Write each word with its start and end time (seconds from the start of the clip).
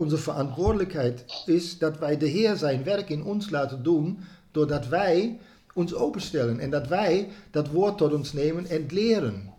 Onze 0.00 0.18
verantwoordelijkheid 0.18 1.24
is 1.46 1.78
dat 1.78 1.98
wij 1.98 2.16
de 2.16 2.26
Heer 2.26 2.56
zijn 2.56 2.84
werk 2.84 3.08
in 3.08 3.24
ons 3.24 3.50
laten 3.50 3.82
doen, 3.82 4.18
doordat 4.50 4.88
wij 4.88 5.38
ons 5.74 5.94
openstellen 5.94 6.60
en 6.60 6.70
dat 6.70 6.88
wij 6.88 7.28
dat 7.50 7.68
woord 7.68 7.98
tot 7.98 8.12
ons 8.12 8.32
nemen 8.32 8.66
en 8.66 8.86
leren. 8.90 9.54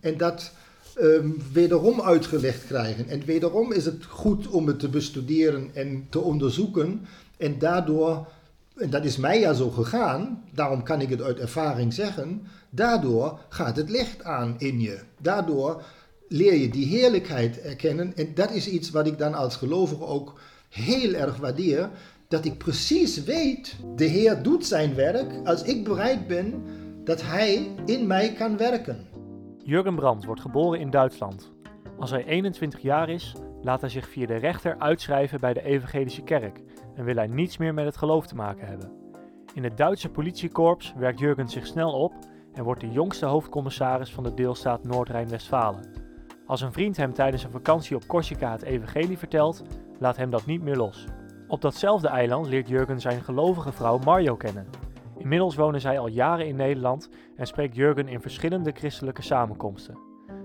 En 0.00 0.16
dat 0.16 0.52
ehm, 0.94 1.30
wederom 1.52 2.00
uitgelegd 2.00 2.66
krijgen. 2.66 3.08
En 3.08 3.24
wederom 3.24 3.72
is 3.72 3.84
het 3.84 4.04
goed 4.04 4.46
om 4.48 4.66
het 4.66 4.78
te 4.78 4.88
bestuderen 4.88 5.70
en 5.74 6.06
te 6.10 6.20
onderzoeken. 6.20 7.06
En 7.36 7.58
daardoor, 7.58 8.26
en 8.76 8.90
dat 8.90 9.04
is 9.04 9.16
mij 9.16 9.40
ja 9.40 9.52
zo 9.52 9.70
gegaan, 9.70 10.44
daarom 10.52 10.82
kan 10.82 11.00
ik 11.00 11.08
het 11.08 11.22
uit 11.22 11.38
ervaring 11.38 11.94
zeggen, 11.94 12.46
daardoor 12.70 13.38
gaat 13.48 13.76
het 13.76 13.90
licht 13.90 14.24
aan 14.24 14.54
in 14.58 14.80
je. 14.80 15.00
Daardoor 15.18 15.82
leer 16.28 16.54
je 16.54 16.68
die 16.68 16.86
heerlijkheid 16.86 17.60
erkennen. 17.60 18.12
En 18.16 18.34
dat 18.34 18.50
is 18.50 18.68
iets 18.68 18.90
wat 18.90 19.06
ik 19.06 19.18
dan 19.18 19.34
als 19.34 19.56
gelovige 19.56 20.04
ook 20.04 20.40
heel 20.68 21.12
erg 21.12 21.36
waardeer. 21.36 21.90
Dat 22.28 22.44
ik 22.44 22.58
precies 22.58 23.24
weet, 23.24 23.76
de 23.96 24.04
Heer 24.04 24.42
doet 24.42 24.66
zijn 24.66 24.94
werk 24.94 25.32
als 25.44 25.62
ik 25.62 25.84
bereid 25.84 26.26
ben 26.26 26.64
dat 27.04 27.22
Hij 27.22 27.70
in 27.84 28.06
mij 28.06 28.32
kan 28.32 28.56
werken. 28.56 29.06
Jurgen 29.62 29.94
Brandt 29.94 30.24
wordt 30.24 30.40
geboren 30.40 30.80
in 30.80 30.90
Duitsland. 30.90 31.50
Als 31.98 32.10
hij 32.10 32.24
21 32.24 32.80
jaar 32.80 33.08
is, 33.08 33.34
laat 33.62 33.80
hij 33.80 33.90
zich 33.90 34.08
via 34.08 34.26
de 34.26 34.36
rechter 34.36 34.78
uitschrijven 34.78 35.40
bij 35.40 35.52
de 35.52 35.62
Evangelische 35.62 36.22
Kerk 36.22 36.60
en 36.94 37.04
wil 37.04 37.14
hij 37.14 37.26
niets 37.26 37.56
meer 37.56 37.74
met 37.74 37.84
het 37.84 37.96
geloof 37.96 38.26
te 38.26 38.34
maken 38.34 38.66
hebben. 38.66 38.92
In 39.54 39.64
het 39.64 39.76
Duitse 39.76 40.08
politiekorps 40.08 40.94
werkt 40.96 41.18
Jurgen 41.18 41.48
zich 41.48 41.66
snel 41.66 41.92
op 41.92 42.12
en 42.52 42.64
wordt 42.64 42.80
de 42.80 42.90
jongste 42.90 43.26
hoofdcommissaris 43.26 44.12
van 44.12 44.24
de 44.24 44.34
deelstaat 44.34 44.84
Noord-Rijn-Westfalen. 44.84 46.05
Als 46.46 46.60
een 46.60 46.72
vriend 46.72 46.96
hem 46.96 47.12
tijdens 47.12 47.44
een 47.44 47.50
vakantie 47.50 47.96
op 47.96 48.06
Corsica 48.06 48.52
het 48.52 48.62
evangelie 48.62 49.18
vertelt, 49.18 49.62
laat 49.98 50.16
hem 50.16 50.30
dat 50.30 50.46
niet 50.46 50.62
meer 50.62 50.76
los. 50.76 51.04
Op 51.48 51.60
datzelfde 51.60 52.08
eiland 52.08 52.46
leert 52.46 52.68
Jurgen 52.68 53.00
zijn 53.00 53.20
gelovige 53.20 53.72
vrouw 53.72 53.98
Mario 53.98 54.36
kennen. 54.36 54.66
Inmiddels 55.18 55.54
wonen 55.54 55.80
zij 55.80 55.98
al 55.98 56.06
jaren 56.06 56.46
in 56.46 56.56
Nederland 56.56 57.08
en 57.36 57.46
spreekt 57.46 57.76
Jurgen 57.76 58.08
in 58.08 58.20
verschillende 58.20 58.72
christelijke 58.72 59.22
samenkomsten. 59.22 59.98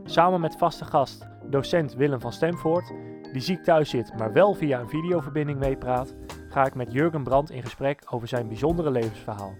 Samen 0.03 0.41
met 0.41 0.57
vaste 0.57 0.85
gast, 0.85 1.27
docent 1.49 1.95
Willem 1.95 2.19
van 2.19 2.33
Stemvoort, 2.33 2.93
die 3.31 3.41
ziek 3.41 3.63
thuis 3.63 3.89
zit, 3.89 4.17
maar 4.17 4.33
wel 4.33 4.53
via 4.53 4.79
een 4.79 4.89
videoverbinding 4.89 5.59
meepraat, 5.59 6.15
ga 6.49 6.65
ik 6.65 6.75
met 6.75 6.91
Jurgen 6.91 7.23
Brandt 7.23 7.51
in 7.51 7.63
gesprek 7.63 8.01
over 8.09 8.27
zijn 8.27 8.47
bijzondere 8.47 8.91
levensverhaal. 8.91 9.53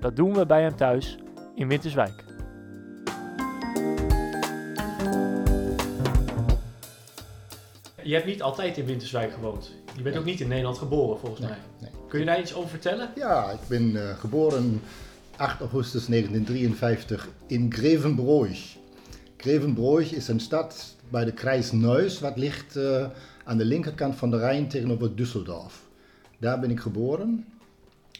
Dat 0.00 0.16
doen 0.16 0.34
we 0.34 0.46
bij 0.46 0.62
hem 0.62 0.76
thuis 0.76 1.18
in 1.54 1.68
Winterswijk. 1.68 2.35
Je 8.06 8.14
hebt 8.14 8.26
niet 8.26 8.42
altijd 8.42 8.76
in 8.76 8.84
Winterswijk 8.84 9.32
gewoond. 9.32 9.72
Je 9.96 10.02
bent 10.02 10.16
ook 10.16 10.24
niet 10.24 10.40
in 10.40 10.48
Nederland 10.48 10.78
geboren, 10.78 11.18
volgens 11.18 11.40
mij. 11.40 11.58
nee. 11.80 11.90
Kun 12.08 12.18
je 12.18 12.24
daar 12.24 12.40
iets 12.40 12.54
over 12.54 12.68
vertellen? 12.68 13.10
Ja, 13.14 13.50
ik 13.50 13.68
ben 13.68 14.08
eh, 14.08 14.18
geboren 14.18 14.82
8 15.36 15.60
augustus 15.60 16.06
1953 16.06 17.28
in 17.46 17.72
Grevenbroich. 17.72 18.76
Grevenbroich 19.36 20.12
is 20.12 20.28
een 20.28 20.40
stad 20.40 20.96
bij 21.08 21.24
de 21.24 21.32
Kreis 21.32 21.72
Neuss, 21.72 22.20
wat 22.20 22.36
ligt 22.36 22.76
eh, 22.76 23.06
aan 23.44 23.58
de 23.58 23.64
linkerkant 23.64 24.16
van 24.16 24.30
de 24.30 24.38
Rijn 24.38 24.68
tegenover 24.68 25.10
Düsseldorf. 25.10 25.72
Daar 26.38 26.60
ben 26.60 26.70
ik 26.70 26.80
geboren. 26.80 27.46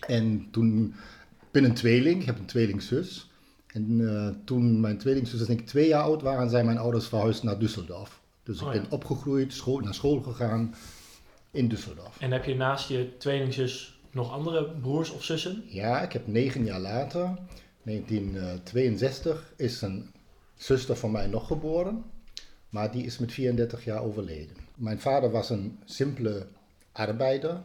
En 0.06 0.48
toen 0.50 0.94
ik 1.40 1.50
ben 1.50 1.64
een 1.64 1.74
tweeling, 1.74 2.20
ik 2.20 2.26
heb 2.26 2.38
een 2.38 2.44
tweelingzus. 2.44 3.30
En 3.66 4.08
eh, 4.08 4.28
toen 4.44 4.80
mijn 4.80 4.98
tweelingzus 4.98 5.46
denk 5.46 5.60
ik 5.60 5.66
twee 5.66 5.88
jaar 5.88 6.02
oud 6.02 6.22
waren, 6.22 6.50
zijn 6.50 6.66
mijn 6.66 6.78
ouders 6.78 7.06
verhuisd 7.06 7.42
naar 7.42 7.56
Düsseldorf. 7.56 8.25
Dus 8.46 8.60
ik 8.60 8.66
Oh 8.66 8.74
ja. 8.74 8.80
ben 8.80 8.90
opgegroeid, 8.90 9.52
school, 9.52 9.78
naar 9.78 9.94
school 9.94 10.20
gegaan 10.22 10.74
in 11.50 11.68
Düsseldorf. 11.74 12.18
En 12.18 12.32
heb 12.32 12.44
je 12.44 12.54
naast 12.54 12.88
je 12.88 13.16
tweelingzus 13.18 14.00
nog 14.10 14.32
andere 14.32 14.70
broers 14.80 15.10
of 15.10 15.24
zussen? 15.24 15.64
Ja, 15.66 16.02
ik 16.02 16.12
heb 16.12 16.26
negen 16.26 16.64
jaar 16.64 16.80
later, 16.80 17.38
1962, 17.82 19.52
is 19.56 19.82
een 19.82 20.10
zuster 20.54 20.96
van 20.96 21.10
mij 21.10 21.26
nog 21.26 21.46
geboren. 21.46 22.04
Maar 22.68 22.92
die 22.92 23.04
is 23.04 23.18
met 23.18 23.32
34 23.32 23.84
jaar 23.84 24.02
overleden. 24.02 24.56
Mijn 24.74 25.00
vader 25.00 25.30
was 25.30 25.50
een 25.50 25.78
simpele 25.84 26.46
arbeider. 26.92 27.62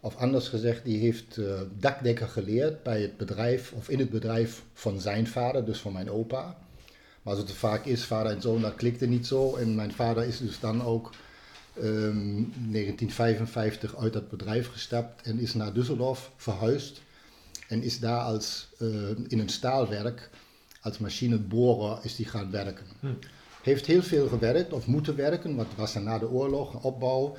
Of 0.00 0.16
anders 0.16 0.48
gezegd, 0.48 0.84
die 0.84 0.98
heeft 0.98 1.36
eh, 1.36 1.60
dakdekker 1.78 2.28
geleerd 2.28 2.82
bij 2.82 3.00
het 3.00 3.16
bedrijf, 3.16 3.72
of 3.72 3.88
in 3.88 3.98
het 3.98 4.10
bedrijf 4.10 4.64
van 4.72 5.00
zijn 5.00 5.26
vader, 5.26 5.64
dus 5.64 5.78
van 5.78 5.92
mijn 5.92 6.10
opa. 6.10 6.56
Maar 7.26 7.34
zoals 7.34 7.50
het 7.50 7.58
vaak 7.58 7.84
is, 7.84 8.04
vader 8.04 8.32
en 8.32 8.40
zoon, 8.40 8.60
dat 8.60 8.74
klikte 8.74 9.06
niet 9.06 9.26
zo. 9.26 9.56
En 9.56 9.74
mijn 9.74 9.92
vader 9.92 10.24
is 10.24 10.38
dus 10.38 10.60
dan 10.60 10.82
ook 10.82 11.10
ehm 11.74 12.42
1955 12.54 13.96
uit 13.96 14.12
dat 14.12 14.28
bedrijf 14.28 14.68
gestapt 14.68 15.22
en 15.22 15.38
is 15.38 15.54
naar 15.54 15.72
Düsseldorf 15.72 16.30
verhuisd. 16.36 17.00
En 17.68 17.82
is 17.82 18.00
daar 18.00 18.20
als, 18.20 18.68
eh, 18.78 18.88
in 19.28 19.38
een 19.38 19.48
staalwerk, 19.48 20.30
als 20.80 20.98
machineborer, 20.98 21.98
is 22.02 22.16
die 22.16 22.26
gaan 22.26 22.50
werken. 22.50 22.86
Hm. 23.00 23.06
Heeft 23.62 23.86
heel 23.86 24.02
veel 24.02 24.28
gewerkt, 24.28 24.72
of 24.72 24.86
moeten 24.86 25.16
werken, 25.16 25.56
want 25.56 25.74
was 25.76 25.92
dan 25.92 26.04
na 26.04 26.18
de 26.18 26.30
oorlog, 26.30 26.84
opbouw. 26.84 27.36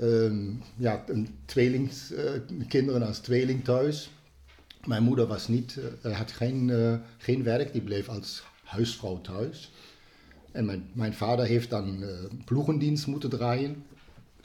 Ehm, 0.00 0.50
ja, 0.76 1.04
een 1.06 1.28
tweelings, 1.44 2.12
eh, 2.12 2.30
kinderen 2.68 3.02
als 3.06 3.18
tweeling 3.18 3.64
thuis. 3.64 4.10
Mijn 4.84 5.02
moeder 5.02 5.26
was 5.26 5.48
niet, 5.48 5.78
eh, 6.02 6.16
had 6.16 6.32
geen, 6.32 6.70
eh, 6.70 6.94
geen 7.18 7.42
werk, 7.42 7.72
die 7.72 7.82
bleef 7.82 8.08
als 8.08 8.42
huisvrouw 8.66 9.20
thuis. 9.20 9.72
En 10.52 10.64
mijn, 10.64 10.88
mijn 10.92 11.14
vader 11.14 11.44
heeft 11.46 11.70
dan 11.70 12.02
eh, 12.02 12.08
ploegendienst 12.44 13.06
moeten 13.06 13.30
draaien. 13.30 13.84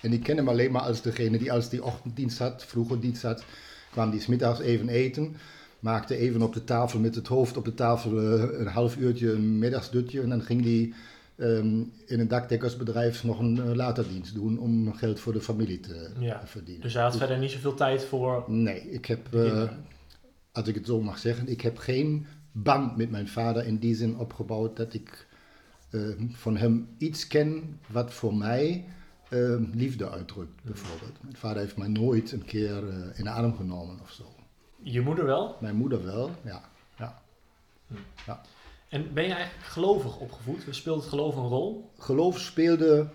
En 0.01 0.13
ik 0.13 0.23
ken 0.23 0.37
hem 0.37 0.49
alleen 0.49 0.71
maar 0.71 0.81
als 0.81 1.01
degene 1.01 1.37
die 1.37 1.51
als 1.51 1.69
die 1.69 1.83
ochtenddienst 1.83 2.37
had, 2.37 2.65
vroege 2.65 2.99
dienst 2.99 3.21
had, 3.21 3.43
kwam 3.91 4.11
die 4.11 4.19
smiddags 4.21 4.59
even 4.59 4.89
eten. 4.89 5.35
Maakte 5.79 6.15
even 6.15 6.41
op 6.41 6.53
de 6.53 6.63
tafel 6.63 6.99
met 6.99 7.15
het 7.15 7.27
hoofd 7.27 7.57
op 7.57 7.65
de 7.65 7.73
tafel 7.73 8.19
eh, 8.19 8.59
een 8.59 8.67
half 8.67 8.97
uurtje 8.97 9.31
een 9.31 9.59
middagsdutje. 9.59 10.21
En 10.21 10.29
dan 10.29 10.41
ging 10.41 10.63
die 10.63 10.93
ehm, 11.35 11.79
in 12.05 12.19
een 12.19 12.27
dakdekkersbedrijf 12.27 13.23
nog 13.23 13.39
een 13.39 13.61
eh, 13.61 13.73
laterdienst 13.73 14.33
doen 14.33 14.59
om 14.59 14.93
geld 14.93 15.19
voor 15.19 15.33
de 15.33 15.41
familie 15.41 15.79
te 15.79 16.09
Ja. 16.19 16.41
verdienen. 16.45 16.81
Dus 16.81 16.93
hij 16.93 17.03
had 17.03 17.17
verder 17.17 17.37
niet 17.37 17.51
zoveel 17.51 17.73
tijd 17.73 18.03
voor. 18.03 18.43
Nee, 18.47 18.91
ik 18.91 19.05
heb, 19.05 19.27
als 20.51 20.67
ik 20.67 20.75
het 20.75 20.85
zo 20.85 21.01
mag 21.01 21.17
zeggen, 21.19 21.47
ik 21.47 21.61
heb 21.61 21.77
geen 21.77 22.25
band 22.51 22.97
met 22.97 23.11
mijn 23.11 23.27
vader 23.27 23.65
in 23.65 23.77
die 23.77 23.95
zin 23.95 24.17
opgebouwd 24.17 24.77
dat 24.77 24.93
ik 24.93 25.27
eh, 25.89 26.01
van 26.31 26.57
hem 26.57 26.95
iets 26.97 27.27
ken 27.27 27.79
wat 27.87 28.13
voor 28.13 28.35
mij 28.35 28.85
eh, 29.29 29.55
liefde 29.73 30.09
uitdrukt, 30.09 30.63
bijvoorbeeld. 30.63 31.17
Mijn 31.21 31.35
vader 31.35 31.61
heeft 31.61 31.77
mij 31.77 31.87
nooit 31.87 32.31
een 32.31 32.45
keer 32.45 32.89
eh, 32.89 33.19
in 33.19 33.23
de 33.23 33.29
arm 33.29 33.55
genomen 33.55 33.99
of 34.01 34.11
zo. 34.11 34.23
Je 34.81 35.01
moeder 35.01 35.25
wel. 35.25 35.55
Mijn 35.59 35.75
moeder 35.75 36.03
wel, 36.03 36.31
ja. 36.43 36.69
ja. 36.97 37.21
En 38.89 39.13
ben 39.13 39.23
je 39.23 39.33
eigenlijk 39.33 39.65
gelovig 39.65 40.19
opgevoed? 40.19 40.63
Speelt 40.69 40.99
het 40.99 41.09
geloof 41.09 41.35
een 41.35 41.47
rol? 41.47 41.91
Geloof 41.97 42.39
speelde 42.39 43.09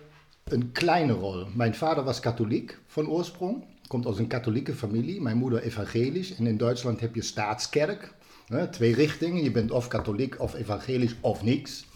een 0.44 0.72
kleine 0.72 1.12
rol. 1.12 1.47
Mijn 1.54 1.74
vader 1.74 2.04
was 2.04 2.20
katholiek 2.20 2.78
van 2.86 3.08
oorsprong, 3.08 3.64
komt 3.86 4.06
uit 4.06 4.18
een 4.18 4.26
katholieke 4.26 4.74
familie. 4.74 5.20
Mijn 5.20 5.36
moeder 5.36 5.62
evangelisch. 5.62 6.34
En 6.36 6.47
in 6.47 6.56
Duitsland 6.56 7.00
heb 7.00 7.14
je 7.14 7.22
staatskerk. 7.22 8.14
Hè, 8.47 8.69
twee 8.69 8.95
richtingen. 8.95 9.43
Je 9.43 9.51
bent 9.51 9.71
of 9.71 9.89
katholiek 9.89 10.41
of 10.41 10.55
evangelisch 10.55 11.15
of 11.21 11.43
niks. 11.43 11.87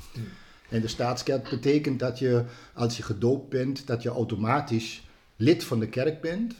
En 0.68 0.80
de 0.80 0.88
staatskerk 0.88 1.50
betekent 1.50 1.98
dat 1.98 2.18
je, 2.18 2.44
als 2.74 2.96
je 2.96 3.02
gedoopt 3.02 3.48
bent, 3.48 3.86
dat 3.86 4.02
je 4.02 4.08
automatisch 4.08 5.08
lid 5.36 5.64
van 5.64 5.78
de 5.78 5.88
kerk 5.88 6.20
bent. 6.20 6.54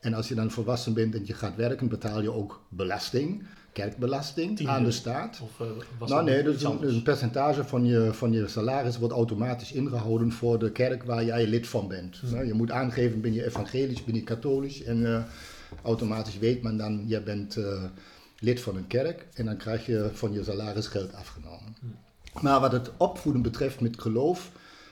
En 0.00 0.14
als 0.14 0.28
je 0.28 0.34
dan 0.34 0.50
volwassen 0.50 0.94
bent 0.94 1.14
en 1.14 1.22
je 1.24 1.34
gaat 1.34 1.56
werken, 1.56 1.88
betaal 1.88 2.22
je 2.22 2.32
ook 2.32 2.62
belasting, 2.68 3.42
kerkbelasting 3.72 4.56
Tiende. 4.56 4.72
aan 4.72 4.84
de 4.84 4.90
staat. 4.90 5.40
Of 5.42 5.60
eh, 5.60 5.66
was 5.98 6.10
Nou 6.10 6.24
nee, 6.24 6.42
dus 6.42 6.62
een 6.62 7.02
percentage 7.02 7.64
van 7.64 7.84
je, 7.84 8.12
van 8.12 8.32
je 8.32 8.48
salaris 8.48 8.98
wordt 8.98 9.14
automatisch 9.14 9.72
ingehouden 9.72 10.32
voor 10.32 10.58
de 10.58 10.72
kerk 10.72 11.02
waar 11.02 11.24
jij 11.24 11.46
lid 11.46 11.66
van 11.66 11.88
bent. 11.88 12.16
Hmm. 12.16 12.30
Nou, 12.30 12.46
Je 12.46 12.54
moet 12.54 12.70
aangeven, 12.70 13.20
ben 13.20 13.32
je 13.32 13.44
evangelisch, 13.44 14.04
ben 14.04 14.14
je 14.14 14.22
katholisch. 14.22 14.82
En 14.82 15.06
eh, 15.06 15.22
automatisch 15.82 16.38
weet 16.38 16.62
men 16.62 16.76
dan, 16.76 17.04
je 17.06 17.20
bent 17.20 17.56
eh, 17.56 17.82
lid 18.38 18.60
van 18.60 18.76
een 18.76 18.86
kerk. 18.86 19.26
En 19.34 19.44
dan 19.44 19.56
krijg 19.56 19.86
je 19.86 20.10
van 20.12 20.32
je 20.32 20.44
salaris 20.44 20.86
geld 20.86 21.14
afgenomen. 21.14 21.76
Hmm. 21.80 21.96
Maar 22.40 22.60
wat 22.60 22.72
het 22.72 22.90
opvoeden 22.96 23.42
betreft 23.42 23.80
met 23.80 24.00
geloof, 24.00 24.50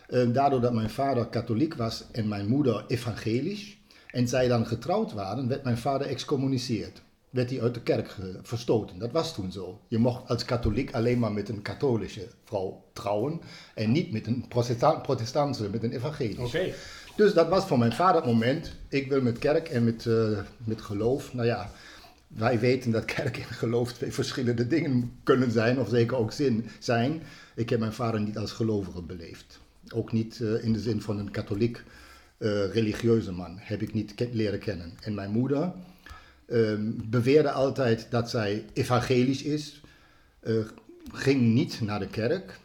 eh, 0.09 0.33
daardoor 0.33 0.61
dat 0.61 0.73
mijn 0.73 0.91
vader 0.91 1.27
katholiek 1.27 1.75
was 1.75 2.05
en 2.13 2.29
mijn 2.29 2.49
moeder 2.49 2.85
evangelisch, 2.89 3.77
en 4.15 4.29
zij 4.29 4.49
dan 4.49 4.67
getrouwd 4.67 5.13
waren, 5.13 5.49
werd 5.49 5.65
mijn 5.65 5.79
vader 5.79 6.07
excommuniceerd. 6.07 7.03
Werd 7.31 7.51
hij 7.51 7.63
uit 7.63 7.75
de 7.75 7.83
kerk 7.83 8.17
verstoten. 8.43 8.99
Dat 8.99 9.13
was 9.13 9.35
toen 9.35 9.53
zo. 9.53 9.81
Je 9.89 9.99
mocht 9.99 10.29
als 10.29 10.45
katholiek 10.45 10.95
alleen 10.95 11.19
maar 11.19 11.33
met 11.33 11.49
een 11.49 11.63
katholische 11.63 12.29
vrouw 12.45 12.85
trouwen 12.93 13.41
en 13.75 13.93
niet 13.93 14.13
met 14.13 14.27
een 14.27 14.45
protestant, 14.49 15.03
protestantse, 15.03 15.69
met 15.71 15.83
een 15.83 15.93
evangelische. 15.93 16.43
Oké. 16.43 16.73
Dus 17.17 17.35
dat 17.35 17.49
was 17.49 17.67
voor 17.67 17.79
mijn 17.79 17.93
vader 17.93 18.17
het 18.17 18.31
moment. 18.31 18.73
Ik 18.89 19.09
wil 19.09 19.23
met 19.23 19.39
kerk 19.39 19.69
en 19.69 19.85
met, 19.85 20.07
eh, 20.07 20.39
met 20.65 20.81
geloof. 20.81 21.35
Nou 21.35 21.47
ja, 21.47 21.71
wij 22.37 22.61
weten 22.61 22.91
dat 22.91 23.05
kerk 23.05 23.37
en 23.37 23.45
geloof 23.45 23.93
twee 23.93 24.13
verschillende 24.13 24.67
dingen 24.67 25.13
kunnen 25.23 25.51
zijn, 25.51 25.81
of 25.81 25.89
zeker 25.89 26.17
ook 26.17 26.33
zin 26.33 26.67
zijn. 26.79 27.23
Ik 27.55 27.71
heb 27.71 27.79
mijn 27.79 27.93
vader 27.93 28.21
niet 28.21 28.39
als 28.39 28.53
gelovige 28.53 29.03
beleefd. 29.03 29.61
Ook 29.95 30.13
niet 30.13 30.41
eh, 30.41 30.65
in 30.65 30.73
de 30.73 30.81
zin 30.81 31.01
van 31.01 31.19
een 31.19 31.31
katholiek 31.31 31.83
uh, 32.39 32.73
religieuze 32.73 33.33
man, 33.33 33.57
heb 33.59 33.83
ik 33.83 33.93
niet 33.93 34.15
ke 34.15 34.29
leren 34.33 34.59
kennen. 34.59 34.93
En 35.01 35.15
mijn 35.15 35.31
moeder 35.31 35.73
um, 36.47 36.97
beweerde 37.11 37.51
altijd 37.51 38.07
dat 38.11 38.31
zij 38.31 38.65
evangelisch 38.73 39.43
is, 39.43 39.81
uh, 40.43 40.65
ging 41.13 41.41
niet 41.41 41.81
naar 41.81 41.99
de 41.99 42.07
kerk. 42.07 42.59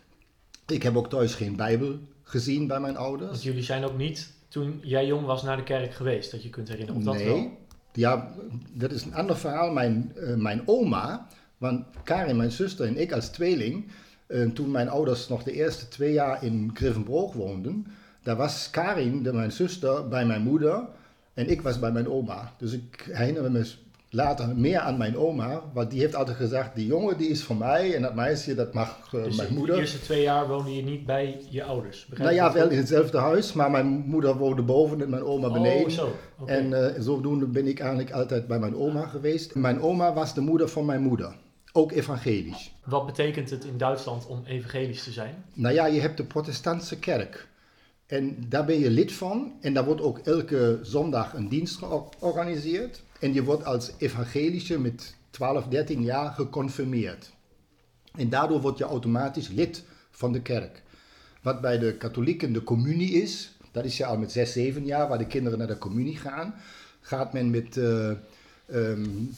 Ik 0.68 0.84
heb 0.84 0.96
ook 0.96 1.10
thuis 1.10 1.36
geen 1.36 1.56
Bijbel 1.56 2.00
gezien 2.24 2.68
bij 2.68 2.80
mijn 2.80 2.98
ouders. 2.98 3.30
Want 3.30 3.44
jullie 3.44 3.64
zijn 3.64 3.84
ook 3.84 3.98
niet, 3.98 4.32
toen 4.48 4.80
jij 4.84 5.06
jong 5.06 5.26
was, 5.26 5.44
naar 5.44 5.58
de 5.58 5.64
kerk 5.64 5.94
geweest, 5.94 6.32
dat 6.32 6.44
je 6.44 6.50
kunt 6.50 6.68
herinneren? 6.68 7.00
Of 7.00 7.06
dat 7.06 7.16
nee, 7.16 7.26
wel? 7.26 7.58
Ja, 7.92 8.32
dat 8.74 8.92
is 8.92 9.04
een 9.04 9.16
ander 9.16 9.38
verhaal. 9.38 9.72
Mijn, 9.72 10.12
uh, 10.18 10.36
mijn 10.36 10.62
oma, 10.66 11.28
want 11.58 11.86
Karin, 12.04 12.38
mijn 12.38 12.52
zuster 12.52 12.88
en 12.88 12.98
ik 12.98 13.12
als 13.12 13.30
tweeling, 13.30 13.86
uh, 14.28 14.50
toen 14.50 14.72
mijn 14.72 14.90
ouders 14.90 15.28
nog 15.28 15.44
de 15.44 15.52
eerste 15.52 15.88
twee 15.88 16.14
jaar 16.14 16.44
in 16.44 16.72
Griffenbroog 16.74 17.34
woonden, 17.34 17.88
daar 18.24 18.36
was 18.36 18.70
Karin, 18.70 19.24
de, 19.24 19.34
mijn 19.34 19.52
zuster, 19.52 20.08
bij 20.08 20.26
mijn 20.26 20.42
moeder 20.42 20.88
en 21.34 21.50
ik 21.50 21.62
was 21.62 21.80
bij 21.80 21.92
mijn 21.92 22.10
oma. 22.10 22.54
Dus 22.58 22.72
ik 22.72 23.10
herinner 23.12 23.52
me 23.52 23.66
later 24.10 24.56
meer 24.56 24.80
aan 24.80 24.98
mijn 24.98 25.18
oma, 25.18 25.62
want 25.74 25.92
die 25.92 26.00
heeft 26.00 26.16
altijd 26.16 26.38
gezegd, 26.38 26.76
die 26.76 26.86
jongen 26.86 27.18
die 27.18 27.28
is 27.28 27.44
van 27.44 27.58
mij 27.58 27.96
en 27.96 28.02
dat 28.02 28.16
meisje 28.16 28.56
dat 28.56 28.74
mag 28.74 29.12
uh, 29.16 29.24
dus 29.24 29.36
mijn 29.36 29.54
moeder. 29.54 29.76
de 29.76 29.82
eerste 29.82 30.02
twee 30.02 30.22
jaar 30.22 30.48
woonde 30.48 30.76
je 30.76 30.84
niet 30.84 31.06
bij 31.06 31.42
je 31.50 31.64
ouders? 31.64 32.08
Nou 32.18 32.34
ja, 32.34 32.54
wel 32.54 32.70
in 32.70 32.78
hetzelfde 32.78 33.18
huis, 33.18 33.54
maar 33.54 33.72
mijn 33.72 33.88
moeder 33.88 34.38
woonde 34.38 34.62
boven 34.62 35.02
en 35.02 35.10
mijn 35.10 35.24
oma 35.24 35.52
beneden. 35.52 35.86
Oh, 35.86 35.90
zo. 35.90 36.16
Okay. 36.40 36.58
En 36.58 36.72
uh, 36.72 36.88
zodoende 37.00 37.46
ben 37.46 37.68
ik 37.68 37.80
eigenlijk 37.80 38.12
altijd 38.12 38.48
bij 38.48 38.60
mijn 38.60 38.76
oma 38.76 39.06
geweest. 39.06 39.56
Mijn 39.56 39.82
oma 39.82 40.14
was 40.14 40.34
de 40.34 40.42
moeder 40.42 40.70
van 40.70 40.86
mijn 40.86 41.02
moeder. 41.02 41.36
Ook 41.72 41.92
evangelisch. 41.92 42.72
Wat 42.86 43.06
betekent 43.06 43.50
het 43.50 43.64
in 43.64 43.78
Duitsland 43.78 44.28
om 44.28 44.44
evangelisch 44.46 45.04
te 45.04 45.12
zijn? 45.12 45.44
Nou 45.54 45.74
ja, 45.74 45.86
je 45.86 46.00
hebt 46.00 46.18
de 46.18 46.24
protestantse 46.24 47.00
kerk. 47.00 47.48
En 48.06 48.46
daar 48.48 48.66
ben 48.66 48.80
je 48.80 48.90
lid 48.90 49.12
van. 49.12 49.54
En 49.62 49.74
daar 49.74 49.86
wordt 49.86 50.02
ook 50.02 50.18
elke 50.18 50.80
zondag 50.82 51.34
een 51.34 51.50
dienst 51.50 51.78
georganiseerd. 51.78 53.02
En 53.20 53.34
je 53.34 53.44
wordt 53.44 53.66
als 53.66 53.92
evangelische 53.98 54.80
met 54.80 55.16
12, 55.30 55.68
13 55.68 56.04
jaar 56.04 56.32
geconfirmeerd. 56.32 57.32
En 58.16 58.30
daardoor 58.30 58.62
word 58.62 58.78
je 58.78 58.84
automatisch 58.84 59.48
lid 59.48 59.84
van 60.12 60.32
de 60.32 60.42
kerk. 60.42 60.82
Wat 61.42 61.62
bij 61.62 61.78
de 61.78 61.94
katholieken 61.94 62.54
de 62.54 62.64
communie 62.64 63.12
is, 63.12 63.58
dat 63.72 63.86
is 63.86 63.98
ja 63.98 64.08
al 64.08 64.18
met 64.18 64.32
6, 64.32 64.52
7 64.52 64.86
jaar, 64.86 65.08
waar 65.08 65.18
de 65.18 65.28
kinderen 65.28 65.58
naar 65.58 65.68
de 65.68 65.78
communie 65.78 66.18
gaan. 66.18 66.54
Gaat 67.02 67.34
men 67.34 67.50
met 67.50 67.76
uh, 67.76 68.12
um, 68.74 69.30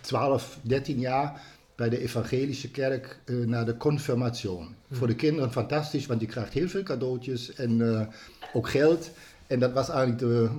12, 0.00 0.58
13 0.62 0.98
jaar 0.98 1.42
bij 1.74 1.88
de 1.88 2.00
evangelische 2.00 2.70
kerk 2.70 3.20
uh, 3.24 3.46
naar 3.46 3.64
de 3.64 3.76
confirmatie. 3.76 4.50
Hmm. 4.50 4.74
Voor 4.90 5.06
de 5.06 5.14
kinderen 5.14 5.52
fantastisch, 5.52 6.06
want 6.06 6.20
je 6.20 6.26
krijgt 6.26 6.52
heel 6.52 6.68
veel 6.68 6.82
cadeautjes 6.82 7.54
en 7.54 7.78
uh, 7.78 8.06
ook 8.52 8.68
geld. 8.68 9.10
En 9.46 9.58
dat 9.58 9.72
was 9.72 9.88
eigenlijk 9.88 10.18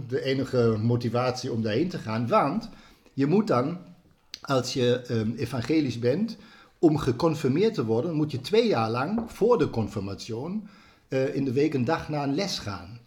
de, 0.09 0.21
enige 0.23 0.77
motivatie 0.81 1.51
om 1.51 1.61
daarheen 1.61 1.89
te 1.89 1.97
gaan. 1.97 2.27
Want 2.27 2.69
je 3.13 3.25
moet 3.25 3.47
dan, 3.47 3.77
als 4.41 4.73
je 4.73 5.01
um, 5.11 5.33
evangelisch 5.37 5.99
bent, 5.99 6.37
om 6.79 6.97
geconfirmeerd 6.97 7.73
te 7.73 7.85
worden, 7.85 8.13
moet 8.13 8.31
je 8.31 8.41
twee 8.41 8.67
jaar 8.67 8.89
lang 8.89 9.21
voor 9.27 9.57
de 9.57 9.69
confirmatie 9.69 10.35
uh, 11.09 11.35
in 11.35 11.45
de 11.45 11.51
week 11.51 11.73
een 11.73 11.85
dag 11.85 12.09
naar 12.09 12.23
een 12.23 12.35
les 12.35 12.59
gaan. 12.59 12.99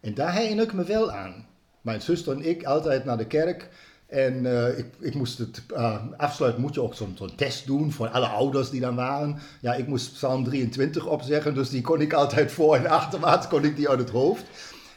En 0.00 0.14
daar 0.14 0.32
herinner 0.32 0.64
ik 0.64 0.72
me 0.72 0.84
wel 0.84 1.12
aan. 1.12 1.46
Mijn 1.80 2.02
zuster 2.02 2.32
en 2.32 2.48
ik 2.48 2.64
altijd 2.64 3.04
naar 3.04 3.16
de 3.16 3.26
kerk. 3.26 3.68
En 4.06 4.44
uh, 4.44 4.78
ik, 4.78 4.86
ik, 4.98 5.14
moest 5.14 5.38
het 5.38 5.62
uh, 5.72 6.56
moet 6.56 6.74
je 6.74 6.82
ook 6.82 6.94
zo'n 6.94 7.14
zo 7.18 7.28
test 7.36 7.66
doen 7.66 7.92
voor 7.92 8.08
alle 8.08 8.26
ouders 8.26 8.70
die 8.70 8.80
dan 8.80 8.94
waren. 8.94 9.38
Ja, 9.60 9.74
ik 9.74 9.86
moest 9.86 10.12
Psalm 10.12 10.44
23 10.44 11.06
opzeggen, 11.06 11.54
dus 11.54 11.70
die 11.70 11.80
kon 11.80 12.00
ik 12.00 12.12
altijd 12.12 12.52
voor 12.52 12.76
en 12.76 12.86
achterwaarts, 12.86 13.48
kon 13.48 13.64
ik 13.64 13.76
die 13.76 13.88
uit 13.88 13.98
het 13.98 14.10
hoofd. 14.10 14.44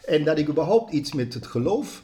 En 0.06 0.24
dat 0.24 0.38
ik 0.38 0.50
überhaupt 0.50 0.94
iets 0.94 1.14
met 1.14 1.34
het 1.34 1.48
geloof 1.48 2.02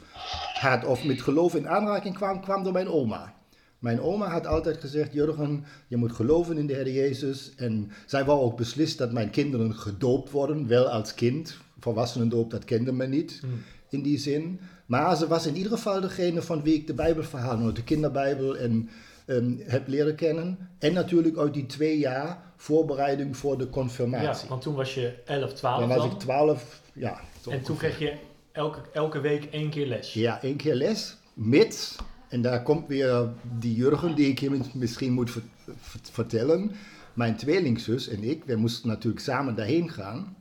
had, 0.52 0.84
of 0.84 1.04
met 1.04 1.22
geloof 1.22 1.54
in 1.54 1.68
aanraking 1.68 2.14
kwam, 2.14 2.40
kwam 2.40 2.62
door 2.62 2.72
mijn 2.72 2.88
oma. 2.88 3.34
Mijn 3.78 4.00
oma 4.00 4.28
had 4.28 4.46
altijd 4.46 4.76
gezegd, 4.80 5.12
Jurgen, 5.12 5.64
je 5.88 5.96
moet 5.96 6.12
geloven 6.12 6.58
in 6.58 6.66
de 6.66 6.74
Heer 6.74 6.90
Jezus. 6.90 7.52
En 7.56 7.90
zij 8.06 8.24
wou 8.24 8.40
ook 8.40 8.56
beslist 8.56 8.98
dat 8.98 9.12
mijn 9.12 9.30
kinderen 9.30 9.74
gedoopt 9.74 10.30
worden, 10.30 10.66
wel 10.68 10.88
als 10.88 11.14
kind. 11.14 11.56
Volwassenendoop, 11.80 12.50
dat 12.50 12.64
kende 12.64 12.92
men 12.92 13.10
niet 13.10 13.38
Hmm. 13.40 13.62
in 13.88 14.02
die 14.02 14.18
zin. 14.18 14.60
Maar 14.86 15.16
ze 15.16 15.26
was 15.26 15.46
in 15.46 15.56
ieder 15.56 15.72
geval 15.72 16.00
degene 16.00 16.42
van 16.42 16.62
wie 16.62 16.74
ik 16.74 16.86
de 16.86 16.94
Bijbelverhalen 16.94 17.64
uit 17.66 17.76
de 17.76 17.84
kinderbijbel 17.84 18.56
en, 18.56 18.88
um, 19.26 19.60
heb 19.64 19.88
leren 19.88 20.14
kennen. 20.14 20.58
En 20.78 20.92
natuurlijk 20.92 21.36
uit 21.38 21.54
die 21.54 21.66
twee 21.66 21.98
jaar 21.98 22.38
voorbereiding 22.56 23.36
voor 23.36 23.58
de 23.58 23.64
Ja, 23.64 23.70
confirmatie. 23.70 24.48
want 24.48 24.62
toen 24.62 24.74
was 24.74 24.94
je 24.94 25.14
11, 25.24 25.52
12 25.52 25.78
Dan 25.78 25.88
was 25.88 25.96
dan. 25.98 26.10
ik 26.10 26.18
twaalf, 26.18 26.80
ja. 26.92 27.20
En 27.48 27.62
toen 27.62 27.76
kreeg 27.76 27.98
je 27.98 28.14
elke, 28.52 28.80
elke 28.92 29.20
week 29.20 29.44
één 29.44 29.70
keer 29.70 29.86
les. 29.86 30.12
Ja, 30.12 30.42
één 30.42 30.56
keer 30.56 30.74
les, 30.74 31.16
mits, 31.34 31.96
en 32.28 32.42
daar 32.42 32.62
komt 32.62 32.88
weer 32.88 33.28
die 33.58 33.74
Jurgen 33.74 34.14
die 34.14 34.28
ik 34.28 34.38
je 34.38 34.60
misschien 34.74 35.12
moet 35.12 35.30
ver- 35.30 35.42
ver- 35.80 36.00
vertellen. 36.12 36.70
Mijn 37.12 37.36
tweelingzus 37.36 38.08
en 38.08 38.22
ik, 38.24 38.44
we 38.44 38.56
moesten 38.56 38.88
natuurlijk 38.88 39.22
samen 39.24 39.54
daarheen 39.54 39.90
gaan. 39.90 40.36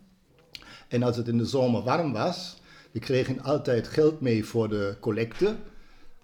En 0.88 1.04
als 1.04 1.18
het 1.18 1.28
in 1.28 1.38
de 1.38 1.46
zomer 1.46 1.84
warm 1.84 2.14
was, 2.14 2.58
we 2.92 3.00
kregen 3.00 3.42
altijd 3.44 3.88
geld 3.88 4.22
mee 4.22 4.46
voor 4.46 4.70
de 4.70 4.96
collecte. 5.00 5.56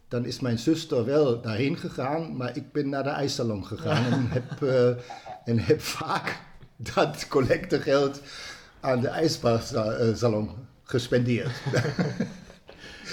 Dan 0.08 0.26
is 0.26 0.40
mijn 0.40 0.60
zuster 0.60 1.06
wel 1.06 1.42
daarheen 1.42 1.78
gegaan, 1.78 2.38
maar 2.38 2.58
ik 2.58 2.72
ben 2.72 2.90
naar 2.90 3.04
de 3.04 3.10
ijssalon 3.10 3.66
gegaan 3.66 4.12
en, 4.14 4.28
heb, 4.30 4.62
eh, 4.64 4.88
en 5.46 5.60
heb 5.60 5.81
vaak 5.81 6.40
dat 6.76 7.28
collectegeld 7.28 8.22
aan 8.83 9.00
de 9.00 9.07
ijssalon 9.07 10.50
gespendeerd. 10.83 11.51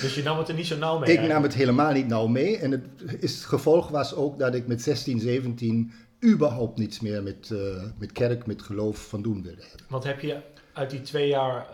Dus 0.00 0.14
je 0.14 0.22
nam 0.22 0.38
het 0.38 0.49
er 0.49 0.55
niet 0.55 0.67
zo 0.67 0.76
nauw 0.76 0.99
mee. 0.99 1.12
Ik 1.12 1.28
nam 1.28 1.43
het 1.43 1.55
helemaal 1.55 1.93
niet 1.93 2.06
nauw 2.06 2.26
mee. 2.26 2.58
En 2.58 2.70
het, 2.70 2.82
is, 3.19 3.34
het 3.34 3.44
gevolg 3.44 3.88
was 3.88 4.14
ook 4.14 4.38
dat 4.38 4.55
ik 4.55 4.67
met 4.67 4.82
16, 4.82 5.20
17 5.20 5.93
überhaupt 6.25 6.78
niets 6.78 7.00
meer 7.00 7.22
met, 7.22 7.50
eh, 7.50 7.58
met 7.99 8.12
kerk, 8.12 8.46
met 8.46 8.62
geloof 8.62 9.08
van 9.08 9.22
doen 9.22 9.43
wilde 9.43 9.62
hebben. 9.62 9.87
Wat 9.88 10.05
heb 10.05 10.20
je 10.20 10.40
uit 10.72 10.90
die 10.90 11.00
twee 11.00 11.28
jaar, 11.28 11.67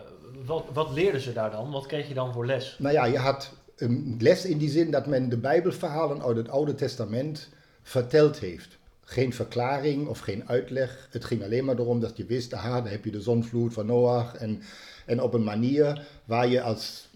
wat, 0.45 0.65
wat 0.73 0.91
leerden 0.91 1.21
ze 1.21 1.33
daar 1.33 1.51
dan? 1.51 1.71
Wat 1.71 1.85
kreeg 1.85 2.07
je 2.07 2.13
dan 2.13 2.33
voor 2.33 2.45
les? 2.45 2.75
Nou 2.79 2.93
ja, 2.93 3.05
je 3.05 3.17
had 3.17 3.53
een 3.75 4.15
les 4.19 4.45
in 4.45 4.57
die 4.57 4.69
zin 4.69 4.91
dat 4.91 5.07
men 5.07 5.29
de 5.29 5.37
Bijbelverhalen 5.37 6.23
uit 6.23 6.37
het 6.37 6.49
Oude 6.49 6.75
Testament 6.75 7.49
verteld 7.83 8.39
heeft. 8.39 8.76
Geen 9.09 9.33
verklaring 9.33 10.07
of 10.07 10.19
geen 10.19 10.47
uitleg. 10.47 11.07
Het 11.11 11.25
ging 11.25 11.43
alleen 11.43 11.65
maar 11.65 11.79
erom 11.79 11.99
dat 11.99 12.17
je 12.17 12.25
wist, 12.25 12.53
aha, 12.53 12.81
daar 12.81 12.91
heb 12.91 13.05
je 13.05 13.11
de 13.11 13.21
zonvloed 13.21 13.73
van 13.73 13.85
Noach. 13.85 14.35
En, 14.35 14.61
en 15.05 15.21
op 15.21 15.33
een 15.33 15.43
manier 15.43 16.07
waar 16.25 16.47
je 16.47 16.61
als 16.61 17.09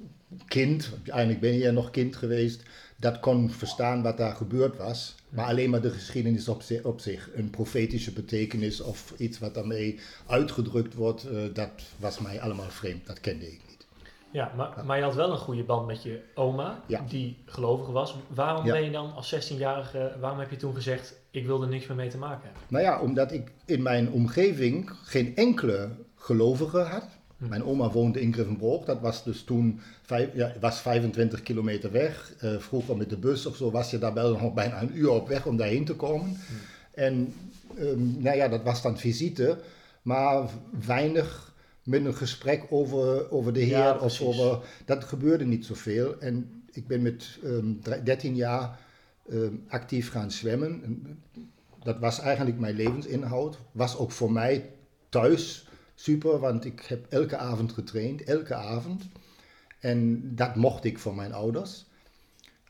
kind, 0.48 0.90
eigenlijk 1.06 1.40
ben 1.40 1.54
je 1.54 1.72
nog 1.72 1.92
kind 1.92 2.16
geweest, 2.16 2.62
dat 2.96 3.20
kon 3.20 3.50
verstaan 3.50 4.02
wat 4.02 4.18
daar 4.18 4.36
gebeurd 4.36 4.78
was. 4.78 5.16
Maar 5.30 5.46
alleen 5.46 5.70
maar 5.70 5.82
de 5.82 5.92
geschiedenis 5.92 6.48
op, 6.48 6.62
zich, 6.62 6.84
op 6.84 7.00
zich. 7.00 7.30
Een 7.36 7.50
profetische 7.50 8.14
betekenis 8.14 8.82
of 8.82 9.14
iets 9.18 9.40
wat 9.40 9.54
daarmee 9.54 10.00
uitgedrukt 10.28 10.94
wordt, 10.94 11.24
eh, 11.24 11.42
dat 11.54 11.70
was 11.98 12.20
mij 12.20 12.42
allemaal 12.42 12.70
vreemd. 12.70 13.06
Dat 13.06 13.20
kende 13.20 13.52
ik. 13.52 13.71
Ja, 14.32 14.52
maar, 14.56 14.86
maar 14.86 14.98
je 14.98 15.04
had 15.04 15.16
wel 15.16 15.32
een 15.32 15.38
goede 15.38 15.64
band 15.64 15.88
met 15.88 16.04
je 16.04 16.20
oma, 16.36 16.80
Ja. 16.88 17.04
die 17.08 17.38
gelovig 17.46 17.88
was. 17.88 18.16
Waarom 18.28 18.66
Ja. 18.66 18.72
ben 18.72 18.84
je 18.84 18.92
dan 18.92 19.14
als 19.14 19.28
16-jarige, 19.36 20.12
waarom 20.20 20.40
heb 20.40 20.50
je 20.50 20.56
toen 20.56 20.76
gezegd, 20.76 21.14
ik 21.32 21.46
wil 21.46 21.62
er 21.62 21.68
niks 21.68 21.88
meer 21.88 21.98
mee 21.98 22.10
te 22.10 22.18
maken 22.18 22.44
hebben? 22.44 22.62
Nou 22.68 22.84
ja, 22.84 23.00
omdat 23.02 23.32
ik 23.32 23.52
in 23.66 23.82
mijn 23.82 24.10
omgeving 24.10 24.92
geen 25.04 25.36
enkele 25.36 25.90
gelovige 26.16 26.80
had. 26.80 27.06
Hm. 27.38 27.48
Mijn 27.48 27.64
oma 27.64 27.90
woonde 27.90 28.22
in 28.22 28.34
Griffenbroek. 28.34 28.86
Dat 28.86 29.00
was 29.02 29.24
dus 29.24 29.44
toen 29.44 29.80
vijf, 30.02 30.30
ja, 30.34 30.52
was 30.60 30.80
25 30.80 31.44
kilometer 31.44 31.92
weg. 31.92 32.34
Eh, 32.40 32.58
vroeger 32.58 32.98
met 32.98 33.10
de 33.10 33.18
bus 33.18 33.46
of 33.46 33.56
zo 33.56 33.72
was 33.72 33.92
je 33.92 33.98
daar 33.98 34.14
wel 34.14 34.38
nog 34.38 34.54
bijna 34.54 34.82
een 34.82 34.98
uur 34.98 35.10
op 35.10 35.28
weg 35.28 35.46
om 35.46 35.58
daarheen 35.58 35.86
te 35.86 35.96
komen. 35.96 36.38
En 36.94 37.34
ehm, 37.78 38.22
nou 38.22 38.38
ja, 38.38 38.48
dat 38.48 38.64
was 38.64 38.82
dan 38.82 38.98
visite, 38.98 39.58
maar 40.02 40.44
weinig 40.86 41.51
met 41.84 42.06
een 42.06 42.16
gesprek 42.16 42.66
over, 42.70 43.32
over 43.32 43.54
de 43.54 43.60
Heer. 43.60 43.78
Ja, 43.78 43.98
of 43.98 44.22
over, 44.22 44.60
dat 44.86 45.04
gebeurde 45.04 45.46
niet 45.46 45.66
zoveel. 45.66 46.20
En 46.20 46.64
ik 46.72 46.88
ben 46.88 47.02
met 47.02 47.40
ehm, 47.44 48.04
13 48.04 48.36
jaar 48.36 48.80
ehm, 49.30 49.54
actief 49.68 50.12
gaan 50.12 50.32
zwemmen. 50.32 50.84
En 50.84 51.22
dat 51.84 52.00
was 52.00 52.20
eigenlijk 52.20 52.60
mijn 52.60 52.76
levensinhoud. 52.76 53.58
Was 53.72 53.98
ook 53.98 54.12
voor 54.12 54.32
mij 54.32 54.70
thuis 55.10 55.68
super, 55.96 56.40
want 56.40 56.66
ik 56.66 56.82
heb 56.88 57.06
elke 57.10 57.38
avond 57.38 57.72
getraind, 57.72 58.24
elke 58.24 58.56
avond. 58.56 59.04
En 59.80 60.22
dat 60.36 60.56
mocht 60.56 60.84
ik 60.84 61.00
van 61.00 61.16
mijn 61.16 61.34
ouders. 61.34 61.86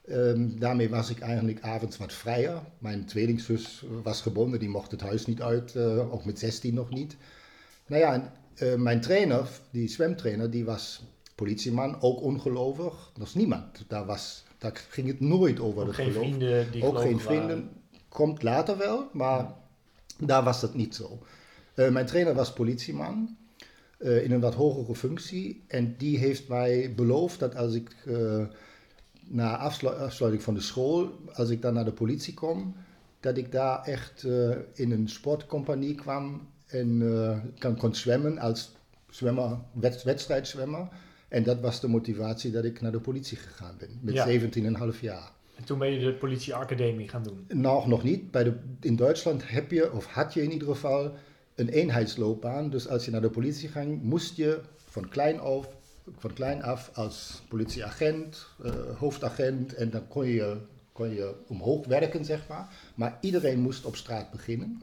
Ehm, 0.05 0.49
daarmee 0.57 0.89
was 0.89 1.09
ik 1.09 1.19
eigenlijk 1.19 1.61
avonds 1.61 1.97
wat 1.97 2.13
vrijer. 2.13 2.61
Mijn 2.77 3.05
tweelingzus 3.05 3.83
was 4.03 4.21
gebonden, 4.21 4.59
die 4.59 4.69
mocht 4.69 4.91
het 4.91 5.01
huis 5.01 5.25
niet 5.25 5.41
uit, 5.41 5.75
eh, 5.75 6.13
ook 6.13 6.25
met 6.25 6.39
16 6.39 6.73
nog 6.73 6.89
niet. 6.89 7.15
Nou 7.87 8.01
ja, 8.01 8.33
eh, 8.61 8.75
mijn 8.75 9.01
trainer, 9.01 9.47
die 9.71 9.87
zwemtrainer, 9.87 10.51
die 10.51 10.65
was 10.65 11.03
politieman, 11.35 12.01
ook 12.01 12.21
ongelovig. 12.21 13.11
Dat 13.17 13.27
is 13.27 13.33
niemand. 13.33 13.85
Daar, 13.87 14.05
was, 14.05 14.43
daar 14.57 14.85
ging 14.89 15.07
het 15.07 15.19
nooit 15.19 15.59
over 15.59 15.81
Ook 15.81 15.87
het 15.87 15.95
geen 15.95 16.11
geloof. 16.11 16.27
vrienden 16.27 16.71
die 16.71 16.83
Ook 16.83 16.97
geen 16.97 17.03
waren. 17.05 17.19
vrienden. 17.21 17.69
Komt 18.09 18.43
later 18.43 18.77
wel, 18.77 19.09
maar 19.13 19.53
daar 20.17 20.43
was 20.43 20.61
het 20.61 20.73
niet 20.75 20.95
zo. 20.95 21.19
Eh, 21.73 21.89
mijn 21.89 22.05
trainer 22.05 22.33
was 22.33 22.53
politieman. 22.53 23.37
uh, 23.99 24.23
in 24.23 24.31
een 24.31 24.39
wat 24.39 24.53
hogere 24.55 24.95
functie. 24.95 25.63
En 25.67 25.95
die 25.97 26.17
heeft 26.17 26.47
mij 26.47 26.93
beloofd 26.95 27.39
dat 27.39 27.55
als 27.55 27.73
ik 27.73 27.95
uh, 28.05 28.43
na 29.27 29.57
afsluiting 29.57 30.43
van 30.43 30.53
de 30.53 30.61
school, 30.61 31.11
als 31.33 31.49
ik 31.49 31.61
dan 31.61 31.73
naar 31.73 31.85
de 31.85 31.91
politie 31.93 32.33
kom, 32.33 32.75
dat 33.19 33.37
ik 33.37 33.51
daar 33.51 33.83
echt 33.83 34.23
uh, 34.23 34.55
in 34.73 34.91
een 34.91 35.09
sportcompagnie 35.09 35.95
kwam 35.95 36.47
en 36.71 37.53
kan, 37.57 37.77
kon 37.77 37.95
zwemmen 37.95 38.37
als 38.37 38.71
zwemmer, 39.09 39.57
wed 39.71 40.03
wedstrijdzwemmer. 40.03 40.87
En 41.27 41.43
dat 41.43 41.59
was 41.59 41.79
de 41.79 41.87
motivatie 41.87 42.51
dat 42.51 42.63
ik 42.63 42.81
naar 42.81 42.91
de 42.91 42.99
politie 42.99 43.37
gegaan 43.37 43.75
ben, 43.77 43.89
met 44.01 44.13
ja. 44.13 44.93
17,5 44.93 44.99
jaar. 45.01 45.31
En 45.55 45.63
toen 45.63 45.79
ben 45.79 45.91
je 45.91 45.99
de 45.99 46.13
politieacademie 46.13 47.07
gaan 47.07 47.23
doen? 47.23 47.45
Nou, 47.47 47.87
nog 47.87 48.03
niet. 48.03 48.31
Bij 48.31 48.43
de, 48.43 48.53
in 48.79 48.95
Duitsland 48.95 49.49
heb 49.49 49.71
je, 49.71 49.93
of 49.93 50.05
had 50.05 50.33
je 50.33 50.43
in 50.43 50.51
ieder 50.51 50.67
geval, 50.67 51.13
een 51.55 51.69
eenheidsloopbaan. 51.69 52.69
Dus 52.69 52.87
als 52.87 53.05
je 53.05 53.11
naar 53.11 53.21
de 53.21 53.29
politie 53.29 53.69
ging, 53.69 54.01
moest 54.03 54.35
je 54.35 54.59
van 54.85 55.09
klein 55.09 55.39
af, 55.39 55.69
van 56.17 56.33
klein 56.33 56.63
af 56.63 56.91
als 56.93 57.41
politieagent, 57.47 58.47
uh, 58.65 58.71
hoofdagent, 58.97 59.73
en 59.73 59.89
dan 59.89 60.07
kon 60.07 60.25
je, 60.25 60.57
kon 60.91 61.09
je 61.13 61.33
omhoog 61.47 61.85
werken, 61.85 62.25
zeg 62.25 62.47
maar. 62.47 62.75
Maar 62.95 63.17
iedereen 63.21 63.59
moest 63.59 63.85
op 63.85 63.95
straat 63.95 64.31
beginnen. 64.31 64.81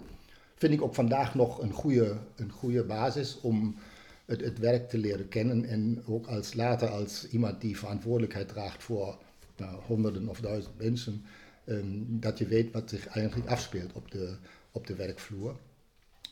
Vind 0.58 0.72
ik 0.72 0.82
ook 0.82 0.94
vandaag 0.94 1.34
nog 1.34 1.62
een 1.62 1.72
goede, 1.72 2.16
een 2.36 2.52
goede 2.52 2.84
basis 2.84 3.40
om 3.40 3.76
het, 4.24 4.40
het 4.40 4.58
werk 4.58 4.88
te 4.88 4.98
leren 4.98 5.28
kennen. 5.28 5.64
En 5.64 6.02
ook 6.06 6.26
als 6.26 6.54
later 6.54 6.88
als 6.88 7.28
iemand 7.28 7.60
die 7.60 7.78
verantwoordelijkheid 7.78 8.48
draagt 8.48 8.82
voor 8.82 9.18
nou, 9.56 9.80
honderden 9.86 10.28
of 10.28 10.40
duizend 10.40 10.78
mensen, 10.78 11.24
um, 11.66 12.06
dat 12.20 12.38
je 12.38 12.46
weet 12.46 12.72
wat 12.72 12.90
zich 12.90 13.06
eigenlijk 13.06 13.50
afspeelt 13.50 13.92
op 13.92 14.10
de, 14.10 14.34
op 14.72 14.86
de 14.86 14.94
werkvloer. 14.94 15.56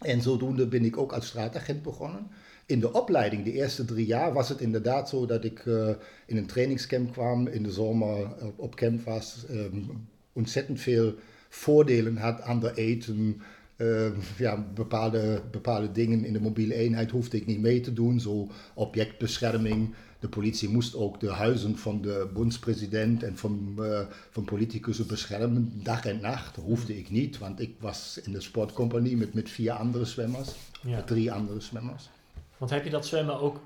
En 0.00 0.22
zodoende 0.22 0.66
ben 0.66 0.84
ik 0.84 0.96
ook 0.96 1.12
als 1.12 1.26
straatagent 1.26 1.82
begonnen. 1.82 2.30
In 2.66 2.80
de 2.80 2.92
opleiding, 2.92 3.44
de 3.44 3.52
eerste 3.52 3.84
drie 3.84 4.06
jaar, 4.06 4.32
was 4.32 4.48
het 4.48 4.60
inderdaad 4.60 5.08
zo 5.08 5.26
dat 5.26 5.44
ik 5.44 5.64
uh, 5.64 5.88
in 6.26 6.36
een 6.36 6.46
trainingscamp 6.46 7.12
kwam, 7.12 7.46
in 7.46 7.62
de 7.62 7.72
zomer 7.72 8.44
op, 8.44 8.58
op 8.58 8.74
camp 8.74 9.04
was, 9.04 9.44
um, 9.50 10.08
ontzettend 10.32 10.80
veel 10.80 11.14
voordelen 11.48 12.16
had, 12.16 12.40
ander 12.40 12.74
eten, 12.74 13.42
uh, 13.76 14.06
ja, 14.38 14.66
bepaalde, 14.74 15.42
bepaalde 15.50 15.92
dingen 15.92 16.24
in 16.24 16.32
de 16.32 16.40
mobiele 16.40 16.74
eenheid 16.74 17.10
hoefde 17.10 17.36
ik 17.36 17.46
niet 17.46 17.60
mee 17.60 17.80
te 17.80 17.92
doen, 17.92 18.20
zo 18.20 18.48
objectbescherming. 18.74 19.94
De 20.18 20.28
politie 20.28 20.68
moest 20.68 20.94
ook 20.94 21.20
de 21.20 21.30
huizen 21.30 21.78
van 21.78 22.02
de 22.02 22.30
bondspresident 22.32 23.22
en 23.22 23.36
van, 23.36 23.76
uh, 23.78 24.00
van 24.30 24.44
politicussen 24.44 25.06
beschermen, 25.06 25.80
dag 25.82 26.06
en 26.06 26.20
nacht. 26.20 26.54
Dat 26.54 26.64
hoefde 26.64 26.98
ik 26.98 27.10
niet, 27.10 27.38
want 27.38 27.60
ik 27.60 27.74
was 27.80 28.20
in 28.24 28.32
de 28.32 28.40
sportcompagnie 28.40 29.16
met, 29.16 29.34
met 29.34 29.50
vier 29.50 29.72
andere 29.72 30.04
zwemmers, 30.04 30.54
ja. 30.82 30.96
met 30.96 31.06
drie 31.06 31.32
andere 31.32 31.60
zwemmers. 31.60 32.10
Want 32.56 32.70
heb 32.70 32.84
je 32.84 32.90
dat 32.90 33.06
zwemmen 33.06 33.40
ook 33.40 33.60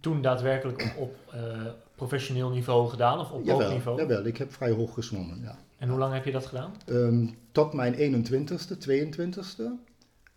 toen 0.00 0.22
daadwerkelijk 0.22 0.94
op, 0.98 1.08
op 1.08 1.34
uh, 1.34 1.66
professioneel 1.94 2.50
niveau 2.50 2.88
gedaan 2.88 3.18
of 3.18 3.30
op 3.30 3.44
jawel, 3.44 3.62
hoog 3.62 3.72
niveau? 3.72 4.00
Jawel, 4.00 4.24
ik 4.24 4.36
heb 4.36 4.52
vrij 4.52 4.70
hoog 4.70 4.94
gezwommen, 4.94 5.40
ja. 5.42 5.58
En 5.80 5.88
hoe 5.88 5.98
lang 5.98 6.14
heb 6.14 6.24
je 6.24 6.32
dat 6.32 6.46
gedaan? 6.46 6.72
Um, 6.86 7.36
tot 7.52 7.72
mijn 7.72 7.94
21ste, 7.94 8.76
22ste. 8.88 9.62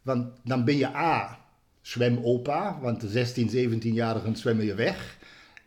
Want 0.02 0.28
dan 0.44 0.66
ben 0.66 0.78
je 0.78 0.96
A, 0.96 1.40
zwemopa, 1.82 2.80
want 2.82 3.02
de 3.02 3.08
16, 3.08 3.50
17-jarigen 3.50 4.32
zwemmen 4.32 4.66
je 4.66 4.76
weg. 4.76 5.18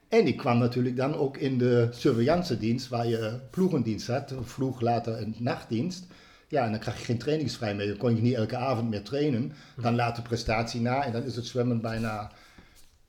En 0.09 0.27
ik 0.27 0.37
kwam 0.37 0.59
natuurlijk 0.59 0.97
dan 0.97 1.15
ook 1.15 1.37
in 1.37 1.59
de 1.59 1.89
surveillance 1.91 2.59
dienst, 2.59 2.89
waar 2.89 3.07
je 3.07 3.41
ploegendienst 3.51 4.07
had, 4.07 4.35
vroeg, 4.43 4.81
later 4.81 5.21
een 5.21 5.35
nachtdienst. 5.39 6.07
Ja, 6.49 6.65
en 6.65 6.71
dan 6.71 6.81
krijg 6.81 6.99
je 6.99 7.05
geen 7.05 7.19
trainingsvrij 7.19 7.75
meer. 7.75 7.87
Dan 7.87 7.97
kon 7.97 8.17
je 8.17 8.23
niet 8.23 8.35
elke 8.35 8.57
avond 8.57 8.91
meer 8.91 9.03
trainen. 9.03 9.53
Dan 9.81 9.95
laat 9.95 10.17
de 10.17 10.23
prestatie 10.23 10.81
na 10.81 11.05
en 11.05 11.13
dan 11.13 11.23
is 11.23 11.37
het 11.37 11.47
zwemmen 11.47 11.81
bijna 11.81 12.31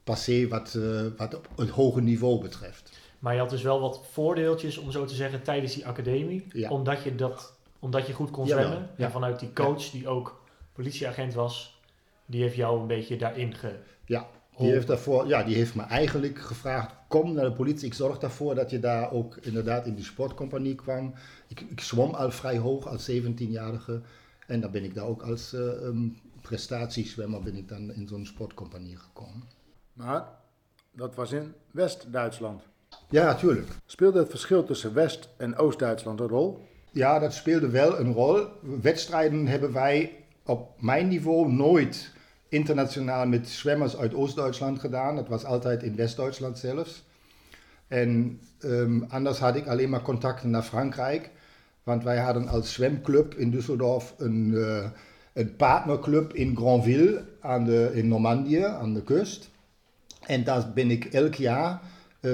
passé 0.03 0.47
wat, 0.47 0.73
uh, 0.77 1.01
wat 1.17 1.39
het 1.55 1.69
hoge 1.69 2.01
niveau 2.01 2.41
betreft. 2.41 2.91
Maar 3.27 3.35
je 3.35 3.41
had 3.41 3.51
dus 3.51 3.61
wel 3.61 3.79
wat 3.79 4.05
voordeeltjes, 4.11 4.77
om 4.77 4.91
zo 4.91 5.05
te 5.05 5.15
zeggen, 5.15 5.41
tijdens 5.41 5.73
die 5.73 5.87
academie. 5.87 6.45
Ja. 6.51 6.69
Omdat, 6.69 7.03
je 7.03 7.15
dat, 7.15 7.53
omdat 7.79 8.07
je 8.07 8.13
goed 8.13 8.31
kon 8.31 8.47
zwemmen. 8.47 8.89
Ja. 8.97 9.05
En 9.05 9.11
vanuit 9.11 9.39
die 9.39 9.53
coach, 9.53 9.89
die 9.89 10.07
ook 10.07 10.41
politieagent 10.73 11.33
was, 11.33 11.81
die 12.25 12.41
heeft 12.41 12.55
jou 12.55 12.81
een 12.81 12.87
beetje 12.87 13.17
daarin 13.17 13.53
ge... 13.53 13.75
Ja, 14.05 14.27
die 14.57 14.71
heeft, 14.71 14.87
daarvoor, 14.87 15.27
ja, 15.27 15.43
die 15.43 15.55
heeft 15.55 15.75
me 15.75 15.83
eigenlijk 15.83 16.39
gevraagd, 16.39 16.95
kom 17.07 17.33
naar 17.33 17.45
de 17.45 17.51
politie. 17.51 17.87
Ik 17.87 17.93
zorg 17.93 18.17
ervoor 18.17 18.55
dat 18.55 18.69
je 18.69 18.79
daar 18.79 19.11
ook 19.11 19.37
inderdaad 19.41 19.85
in 19.85 19.95
die 19.95 20.05
sportcompagnie 20.05 20.75
kwam. 20.75 21.13
Ik, 21.47 21.61
ik 21.61 21.79
zwom 21.79 22.13
al 22.13 22.31
vrij 22.31 22.57
hoog 22.57 22.87
als 22.87 23.11
17-jarige. 23.11 24.01
En 24.47 24.61
dan 24.61 24.71
ben 24.71 24.83
ik 24.83 24.95
daar 24.95 25.05
ook 25.05 25.21
als 25.21 25.53
uh, 25.53 25.61
um, 25.61 26.19
prestatiezwemmer 26.41 27.41
ben 27.41 27.55
ik 27.55 27.67
dan 27.67 27.93
in 27.93 28.07
zo'n 28.07 28.25
sportcompagnie 28.25 28.97
gekomen. 28.97 29.43
Maar 29.93 30.27
dat 30.91 31.15
was 31.15 31.31
in 31.31 31.53
West-Duitsland. 31.71 32.61
Ja, 33.09 33.25
natuurlijk. 33.25 33.67
Speelde 33.85 34.19
het 34.19 34.29
verschil 34.29 34.63
tussen 34.63 34.93
West- 34.93 35.29
en 35.37 35.57
Oost-Duitsland 35.57 36.19
een 36.19 36.27
rol? 36.27 36.67
Ja, 36.91 37.19
dat 37.19 37.33
speelde 37.33 37.69
wel 37.69 37.99
een 37.99 38.13
rol. 38.13 38.47
Wedstrijden 38.81 39.47
hebben 39.47 39.73
wij 39.73 40.13
op 40.45 40.81
mijn 40.81 41.07
niveau 41.07 41.51
nooit 41.51 42.11
internationaal 42.49 43.27
met 43.27 43.49
zwemmers 43.49 43.97
uit 43.97 44.13
Oost-Duitsland 44.13 44.79
gedaan. 44.79 45.15
Dat 45.15 45.27
was 45.27 45.45
altijd 45.45 45.83
in 45.83 45.95
West-Duitsland 45.95 46.59
zelfs. 46.59 47.03
En 47.87 48.39
um, 48.59 49.05
anders 49.09 49.39
had 49.39 49.55
ik 49.55 49.67
alleen 49.67 49.89
maar 49.89 50.01
contacten 50.01 50.49
naar 50.49 50.63
Frankrijk. 50.63 51.31
Want 51.83 52.03
wij 52.03 52.17
hadden 52.17 52.47
als 52.47 52.73
zwemclub 52.73 53.33
in 53.33 53.51
Düsseldorf 53.51 54.17
een, 54.17 54.51
uh, 54.53 54.85
een 55.33 55.55
partnerclub 55.55 56.33
in 56.33 56.55
Granville 56.55 57.25
aan 57.39 57.63
de, 57.63 57.91
in 57.93 58.07
Normandië, 58.07 58.63
aan 58.63 58.93
de 58.93 59.03
kust. 59.03 59.49
En 60.25 60.43
daar 60.43 60.71
ben 60.73 60.91
ik 60.91 61.05
elk 61.05 61.33
jaar 61.33 61.81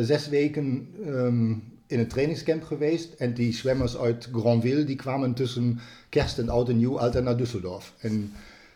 zes 0.01 0.29
weken 0.29 0.87
um, 1.07 1.63
in 1.87 1.99
een 1.99 2.07
trainingscamp 2.07 2.63
geweest. 2.63 3.13
En 3.13 3.33
die 3.33 3.53
zwemmers 3.53 3.97
uit 3.97 4.29
Granville 4.31 4.83
die 4.83 4.95
kwamen 4.95 5.33
tussen 5.33 5.79
kerst 6.09 6.39
en 6.39 6.49
oud 6.49 6.69
en 6.69 6.77
nieuw 6.77 6.99
altijd 6.99 7.23
naar 7.23 7.37
Düsseldorf. 7.37 7.99
En 7.99 8.31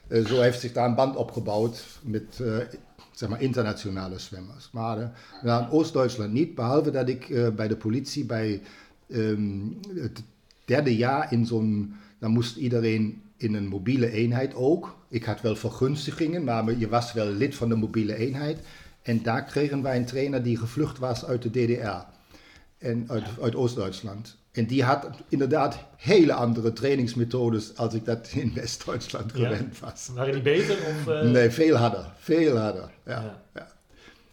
uh, 0.08 0.26
zo 0.26 0.42
heeft 0.42 0.60
zich 0.60 0.72
daar 0.72 0.88
een 0.90 0.96
band 0.96 1.16
opgebouwd 1.16 2.00
met 2.04 2.40
uh, 2.42 2.58
zeg 3.12 3.30
maar 3.30 3.42
internationale 3.42 4.20
zwemmers. 4.20 4.70
Maar 4.72 4.98
uh, 5.44 5.60
in 5.60 5.70
Oost-Duitsland 5.70 6.34
niet, 6.34 6.56
behalve 6.56 6.92
dat 6.92 7.10
ik 7.10 7.54
bij 7.56 7.68
de 7.68 7.78
politie 7.78 8.26
bij 8.26 8.62
um, 9.08 9.78
het 9.96 10.24
derde 10.66 10.96
jaar 10.96 11.32
in 11.34 11.46
zo'n, 11.46 11.94
dan 12.20 12.32
moest 12.32 12.56
iedereen 12.56 13.22
in 13.38 13.54
een 13.54 13.68
mobiele 13.68 14.12
eenheid 14.12 14.56
ook. 14.56 14.98
Ik 15.10 15.24
had 15.24 15.42
wel 15.42 15.56
vergunstigingen, 15.56 16.44
maar 16.44 16.78
je 16.78 16.90
was 16.90 17.14
wel 17.14 17.28
lid 17.28 17.56
van 17.56 17.70
de 17.70 17.76
mobiele 17.76 18.16
eenheid. 18.16 18.60
En 19.08 19.24
daar 19.24 19.44
kregen 19.44 19.82
wij 19.82 19.96
een 19.96 20.06
trainer 20.06 20.44
die 20.44 20.58
gevlucht 20.58 20.98
was 20.98 21.26
uit 21.26 21.42
de 21.42 21.50
DDR 21.50 22.06
en 22.78 23.06
uit, 23.08 23.24
uit 23.42 23.56
Oost-Duitsland. 23.56 24.38
En 24.52 24.66
die 24.66 24.84
had 24.84 25.08
inderdaad 25.30 25.78
hele 25.98 26.34
andere 26.34 26.74
trainingsmethodes 26.74 27.78
als 27.78 27.94
ik 27.94 28.06
dat 28.06 28.30
in 28.34 28.52
West-Duitsland 28.54 29.32
gewend 29.32 29.80
was. 29.80 30.10
Waren 30.14 30.34
die 30.34 30.42
beter? 30.42 30.76
Of, 30.76 31.08
uh... 31.08 31.22
Nee, 31.22 31.50
veel 31.50 31.76
harder. 31.76 32.06
Veel 32.18 32.58
harder. 32.58 32.90
Ja, 33.06 33.44
ja. 33.54 33.68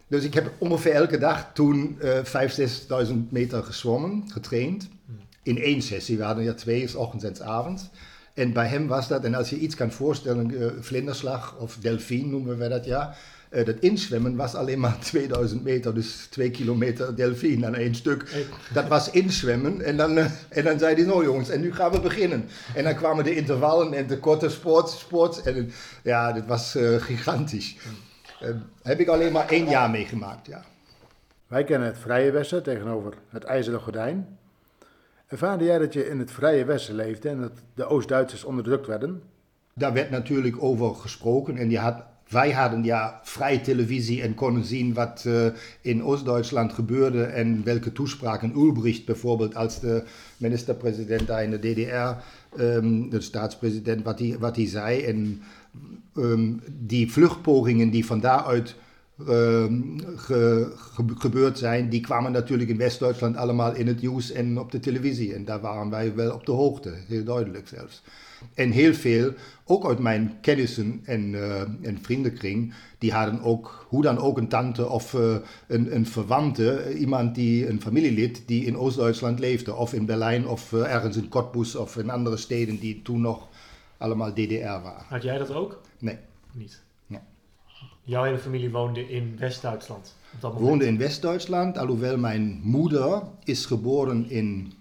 Dus 0.06 0.24
ik 0.24 0.34
heb 0.34 0.52
ongeveer 0.58 0.92
elke 0.92 1.18
dag 1.18 1.50
toen 1.52 1.98
uh, 2.02 2.24
5.000, 2.24 3.08
6.000 3.08 3.14
meter 3.28 3.62
gezwommen, 3.62 4.24
getraind. 4.28 4.88
Hmm. 5.06 5.16
In 5.42 5.58
één 5.58 5.82
sessie. 5.82 6.16
We 6.16 6.22
hadden 6.22 6.44
ja 6.44 6.54
twee, 6.54 6.98
ochtends 6.98 7.24
en 7.24 7.46
avonds. 7.46 7.90
En 8.34 8.52
bij 8.52 8.66
hem 8.66 8.86
was 8.86 9.08
dat, 9.08 9.24
en 9.24 9.34
als 9.34 9.50
je 9.50 9.58
iets 9.58 9.74
kan 9.74 9.92
voorstellen, 9.92 10.50
uh, 10.50 10.66
vlinderslag 10.80 11.56
of 11.58 11.76
delfien 11.80 12.30
noemen 12.30 12.58
we 12.58 12.68
dat 12.68 12.84
ja. 12.84 13.14
Uh, 13.54 13.64
dat 13.64 13.76
inzwemmen 13.78 14.36
was 14.36 14.54
alleen 14.54 14.80
maar 14.80 14.98
2000 15.10 15.64
meter, 15.64 15.94
dus 15.94 16.26
2 16.30 16.50
kilometer 16.50 17.16
delfien 17.16 17.66
aan 17.66 17.74
één 17.74 17.94
stuk. 17.94 18.46
Dat 18.72 18.88
was 18.88 19.10
inzwemmen. 19.10 19.80
En 19.80 19.96
dan, 19.96 20.18
uh, 20.18 20.26
en 20.48 20.64
dan 20.64 20.78
zei 20.78 20.94
hij, 20.94 21.04
nou 21.04 21.24
jongens, 21.24 21.48
en 21.48 21.60
nu 21.60 21.74
gaan 21.74 21.90
we 21.90 22.00
beginnen. 22.00 22.48
En 22.74 22.84
dan 22.84 22.94
kwamen 22.94 23.24
de 23.24 23.34
intervallen 23.34 23.92
en 23.92 24.06
de 24.06 24.18
korte 24.18 24.48
sports. 24.48 24.98
sports 24.98 25.42
en 25.42 25.72
ja, 26.02 26.32
dat 26.32 26.46
was 26.46 26.76
uh, 26.76 27.02
gigantisch. 27.02 27.76
heb 28.82 29.00
ik 29.00 29.08
alleen 29.08 29.32
maar 29.32 29.48
één 29.48 29.68
jaar 29.68 29.90
meegemaakt, 29.90 30.46
ja. 30.46 30.64
Wij 31.46 31.64
kennen 31.64 31.88
het 31.88 31.98
Vrije 31.98 32.30
Westen 32.30 32.62
tegenover 32.62 33.14
het 33.28 33.44
IJzeren 33.44 33.80
Gordijn. 33.80 34.38
Ervaarde 35.26 35.64
jij 35.64 35.78
dat 35.78 35.92
je 35.92 36.08
in 36.08 36.18
het 36.18 36.30
Vrije 36.30 36.64
Westen 36.64 36.94
leefde 36.94 37.28
en 37.28 37.40
dat 37.40 37.52
de 37.74 37.86
Oost-Duitsers 37.86 38.44
onderdrukt 38.44 38.86
werden? 38.86 39.22
Daar 39.74 39.92
werd 39.92 40.10
natuurlijk 40.10 40.62
over 40.62 40.94
gesproken 40.94 41.56
en 41.56 41.70
je 41.70 41.78
had 41.78 42.04
wij 42.28 42.52
hadden 42.52 42.84
ja 42.84 43.20
vrije 43.22 43.60
televisie 43.60 44.22
en 44.22 44.34
konden 44.34 44.64
zien 44.64 44.94
wat 44.94 45.24
uh, 45.26 45.46
in 45.80 46.02
Oost-Duitsland 46.02 46.72
gebeurde 46.72 47.22
en 47.22 47.64
welke 47.64 47.92
toespraken 47.92 48.52
Ulbricht 48.56 49.04
bijvoorbeeld 49.04 49.54
als 49.54 49.80
de 49.80 50.02
minister-president 50.36 51.26
daar 51.26 51.42
in 51.42 51.50
de 51.50 51.58
DDR, 51.58 52.22
um, 52.62 53.10
de 53.10 53.20
staatspresident, 53.20 54.02
wat 54.04 54.18
hij 54.18 54.36
wat 54.38 54.58
zei. 54.64 55.00
En 55.00 55.42
um, 56.16 56.60
die 56.80 57.12
vluchtpogingen 57.12 57.90
die 57.90 58.06
van 58.06 58.20
daaruit 58.20 58.74
ehm, 59.28 59.80
ge- 60.16 60.72
ge- 60.76 61.14
gebeurd 61.16 61.58
zijn, 61.58 61.88
die 61.88 62.00
kwamen 62.00 62.32
natuurlijk 62.32 62.70
in 62.70 62.76
West-Duitsland 62.76 63.36
allemaal 63.36 63.74
in 63.74 63.86
het 63.86 64.00
nieuws 64.00 64.32
en 64.32 64.58
op 64.58 64.70
de 64.72 64.80
televisie. 64.80 65.34
En 65.34 65.44
daar 65.44 65.60
waren 65.60 65.90
wij 65.90 66.14
wel 66.14 66.34
op 66.34 66.46
de 66.46 66.52
hoogte, 66.52 66.94
heel 67.08 67.24
duidelijk 67.24 67.68
zelfs. 67.68 68.02
En 68.54 68.70
heel 68.70 68.94
veel, 68.94 69.32
ook 69.64 69.86
uit 69.86 69.98
mijn 69.98 70.38
kennissen 70.40 71.00
en, 71.04 71.34
eh, 71.34 71.60
en 71.60 71.98
vriendenkring, 72.02 72.74
die 72.98 73.12
hadden 73.12 73.42
ook, 73.42 73.86
hoe 73.88 74.02
dan 74.02 74.18
ook, 74.18 74.38
een 74.38 74.48
tante 74.48 74.88
of 74.88 75.14
eh, 75.14 75.36
een, 75.66 75.94
een 75.94 76.06
verwante, 76.06 76.70
eh, 76.70 77.00
iemand 77.00 77.34
die, 77.34 77.68
een 77.68 77.80
familielid 77.80 78.42
die 78.46 78.64
in 78.64 78.76
Oost-Duitsland 78.76 79.38
leefde. 79.38 79.74
Of 79.74 79.92
in 79.92 80.06
Berlijn 80.06 80.46
of 80.48 80.72
ergens 80.72 81.16
in 81.16 81.28
Cottbus 81.28 81.76
of 81.76 81.96
in 81.96 82.10
andere 82.10 82.36
steden 82.36 82.78
die 82.78 83.02
toen 83.02 83.20
nog 83.20 83.48
allemaal 83.96 84.32
DDR 84.32 84.82
waren. 84.82 85.04
Had 85.08 85.22
jij 85.22 85.38
dat 85.38 85.52
ook? 85.52 85.80
Nee. 85.98 86.18
Niet? 86.52 86.82
Nee. 87.06 87.20
Jouw 88.02 88.24
hele 88.24 88.38
familie 88.38 88.70
woonde 88.70 89.08
in 89.08 89.36
West-Duitsland 89.38 90.14
woonde 90.40 90.86
in 90.86 90.98
West-Duitsland, 90.98 91.78
alhoewel 91.78 92.18
mijn 92.18 92.60
moeder 92.62 93.22
is 93.44 93.66
geboren 93.66 94.30
in, 94.30 94.72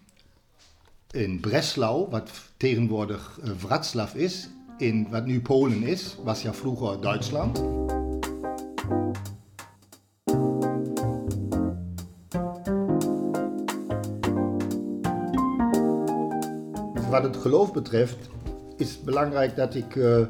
in 1.11 1.39
Breslau, 1.39 2.09
wat 2.09 2.31
tegenwoordig 2.57 3.39
Wrocław 3.57 4.15
is, 4.15 4.49
in 4.77 5.07
wat 5.09 5.25
nu 5.25 5.41
Polen 5.41 5.83
is, 5.83 6.17
was 6.23 6.41
ja 6.41 6.53
vroeger 6.53 7.01
Duitsland. 7.01 7.63
Wat 17.09 17.23
het 17.23 17.37
geloof 17.37 17.73
betreft 17.73 18.29
is 18.77 18.91
het 18.91 19.03
belangrijk 19.03 19.55
dat 19.55 19.75
ik 19.75 19.95
eh, 19.95 20.21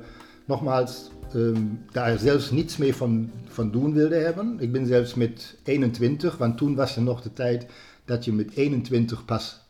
nogmaals 0.45 1.09
ehm, 1.33 1.61
daar 1.91 2.17
zelfs 2.17 2.51
niets 2.51 2.77
meer 2.77 2.93
van, 2.93 3.31
van 3.47 3.71
doen 3.71 3.93
wilde 3.93 4.15
hebben. 4.15 4.57
Ik 4.59 4.71
ben 4.71 4.87
zelfs 4.87 5.13
met 5.13 5.55
21, 5.63 6.37
want 6.37 6.57
toen 6.57 6.75
was 6.75 6.95
er 6.95 7.01
nog 7.01 7.21
de 7.21 7.33
tijd 7.33 7.65
dat 8.05 8.25
je 8.25 8.33
met 8.33 8.51
21 8.55 9.25
pas 9.25 9.61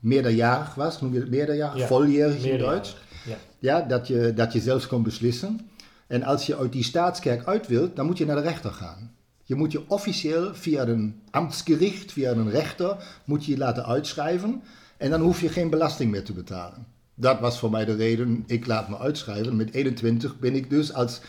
meerderjarig 0.00 0.74
was, 0.74 1.00
noem 1.00 1.12
je 1.12 1.20
het 1.20 1.30
meerderjarig, 1.30 1.80
Ja, 1.80 1.86
voljarig 1.86 2.44
in 2.44 2.58
Duits. 2.58 2.96
Ja. 3.24 3.36
Ja, 3.58 3.80
dat 3.80 4.06
je, 4.06 4.32
dat 4.34 4.52
je 4.52 4.60
zelfs 4.60 4.86
kon 4.86 5.02
beslissen. 5.02 5.60
En 6.06 6.22
als 6.22 6.46
je 6.46 6.56
uit 6.56 6.72
die 6.72 6.84
staatskerk 6.84 7.46
uit 7.46 7.66
wilt, 7.66 7.96
dan 7.96 8.06
moet 8.06 8.18
je 8.18 8.26
naar 8.26 8.36
de 8.36 8.42
rechter 8.42 8.72
gaan. 8.72 9.12
Je 9.42 9.54
moet 9.54 9.72
je 9.72 9.88
officieel 9.88 10.54
via 10.54 10.86
een 10.86 11.20
ambtsgericht, 11.30 12.12
via 12.12 12.30
een 12.30 12.50
rechter, 12.50 12.96
moet 13.24 13.44
je 13.44 13.52
je 13.52 13.58
laten 13.58 13.86
uitschrijven. 13.86 14.62
En 14.96 15.10
dan 15.10 15.20
hoef 15.20 15.40
je 15.40 15.48
geen 15.48 15.70
belasting 15.70 16.10
meer 16.10 16.24
te 16.24 16.32
betalen. 16.32 16.86
Dat 17.14 17.40
was 17.40 17.58
voor 17.58 17.70
mij 17.70 17.84
de 17.84 17.94
reden, 17.94 18.44
ik 18.46 18.66
laat 18.66 18.88
me 18.88 18.98
uitschrijven. 18.98 19.56
Met 19.56 19.74
21 19.74 20.38
ben 20.38 20.54
ik 20.54 20.70
dus 20.70 20.92
als 20.92 21.20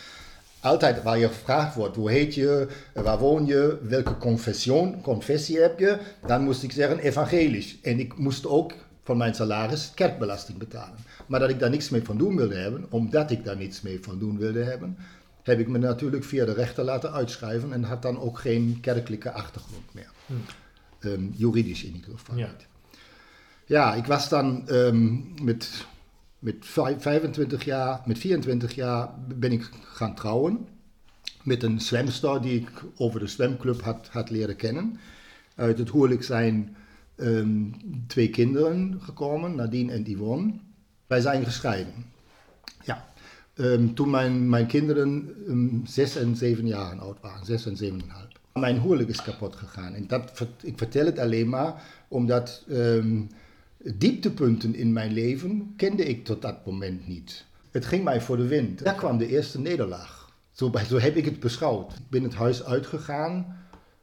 altijd 0.60 1.02
waar 1.02 1.18
je 1.18 1.28
gevraagd 1.28 1.74
wordt, 1.74 1.96
hoe 1.96 2.10
heet 2.10 2.34
je, 2.34 2.68
waar 2.92 3.18
woon 3.18 3.46
je, 3.46 3.78
welke 3.82 4.16
confessie 5.02 5.58
heb 5.58 5.78
je, 5.78 5.98
dan 6.26 6.42
moest 6.42 6.62
ik 6.62 6.72
zeggen 6.72 6.98
evangelisch. 6.98 7.80
En 7.80 7.98
ik 7.98 8.18
moest 8.18 8.46
ook 8.46 8.72
van 9.02 9.16
mijn 9.16 9.34
salaris 9.34 9.90
kerkbelasting 9.94 10.58
betalen. 10.58 10.98
Maar 11.26 11.40
dat 11.40 11.50
ik 11.50 11.58
daar 11.58 11.70
niks 11.70 11.88
mee 11.90 12.02
van 12.02 12.18
doen 12.18 12.36
wilde 12.36 12.54
hebben, 12.54 12.86
omdat 12.88 13.30
ik 13.30 13.44
daar 13.44 13.56
niets 13.56 13.80
mee 13.82 13.98
van 14.02 14.18
doen 14.18 14.38
wilde 14.38 14.62
hebben, 14.62 14.96
heb 15.42 15.58
ik 15.58 15.68
me 15.68 15.78
natuurlijk 15.78 16.24
via 16.24 16.44
de 16.44 16.52
rechter 16.52 16.84
laten 16.84 17.12
uitschrijven 17.12 17.72
en 17.72 17.82
had 17.82 18.02
dan 18.02 18.18
ook 18.20 18.38
geen 18.38 18.78
kerkelijke 18.80 19.32
achtergrond 19.32 19.94
meer. 19.94 20.10
Ehm, 20.98 21.24
juridisch 21.32 21.84
in 21.84 21.94
ieder 21.94 22.10
geval 22.10 22.36
Ja. 22.36 22.46
niet. 22.46 22.66
Ja, 23.66 23.94
ik 23.94 24.06
was 24.06 24.28
dan 24.28 24.68
ehm, 24.68 25.14
met, 25.44 25.86
met 26.38 26.54
vijf- 26.60 27.02
25 27.02 27.64
jaar, 27.64 28.00
met 28.06 28.18
24 28.18 28.74
jaar 28.74 29.08
ben 29.38 29.52
ik 29.52 29.70
gaan 29.84 30.14
trouwen. 30.14 30.66
Met 31.42 31.62
een 31.62 31.80
zwemster 31.80 32.42
die 32.42 32.60
ik 32.60 32.70
over 32.96 33.20
de 33.20 33.26
zwemclub 33.26 33.80
had, 33.82 34.08
had 34.10 34.30
leren 34.30 34.56
kennen. 34.56 34.98
Uit 35.54 35.78
het 35.78 35.90
huwelijk 35.92 36.22
zijn 36.24 36.76
ehm, 37.16 37.64
twee 38.06 38.30
kinderen 38.30 38.98
gekomen, 39.00 39.54
Nadine 39.54 39.92
en 39.92 40.02
Yvonne. 40.10 40.52
Wij 41.06 41.20
zijn 41.20 41.44
gescheiden. 41.44 42.12
Ja. 42.84 43.08
Ehm, 43.54 43.94
toen 43.94 44.10
mijn, 44.10 44.48
mijn 44.48 44.66
kinderen 44.66 45.34
ehm, 45.46 45.86
zes 45.86 46.16
en 46.16 46.36
zeven 46.36 46.66
jaar 46.66 46.98
oud 46.98 47.20
waren, 47.20 47.46
zes 47.46 47.66
en 47.66 47.76
zeven 47.76 47.98
en 47.98 48.04
een 48.04 48.10
half. 48.10 48.24
Mijn 48.52 48.80
huwelijk 48.80 49.08
is 49.08 49.22
kapot 49.22 49.56
gegaan. 49.56 49.94
En 49.94 50.06
dat, 50.06 50.46
ik 50.62 50.78
vertel 50.78 51.06
het 51.06 51.18
alleen 51.18 51.48
maar 51.48 51.82
omdat 52.08 52.64
ehm, 52.68 53.22
dieptepunten 53.94 54.74
in 54.74 54.92
mijn 54.92 55.12
leven 55.12 55.72
kende 55.76 56.04
ik 56.04 56.24
tot 56.24 56.42
dat 56.42 56.66
moment 56.66 57.06
niet. 57.06 57.44
Het 57.70 57.86
ging 57.86 58.04
mij 58.04 58.20
voor 58.20 58.36
de 58.36 58.46
wind. 58.46 58.84
Daar 58.84 58.94
kwam 58.94 59.18
de 59.18 59.28
eerste 59.28 59.60
nederlaag. 59.60 60.30
Zo, 60.52 60.72
zo 60.88 60.98
heb 60.98 61.16
ik 61.16 61.24
het 61.24 61.40
beschouwd. 61.40 61.92
Ik 61.92 62.08
ben 62.08 62.22
het 62.22 62.34
huis 62.34 62.64
uitgegaan. 62.64 63.58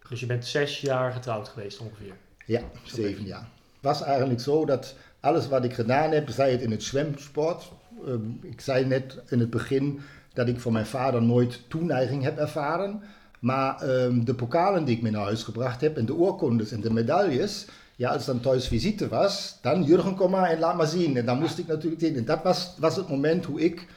Dus 0.09 0.19
je 0.19 0.25
bent 0.25 0.45
zes 0.45 0.81
jaar 0.81 1.11
getrouwd 1.11 1.47
geweest 1.47 1.79
ongeveer. 1.79 2.13
Ja, 2.45 2.61
zeven 2.83 3.25
jaar. 3.25 3.47
Het 3.73 3.81
was 3.81 4.01
eigenlijk 4.01 4.39
zo 4.39 4.65
dat 4.65 4.95
alles 5.23 5.47
wat 5.47 5.63
ik 5.63 5.73
gedaan 5.73 6.11
heb, 6.11 6.29
zij 6.29 6.51
het 6.51 6.61
in 6.61 6.71
het 6.71 6.83
zwemsport. 6.83 7.71
ehm, 8.05 8.29
ik 8.41 8.61
zei 8.61 8.85
net 8.85 9.21
in 9.29 9.39
het 9.39 9.49
begin 9.49 9.99
dat 10.33 10.47
ik 10.47 10.59
van 10.59 10.73
mijn 10.73 10.85
vader 10.85 11.21
nooit 11.21 11.69
toeneiging 11.69 12.23
heb 12.23 12.37
ervaren. 12.37 13.01
Maar 13.39 13.81
ehm, 13.81 14.23
de 14.23 14.33
pokalen 14.33 14.85
die 14.85 14.95
ik 14.95 15.01
mee 15.01 15.11
naar 15.11 15.23
huis 15.23 15.43
gebracht 15.43 15.81
heb 15.81 15.97
en 15.97 16.05
de 16.05 16.15
oorkondes 16.15 16.71
en 16.71 16.81
de 16.81 16.93
medailles. 16.93 17.65
Ja, 17.95 18.09
als 18.09 18.25
dan 18.25 18.39
thuis 18.39 18.67
visite 18.67 19.07
was, 19.07 19.57
dan 19.61 19.83
Jurgen, 19.83 20.15
kom 20.15 20.31
maar 20.31 20.49
en 20.49 20.59
laat 20.59 20.77
maar 20.77 20.87
zien. 20.87 21.17
En 21.17 21.25
dan 21.25 21.39
moest 21.39 21.57
ik 21.57 21.67
natuurlijk 21.67 22.01
in. 22.01 22.15
En 22.15 22.25
dat 22.25 22.43
was, 22.43 22.73
was 22.77 22.95
het 22.95 23.09
moment 23.09 23.45
hoe 23.45 23.61
ik 23.61 23.87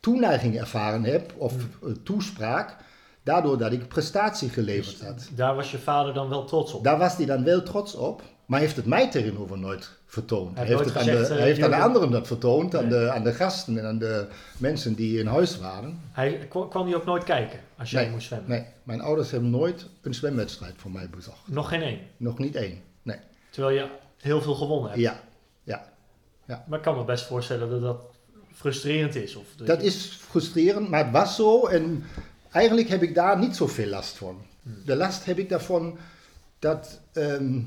toeneiging 0.00 0.58
ervaren 0.58 1.04
heb, 1.04 1.34
of 1.36 1.54
eh, 1.54 1.90
toespraak, 2.02 2.76
daardoor 3.22 3.58
dat 3.58 3.72
ik 3.72 3.88
prestatie 3.88 4.48
geleverd 4.48 5.00
had. 5.00 5.28
Daar 5.34 5.54
was 5.54 5.70
je 5.70 5.78
vader 5.78 6.14
dan 6.14 6.28
wel 6.28 6.44
trots 6.44 6.72
op. 6.72 6.84
Daar 6.84 6.98
was 6.98 7.16
hij 7.16 7.26
dan 7.26 7.44
wel 7.44 7.62
trots 7.62 7.94
op, 7.94 8.22
maar 8.46 8.60
heeft 8.60 8.76
het 8.76 8.86
mij 8.86 9.10
tegenover 9.10 9.58
nooit 9.58 9.98
vertoond. 10.10 10.56
Hij 10.56 10.66
heeft 10.66 10.84
het 10.84 10.96
aan, 10.96 11.02
gezegd, 11.02 11.18
de, 11.28 11.32
eh, 11.32 11.38
hij 11.38 11.46
heeft 11.46 11.62
aan 11.62 11.70
de 11.70 11.76
Jurgen- 11.76 11.86
anderen 11.86 12.10
dat 12.10 12.26
vertoond, 12.26 12.74
aan, 12.74 12.88
Nee. 12.88 12.98
de, 12.98 13.10
aan 13.10 13.22
de 13.24 13.32
gasten 13.32 13.78
en 13.78 13.84
aan 13.86 13.98
de 13.98 14.26
mensen 14.58 14.94
die 14.94 15.18
in 15.18 15.26
huis 15.26 15.58
waren. 15.58 16.00
Hij 16.12 16.46
kwam, 16.48 16.86
hij 16.86 16.94
ook 16.94 17.04
nooit 17.04 17.24
kijken 17.24 17.60
als 17.78 17.90
jij 17.90 18.02
Nee, 18.02 18.10
moest 18.12 18.26
zwemmen? 18.26 18.48
Nee, 18.50 18.64
mijn 18.82 19.00
ouders 19.00 19.30
hebben 19.30 19.50
nooit 19.50 19.86
een 20.02 20.14
zwemwedstrijd 20.14 20.74
voor 20.76 20.90
mij 20.90 21.08
bezocht. 21.10 21.38
Nog 21.48 21.68
geen 21.68 21.82
één. 21.82 21.98
Nog 22.16 22.38
niet 22.38 22.56
één. 22.56 22.80
Nee. 23.02 23.16
Terwijl 23.50 23.76
je 23.76 23.86
heel 24.16 24.42
veel 24.42 24.54
gewonnen 24.54 24.90
hebt. 24.90 25.02
Ja, 25.02 25.20
ja. 25.62 26.64
Maar 26.66 26.78
ik 26.78 26.84
kan 26.84 26.96
me 26.96 27.04
best 27.04 27.24
voorstellen 27.24 27.70
dat 27.70 27.80
dat 27.82 28.00
frustrerend 28.54 29.14
is. 29.14 29.34
Of 29.36 29.44
Dat 29.56 29.80
je- 29.80 29.86
is 29.86 30.18
frustrerend, 30.28 30.88
maar 30.88 31.04
het 31.04 31.12
was 31.12 31.36
zo 31.36 31.66
en 31.66 32.04
eigenlijk 32.52 32.88
heb 32.88 33.02
ik 33.02 33.14
daar 33.14 33.38
niet 33.38 33.56
zoveel 33.56 33.86
last 33.88 34.16
van. 34.16 34.42
De 34.84 34.96
last 34.96 35.24
heb 35.24 35.38
ik 35.38 35.48
daarvan 35.48 35.98
dat, 36.58 37.00
ehm, 37.12 37.60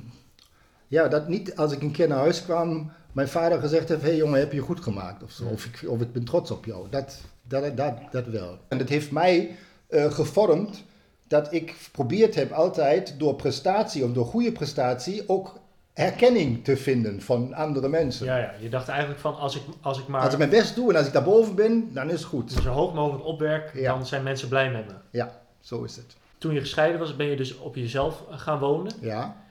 ja, 0.93 1.07
dat 1.07 1.27
niet 1.27 1.55
als 1.55 1.71
ik 1.71 1.81
een 1.81 1.91
keer 1.91 2.07
naar 2.07 2.17
huis 2.17 2.43
kwam, 2.43 2.91
mijn 3.11 3.27
vader 3.27 3.59
gezegd 3.59 3.89
heeft, 3.89 4.01
hé 4.01 4.07
hey 4.07 4.17
jongen, 4.17 4.39
heb 4.39 4.51
je 4.51 4.59
goed 4.59 4.79
gemaakt 4.79 5.23
of 5.23 5.31
zo. 5.31 5.43
Of 5.45 5.65
ik, 5.65 5.89
of 5.89 6.01
ik 6.01 6.13
ben 6.13 6.23
trots 6.23 6.51
op 6.51 6.65
jou. 6.65 6.87
Dat, 6.89 7.21
dat, 7.47 7.77
dat, 7.77 7.93
dat 8.11 8.25
wel. 8.27 8.57
En 8.67 8.77
dat 8.77 8.89
heeft 8.89 9.11
mij 9.11 9.55
eh, 9.87 10.11
gevormd 10.11 10.83
dat 11.27 11.53
ik 11.53 11.71
geprobeerd 11.83 12.35
heb 12.35 12.51
altijd 12.51 13.15
door 13.19 13.35
prestatie 13.35 14.03
of 14.03 14.11
door 14.11 14.25
goede 14.25 14.51
prestatie 14.51 15.29
ook 15.29 15.59
herkenning 15.93 16.63
te 16.63 16.77
vinden 16.77 17.21
van 17.21 17.53
andere 17.53 17.87
mensen. 17.89 18.25
Ja, 18.25 18.37
ja, 18.37 18.53
je 18.59 18.69
dacht 18.69 18.87
eigenlijk 18.87 19.19
van 19.19 19.35
als 19.35 19.55
ik, 19.55 19.61
als 19.81 19.99
ik 19.99 20.07
maar 20.07 20.21
Als 20.21 20.31
ik 20.31 20.37
mijn 20.37 20.49
best 20.49 20.75
doe 20.75 20.89
en 20.89 20.97
als 20.97 21.07
ik 21.07 21.13
daarboven 21.13 21.55
ben, 21.55 21.93
dan 21.93 22.07
is 22.09 22.19
het 22.19 22.23
goed. 22.23 22.51
zo 22.51 22.69
hoog 22.69 22.93
mogelijk 22.93 23.25
opwerk, 23.25 23.71
Ja. 23.73 23.93
dan 23.93 24.05
zijn 24.05 24.23
mensen 24.23 24.47
blij 24.47 24.71
met 24.71 24.85
me. 24.87 24.93
Ja, 25.11 25.39
zo 25.59 25.83
is 25.83 25.95
het. 25.95 26.15
Toen 26.37 26.53
je 26.53 26.59
gescheiden 26.59 26.99
was, 26.99 27.15
ben 27.15 27.27
je 27.27 27.35
dus 27.35 27.57
op 27.57 27.75
jezelf 27.75 28.23
gaan 28.29 28.59
wonen. 28.59 28.91
Ja. 29.01 29.41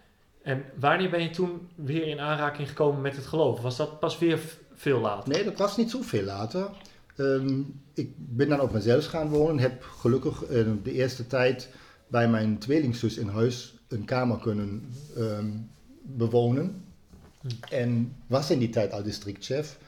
En 0.43 0.65
wanneer 0.79 1.11
ben 1.11 1.23
je 1.23 1.31
toen 1.31 1.69
weer 1.75 2.07
in 2.07 2.21
aanraking 2.21 2.69
gekomen 2.69 3.01
met 3.01 3.17
het 3.17 3.27
geloof? 3.27 3.61
Was 3.61 3.77
dat 3.77 4.01
pas 4.01 4.19
weer 4.19 4.41
veel 4.75 5.01
later? 5.01 5.33
Nee, 5.33 5.45
dat 5.45 5.59
was 5.59 5.77
niet 5.77 5.91
zoveel 5.91 6.23
later. 6.23 6.71
Ehm, 7.17 7.61
ik 7.95 8.11
ben 8.17 8.49
dan 8.49 8.61
op 8.61 8.73
mezelf 8.73 9.07
gaan 9.07 9.29
wonen. 9.29 9.59
Heb 9.59 9.83
gelukkig 9.83 10.45
eh, 10.45 10.67
de 10.83 10.93
eerste 10.93 11.27
tijd 11.27 11.69
bij 12.07 12.29
mijn 12.29 12.59
tweelingzus 12.59 13.17
in 13.17 13.29
huis 13.29 13.75
een 13.89 14.05
kamer 14.05 14.39
kunnen 14.39 14.89
ehm, 15.17 15.51
bewonen. 16.03 16.85
Hm. 17.41 17.49
En 17.75 18.17
was 18.27 18.51
in 18.51 18.59
die 18.59 18.71
tijd 18.71 18.93
al 18.93 19.03
districtchef. 19.03 19.79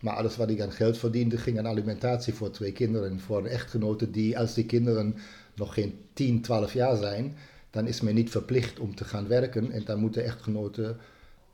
Maar 0.00 0.14
alles 0.14 0.36
wat 0.36 0.50
ik 0.50 0.60
aan 0.60 0.72
geld 0.72 0.98
verdiende 0.98 1.38
ging 1.38 1.58
aan 1.58 1.66
alimentatie 1.66 2.34
voor 2.34 2.50
twee 2.50 2.72
kinderen. 2.72 3.10
En 3.10 3.20
voor 3.20 3.38
een 3.38 3.46
echtgenote 3.46 4.10
die, 4.10 4.38
als 4.38 4.54
die 4.54 4.66
kinderen 4.66 5.14
nog 5.54 5.74
geen 5.74 5.98
10, 6.12 6.42
12 6.42 6.72
jaar 6.72 6.96
zijn, 6.96 7.36
dan 7.72 7.86
is 7.86 8.00
men 8.00 8.14
niet 8.14 8.30
verplicht 8.30 8.78
om 8.78 8.94
te 8.94 9.04
gaan 9.04 9.28
werken. 9.28 9.70
En 9.70 9.84
dan 9.84 9.98
moet 9.98 10.14
de 10.14 10.22
echtgenote 10.22 10.96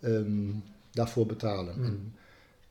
ehm, 0.00 0.50
daarvoor 0.90 1.26
betalen. 1.26 1.74
Hm. 1.74 1.85
En 1.85 2.14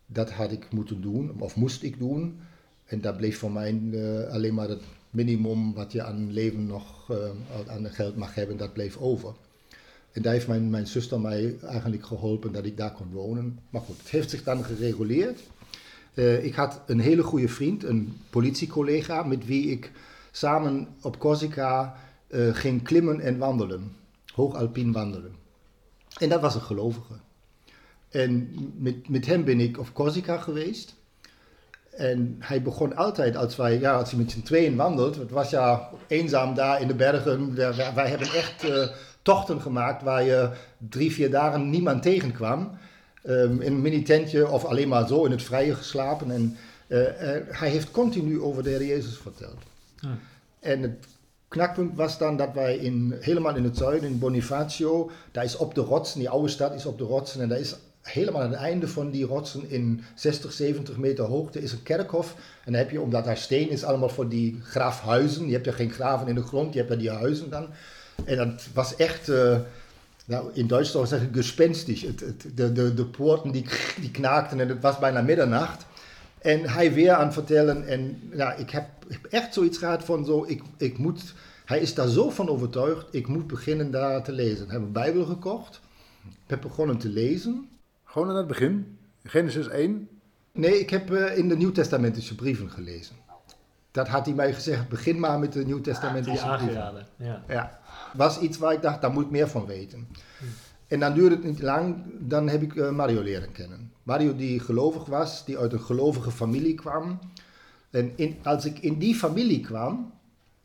dat 0.05 0.31
had 0.31 0.51
ik 0.51 0.71
moeten 0.71 1.01
doen, 1.01 1.41
of 1.41 1.55
moest 1.55 1.83
ik 1.83 1.99
doen. 1.99 2.39
En 2.85 3.01
dat 3.01 3.17
bleef 3.17 3.37
voor 3.37 3.51
mij 3.51 3.81
eh, 3.93 4.33
alleen 4.33 4.53
maar 4.53 4.69
het 4.69 4.83
minimum 5.09 5.73
wat 5.73 5.91
je 5.91 6.03
aan 6.03 6.31
leven 6.31 6.65
nog 6.65 7.11
eh, 7.11 7.29
aan 7.67 7.89
geld 7.89 8.15
mag 8.15 8.35
hebben, 8.35 8.57
dat 8.57 8.73
bleef 8.73 8.97
over. 8.97 9.33
En 10.11 10.21
daar 10.21 10.33
heeft 10.33 10.47
mijn, 10.47 10.69
mijn 10.69 10.87
zuster 10.87 11.19
mij 11.19 11.55
eigenlijk 11.61 12.05
geholpen 12.05 12.51
dat 12.51 12.65
ik 12.65 12.77
daar 12.77 12.93
kon 12.93 13.11
wonen. 13.11 13.59
Maar 13.69 13.81
goed, 13.81 13.97
het 13.97 14.09
heeft 14.09 14.29
zich 14.29 14.43
dan 14.43 14.63
gereguleerd. 14.63 15.39
Eh, 16.13 16.45
ik 16.45 16.53
had 16.53 16.81
een 16.85 16.99
hele 16.99 17.23
goede 17.23 17.47
vriend, 17.47 17.83
een 17.83 18.17
politiecollega, 18.29 19.23
met 19.23 19.45
wie 19.45 19.71
ik 19.71 19.91
samen 20.31 20.87
op 21.01 21.19
Corsica 21.19 21.95
eh, 22.27 22.55
ging 22.55 22.83
klimmen 22.83 23.19
en 23.19 23.37
wandelen. 23.37 23.95
Hoogalpien 24.33 24.91
wandelen. 24.91 25.35
En 26.17 26.29
dat 26.29 26.41
was 26.41 26.55
een 26.55 26.61
gelovige. 26.61 27.13
En 28.09 28.49
met, 28.77 29.09
met 29.09 29.25
hem 29.25 29.43
ben 29.43 29.59
ik 29.59 29.79
op 29.79 29.93
Corsica 29.93 30.37
geweest. 30.37 30.95
En 31.91 32.35
hij 32.39 32.61
begon 32.61 32.95
altijd 32.95 33.35
als 33.35 33.55
wij, 33.55 33.79
ja, 33.79 33.95
als 33.97 34.09
hij 34.09 34.19
met 34.19 34.31
z'n 34.31 34.41
tweeën 34.41 34.75
wandelt. 34.75 35.15
Het 35.15 35.31
was 35.31 35.49
ja 35.49 35.89
eenzaam 36.07 36.53
daar 36.53 36.81
in 36.81 36.87
de 36.87 36.95
bergen. 36.95 37.55
Wij, 37.55 37.93
wij 37.93 38.09
hebben 38.09 38.33
echt 38.33 38.63
uh, 38.63 38.87
tochten 39.21 39.61
gemaakt 39.61 40.03
waar 40.03 40.23
je 40.23 40.49
drie, 40.77 41.11
vier 41.11 41.31
dagen 41.31 41.69
niemand 41.69 42.01
tegenkwam. 42.01 42.77
Um, 43.23 43.61
in 43.61 43.73
een 43.73 43.81
mini-tentje 43.81 44.47
of 44.47 44.65
alleen 44.65 44.87
maar 44.87 45.07
zo 45.07 45.25
in 45.25 45.31
het 45.31 45.43
vrije 45.43 45.75
geslapen. 45.75 46.31
En 46.31 46.57
uh, 46.87 46.99
uh, 46.99 47.07
hij 47.49 47.69
heeft 47.69 47.91
continu 47.91 48.41
over 48.41 48.63
de 48.63 48.69
Heer 48.69 48.85
Jezus 48.85 49.17
verteld. 49.17 49.63
En 50.59 50.81
het 50.81 51.05
knakpunt 51.47 51.95
was 51.95 52.17
dan 52.17 52.37
dat 52.37 52.53
wij 52.53 52.77
in, 52.77 53.15
helemaal 53.19 53.55
in 53.55 53.63
het 53.63 53.77
zuiden, 53.77 54.09
in 54.09 54.19
Bonifacio, 54.19 55.11
daar 55.31 55.43
is 55.43 55.57
op 55.57 55.75
de 55.75 55.81
rotsen, 55.81 56.19
die 56.19 56.29
oude 56.29 56.47
stad 56.47 56.73
is 56.73 56.85
op 56.85 56.97
de 56.97 57.03
rotsen. 57.03 57.41
En 57.41 57.49
daar 57.49 57.59
is 57.59 57.75
helemaal 58.01 58.41
aan 58.41 58.51
het 58.51 58.59
einde 58.59 58.87
van 58.87 59.09
die 59.11 59.25
rotsen 59.25 59.69
in 59.69 60.03
60, 60.15 60.51
70 60.51 60.97
meter 60.97 61.25
hoogte 61.25 61.61
is 61.61 61.71
een 61.71 61.83
kerkhof. 61.83 62.35
En 62.63 62.71
dan 62.71 62.81
heb 62.81 62.91
je, 62.91 63.01
omdat 63.01 63.25
daar 63.25 63.37
steen 63.37 63.69
is, 63.69 63.83
allemaal 63.83 64.09
voor 64.09 64.29
die 64.29 64.59
grafhuizen. 64.63 65.45
Je 65.47 65.53
hebt 65.53 65.67
er 65.67 65.73
geen 65.73 65.91
graven 65.91 66.27
in 66.27 66.35
de 66.35 66.43
grond, 66.43 66.73
je 66.73 66.79
hebt 66.79 66.91
er 66.91 66.97
die 66.97 67.11
huizen 67.11 67.49
dan. 67.49 67.67
En 68.25 68.37
dat 68.37 68.67
was 68.73 68.95
echt, 68.95 69.29
uh, 69.29 69.57
nou 70.25 70.49
in 70.53 70.67
Duitsland 70.67 71.09
zeg 71.09 71.21
ik 71.21 71.29
gespenstisch. 71.33 72.01
Het, 72.01 72.19
het, 72.19 72.75
de 72.75 73.05
poorten 73.05 73.51
die, 73.51 73.65
die 74.01 74.11
knaakten 74.11 74.59
en 74.59 74.69
het 74.69 74.81
was 74.81 74.99
bijna 74.99 75.21
middernacht. 75.21 75.85
En 76.41 76.69
hij 76.69 76.93
weer 76.93 77.11
aan 77.11 77.25
het 77.25 77.33
vertellen. 77.33 77.87
En 77.87 78.29
ja, 78.33 78.53
ik 78.53 78.69
heb, 78.69 78.85
ik 79.07 79.19
heb 79.21 79.31
echt 79.31 79.53
zoiets 79.53 79.77
gehad 79.77 80.03
van 80.03 80.25
zo, 80.25 80.45
ik, 80.47 80.61
ik 80.77 80.97
moet, 80.97 81.33
hij 81.65 81.79
is 81.79 81.93
daar 81.93 82.07
zo 82.07 82.29
van 82.29 82.49
overtuigd, 82.49 83.07
ik 83.11 83.27
moet 83.27 83.47
beginnen 83.47 83.91
daar 83.91 84.23
te 84.23 84.31
lezen. 84.31 84.65
Ik 84.65 84.71
heb 84.71 84.81
een 84.81 84.91
Bijbel 84.91 85.25
gekocht. 85.25 85.81
Ik 86.27 86.53
heb 86.53 86.61
begonnen 86.61 86.97
te 86.97 87.09
lezen. 87.09 87.69
Gewoon 88.03 88.29
aan 88.29 88.35
het 88.35 88.47
begin? 88.47 88.97
Genesis 89.23 89.67
1? 89.67 90.09
Nee, 90.51 90.79
ik 90.79 90.89
heb 90.89 91.11
uh, 91.11 91.37
in 91.37 91.47
de 91.47 91.55
Nieuwtestamentische 91.57 92.35
brieven 92.35 92.69
gelezen. 92.71 93.15
Dat 93.91 94.07
had 94.07 94.25
hij 94.25 94.35
mij 94.35 94.53
gezegd, 94.53 94.89
begin 94.89 95.19
maar 95.19 95.39
met 95.39 95.53
de 95.53 95.65
Nieuwtestamentische 95.65 96.47
Die 96.47 96.57
brieven. 96.57 97.07
ja. 97.17 97.43
Ja, 97.47 97.79
was 98.13 98.39
iets 98.39 98.57
waar 98.57 98.73
ik 98.73 98.81
dacht, 98.81 99.01
daar 99.01 99.11
moet 99.11 99.23
ik 99.23 99.29
meer 99.31 99.47
van 99.47 99.65
weten. 99.65 100.07
En 100.87 100.99
dan 100.99 101.13
duurde 101.13 101.35
het 101.35 101.43
niet 101.43 101.61
lang, 101.61 101.95
dan 102.19 102.49
heb 102.49 102.61
ik 102.61 102.73
uh, 102.73 102.89
Mario 102.89 103.21
leren 103.21 103.51
kennen. 103.51 103.91
Mario 104.03 104.35
die 104.35 104.59
gelovig 104.59 105.05
was, 105.05 105.45
die 105.45 105.57
uit 105.57 105.73
een 105.73 105.81
gelovige 105.81 106.31
familie 106.31 106.75
kwam. 106.75 107.19
En 107.89 108.35
als 108.43 108.65
ik 108.65 108.79
in 108.79 108.97
die 108.97 109.15
familie 109.15 109.59
kwam, 109.59 110.13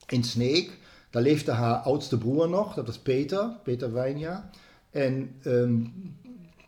in 0.08 0.24
Sneek, 0.24 0.78
daar 1.10 1.22
leefde 1.22 1.50
haar 1.50 1.76
oudste 1.76 2.18
broer 2.18 2.48
nog, 2.48 2.74
dat 2.74 2.86
was 2.86 2.98
Peter, 2.98 3.50
Peter 3.62 3.92
Wijnja. 3.92 4.50
En 4.90 5.34
um, 5.44 5.92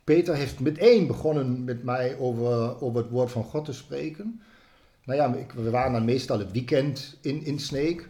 Peter 0.05 0.35
heeft 0.35 0.61
meteen 0.61 1.07
begonnen 1.07 1.65
met 1.65 1.83
mij 1.83 2.19
over, 2.19 2.83
over 2.83 3.01
het 3.01 3.11
woord 3.11 3.31
van 3.31 3.45
God 3.45 3.65
te 3.65 3.73
spreken. 3.73 4.41
Nou 5.05 5.19
ja, 5.19 5.47
we 5.55 5.71
waren 5.71 5.93
dan 5.93 6.05
meestal 6.05 6.39
het 6.39 6.53
weekend 6.53 7.17
in, 7.21 7.45
in 7.45 7.59
Sneek. 7.59 8.09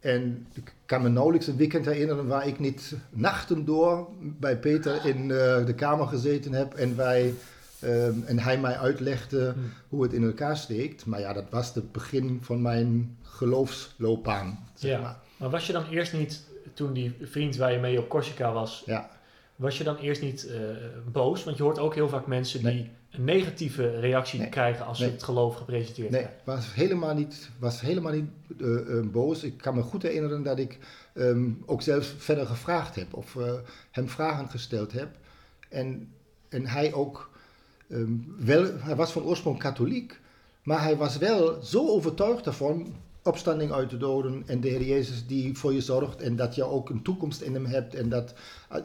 En 0.00 0.46
ik 0.52 0.74
kan 0.86 1.02
me 1.02 1.08
nauwelijks 1.08 1.46
een 1.46 1.56
weekend 1.56 1.86
herinneren 1.86 2.26
waar 2.26 2.46
ik 2.46 2.58
niet 2.58 2.94
nachten 3.10 3.64
door 3.64 4.08
bij 4.20 4.58
Peter 4.58 5.06
in 5.06 5.20
uh, 5.22 5.66
de 5.66 5.74
kamer 5.76 6.06
gezeten 6.06 6.52
heb 6.52 6.74
en, 6.74 6.96
wij, 6.96 7.34
um, 7.84 8.24
en 8.26 8.38
hij 8.38 8.58
mij 8.58 8.76
uitlegde 8.78 9.52
hmm. 9.52 9.72
hoe 9.88 10.02
het 10.02 10.12
in 10.12 10.24
elkaar 10.24 10.56
steekt. 10.56 11.06
Maar 11.06 11.20
ja, 11.20 11.32
dat 11.32 11.44
was 11.50 11.74
het 11.74 11.92
begin 11.92 12.38
van 12.42 12.62
mijn 12.62 13.16
geloofsloopbaan. 13.22 14.68
Zeg 14.74 14.90
ja. 14.90 15.00
maar. 15.00 15.16
maar 15.36 15.50
was 15.50 15.66
je 15.66 15.72
dan 15.72 15.88
eerst 15.90 16.12
niet, 16.12 16.44
toen 16.74 16.92
die 16.92 17.14
vriend 17.22 17.56
waar 17.56 17.72
je 17.72 17.78
mee 17.78 17.98
op 17.98 18.08
Corsica 18.08 18.52
was, 18.52 18.82
ja. 18.86 19.10
was 19.56 19.78
je 19.78 19.84
dan 19.84 19.96
eerst 19.96 20.22
niet 20.22 20.46
uh, 20.48 20.56
boos? 21.12 21.44
Want 21.44 21.56
je 21.56 21.62
hoort 21.62 21.78
ook 21.78 21.94
heel 21.94 22.08
vaak 22.08 22.26
mensen 22.26 22.62
Nee. 22.62 22.74
die 22.74 22.90
een 23.10 23.24
negatieve 23.24 24.00
reactie 24.00 24.38
Nee. 24.40 24.48
krijgen 24.48 24.86
als 24.86 24.98
ze 24.98 25.04
Nee. 25.04 25.12
het 25.12 25.22
geloof 25.22 25.54
gepresenteerd 25.56 26.10
Nee, 26.10 26.20
krijgen. 26.20 26.42
was 26.44 26.74
helemaal 26.74 27.14
niet, 27.14 27.50
was 27.58 27.80
helemaal 27.80 28.12
niet 28.12 28.30
eh, 28.60 28.98
eh, 28.98 29.06
boos. 29.06 29.42
Ik 29.42 29.56
kan 29.56 29.74
me 29.74 29.82
goed 29.82 30.02
herinneren 30.02 30.42
dat 30.42 30.58
ik 30.58 30.78
ehm, 31.14 31.50
ook 31.66 31.82
zelfs 31.82 32.14
verder 32.18 32.46
gevraagd 32.46 32.94
heb 32.94 33.14
of 33.14 33.36
eh, 33.36 33.52
hem 33.90 34.08
vragen 34.08 34.48
gesteld 34.48 34.92
heb. 34.92 35.08
En, 35.68 36.12
en 36.48 36.66
hij 36.66 36.92
ook 36.92 37.30
ehm, 37.88 38.12
wel, 38.38 38.66
hij 38.78 38.96
was 38.96 39.12
van 39.12 39.22
oorsprong 39.22 39.58
katholiek, 39.58 40.20
maar 40.62 40.82
hij 40.82 40.96
was 40.96 41.16
wel 41.18 41.62
zo 41.62 41.88
overtuigd 41.88 42.44
daarvan. 42.44 42.94
Opstanding 43.22 43.72
uit 43.72 43.90
de 43.90 43.96
doden 43.96 44.42
en 44.46 44.60
de 44.60 44.68
Heer 44.68 44.82
Jezus 44.82 45.26
die 45.26 45.56
voor 45.56 45.72
je 45.72 45.80
zorgt 45.80 46.20
en 46.20 46.36
dat 46.36 46.54
je 46.54 46.64
ook 46.64 46.90
een 46.90 47.02
toekomst 47.02 47.40
in 47.40 47.54
hem 47.54 47.66
hebt. 47.66 47.94
En 47.94 48.08
dat, 48.08 48.34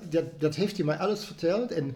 dat, 0.09 0.23
dat 0.37 0.55
heeft 0.55 0.77
hij 0.77 0.85
mij 0.85 0.97
alles 0.97 1.25
verteld. 1.25 1.71
En 1.71 1.95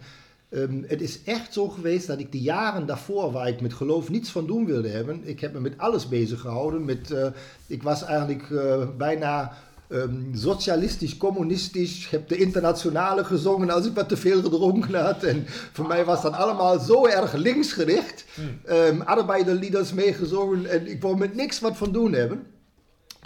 Um, 0.50 0.84
het 0.86 1.00
is 1.00 1.22
echt 1.22 1.52
zo 1.52 1.68
geweest 1.68 2.06
dat 2.06 2.18
ik 2.18 2.32
de 2.32 2.40
jaren 2.40 2.86
daarvoor, 2.86 3.32
waar 3.32 3.48
ik 3.48 3.60
met 3.60 3.74
geloof 3.74 4.08
niets 4.08 4.30
van 4.30 4.46
doen 4.46 4.66
wilde 4.66 4.88
hebben, 4.88 5.20
ik 5.28 5.40
heb 5.40 5.52
me 5.52 5.60
met 5.60 5.78
alles 5.78 6.08
bezig 6.08 6.40
gehouden. 6.40 6.84
Met, 6.84 7.10
uh, 7.10 7.26
ik 7.66 7.82
was 7.82 8.04
eigenlijk 8.04 8.48
uh, 8.48 8.88
bijna 8.96 9.52
um, 9.88 10.30
socialistisch, 10.34 11.16
communistisch. 11.16 12.04
Ik 12.04 12.10
heb 12.10 12.28
de 12.28 12.36
internationale 12.36 13.24
gezongen 13.24 13.70
als 13.70 13.86
ik 13.86 13.94
wat 13.94 14.08
te 14.08 14.16
veel 14.16 14.42
gedronken 14.42 15.04
had. 15.04 15.22
En 15.22 15.44
voor 15.46 15.86
mij 15.86 16.04
was 16.04 16.22
dat 16.22 16.32
allemaal 16.32 16.78
zo 16.78 17.06
erg 17.06 17.32
linksgericht. 17.32 18.24
Um, 18.68 19.00
arbeiderlieders 19.00 19.92
meegezongen 19.92 20.70
en 20.70 20.86
ik 20.86 21.02
wou 21.02 21.18
met 21.18 21.34
niks 21.34 21.60
wat 21.60 21.76
van 21.76 21.92
doen 21.92 22.12
hebben. 22.12 22.46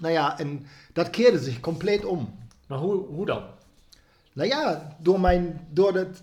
Nou 0.00 0.12
ja, 0.12 0.38
en 0.38 0.66
dat 0.92 1.10
keerde 1.10 1.38
zich 1.38 1.60
compleet 1.60 2.04
om. 2.04 2.34
Maar 2.66 2.78
hoe, 2.78 3.06
hoe 3.06 3.26
dan? 3.26 3.42
Nou 4.32 4.48
ja, 4.48 4.96
door 4.98 5.20
mijn, 5.20 5.66
door 5.70 5.94
het, 5.94 6.22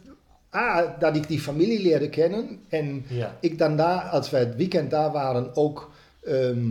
A, 0.56 0.96
dat 1.00 1.16
ik 1.16 1.28
die 1.28 1.40
familie 1.40 1.82
leerde 1.82 2.10
kennen. 2.10 2.60
En 2.70 3.06
Ja. 3.08 3.38
ik 3.40 3.58
dan 3.58 3.78
daar, 3.78 4.02
als 4.02 4.30
wij 4.30 4.40
het 4.40 4.56
weekend 4.56 4.92
daar 4.92 5.12
waren, 5.12 5.56
ook. 5.56 5.92
ehm, 6.24 6.66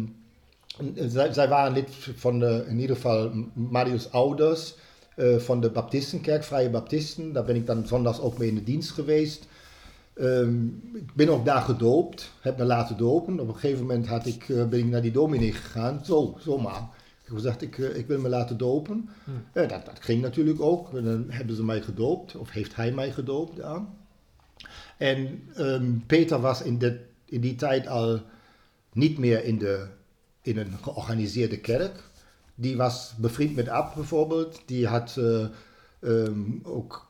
zij, 0.95 1.33
zij 1.33 1.49
waren 1.49 1.73
lid 1.73 1.89
van 2.17 2.39
de, 2.39 2.65
in 2.69 2.79
ieder 2.81 2.97
geval 2.97 3.31
Marius 3.53 4.13
ouders. 4.13 4.75
eh, 5.17 5.37
van 5.37 5.61
de 5.61 5.71
Baptistenkerk, 5.71 6.45
Vrije 6.45 6.71
Baptisten. 6.71 7.33
Daar 7.33 7.45
ben 7.45 7.57
ik 7.57 7.67
dan 7.67 7.87
zondags 7.87 8.21
ook 8.21 8.39
mee 8.39 8.49
in 8.49 8.55
de 8.55 8.63
dienst 8.65 8.91
geweest. 8.91 9.47
Ehm, 10.15 10.65
ik 10.95 11.15
ben 11.15 11.29
ook 11.29 11.45
daar 11.45 11.61
gedoopt, 11.63 12.31
heb 12.41 12.59
me 12.59 12.65
laten 12.65 12.97
dopen. 12.97 13.41
Op 13.41 13.49
een 13.49 13.55
gegeven 13.55 13.81
moment 13.87 14.07
had 14.07 14.27
ik, 14.27 14.49
eh, 14.49 14.65
ben 14.65 14.79
ik 14.79 14.85
naar 14.87 15.03
die 15.03 15.11
dominee 15.13 15.53
gegaan, 15.53 16.01
zo, 16.05 16.35
zomaar. 16.39 16.89
Gezegd, 17.35 17.63
ik, 17.63 17.79
eh, 17.79 17.97
ik 17.97 18.07
wil 18.07 18.21
me 18.21 18.29
laten 18.29 18.57
dopen. 18.57 19.09
Hm. 19.25 19.31
Ja, 19.59 19.67
dat, 19.67 19.87
dat 19.87 20.01
ging 20.01 20.23
natuurlijk 20.23 20.61
ook. 20.61 20.95
En 20.95 21.05
dan 21.05 21.25
hebben 21.29 21.57
ze 21.57 21.65
mij 21.65 21.83
gedoopt, 21.83 22.37
of 22.37 22.51
heeft 22.51 22.77
hij 22.77 22.93
mij 22.93 23.13
gedoopt 23.13 23.57
daar. 23.57 23.81
En 24.99 25.43
ehm, 25.55 25.99
Peter 26.07 26.41
was 26.41 26.63
in, 26.63 26.79
dit, 26.79 26.97
in 27.25 27.41
die 27.41 27.55
tijd 27.55 27.87
al 27.87 28.21
niet 28.93 29.19
meer 29.19 29.45
in, 29.45 29.59
de, 29.59 29.87
in 30.43 30.59
een 30.59 30.73
georganiseerde 30.83 31.59
kerk. 31.59 32.09
Die 32.55 32.77
was 32.77 33.15
bevriend 33.19 33.55
met 33.57 33.69
Ab 33.69 33.95
bijvoorbeeld. 33.95 34.63
Die 34.67 34.87
had 34.87 35.17
eh, 35.17 35.47
ehm, 36.01 36.43
ook 36.63 37.09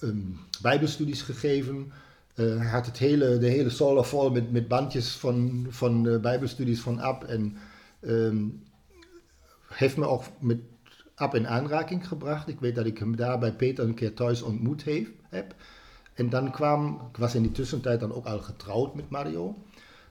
ehm, 0.00 0.18
bijbelstudies 0.62 1.22
gegeven. 1.22 1.92
Eh, 2.34 2.56
hij 2.56 2.70
had 2.70 2.86
het 2.86 2.98
hele, 2.98 3.38
de 3.38 3.46
hele 3.46 3.70
zolder 3.70 4.04
vol 4.04 4.30
met, 4.30 4.52
met 4.52 4.68
bandjes 4.68 5.10
van, 5.10 5.66
van 5.68 6.02
de 6.02 6.18
bijbelstudies 6.18 6.80
van 6.80 7.00
Ab. 7.00 7.24
En 7.24 7.56
heeft 9.72 9.96
me 9.96 10.06
ook 10.06 10.22
met 10.38 10.58
Ab 11.14 11.34
in 11.34 11.48
aanraking 11.48 12.08
gebracht. 12.08 12.48
Ik 12.48 12.60
weet 12.60 12.74
dat 12.74 12.86
ik 12.86 12.98
hem 12.98 13.16
daar 13.16 13.38
bij 13.38 13.52
Peter 13.52 13.84
een 13.84 13.94
keer 13.94 14.14
thuis 14.14 14.42
ontmoet 14.42 14.82
heeft, 14.82 15.10
heb. 15.28 15.54
En 16.14 16.30
dan 16.30 16.50
kwam, 16.50 17.08
ik 17.12 17.16
was 17.16 17.34
in 17.34 17.42
die 17.42 17.52
tussentijd 17.52 18.00
dan 18.00 18.14
ook 18.14 18.26
al 18.26 18.38
getrouwd 18.38 18.94
met 18.94 19.10
Mario. 19.10 19.56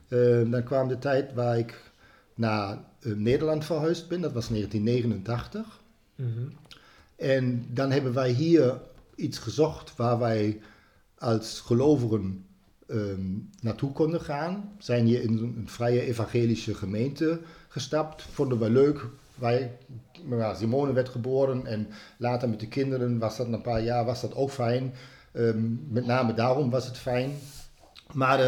Eh, 0.08 0.50
dan 0.50 0.62
kwam 0.62 0.88
de 0.88 0.98
tijd 0.98 1.34
waar 1.34 1.58
ik 1.58 1.92
naar 2.34 2.78
eh, 3.00 3.12
Nederland 3.12 3.64
verhuisd 3.64 4.08
ben, 4.08 4.20
dat 4.20 4.32
was 4.32 4.48
1989. 4.48 5.80
Mhm. 6.14 6.28
En 7.16 7.66
dan 7.68 7.90
hebben 7.90 8.12
wij 8.12 8.30
hier 8.30 8.80
iets 9.14 9.38
gezocht 9.38 9.96
waar 9.96 10.18
wij 10.18 10.60
als 11.18 11.60
gelovigen 11.60 12.44
ehm, 12.86 13.38
naartoe 13.60 13.92
konden 13.92 14.20
gaan. 14.20 14.72
Zijn 14.78 15.06
hier 15.06 15.22
in 15.22 15.38
een 15.38 15.68
vrije 15.68 16.00
evangelische 16.00 16.74
gemeente 16.74 17.40
gestapt. 17.68 18.22
Vonden 18.22 18.58
we 18.58 18.70
leuk. 18.70 19.08
Wij, 19.40 19.78
Simone 20.54 20.92
werd 20.92 21.08
geboren 21.08 21.66
en 21.66 21.88
later 22.16 22.48
met 22.48 22.60
de 22.60 22.68
kinderen 22.68 23.18
was 23.18 23.36
dat 23.36 23.46
een 23.46 23.60
paar 23.60 23.82
jaar 23.82 24.04
was 24.04 24.20
dat 24.20 24.34
ook 24.34 24.50
fijn. 24.50 24.92
Ehm, 25.32 25.92
met 25.92 26.06
name 26.06 26.34
daarom 26.34 26.70
was 26.70 26.86
het 26.86 26.98
fijn. 26.98 27.30
Maar 28.12 28.40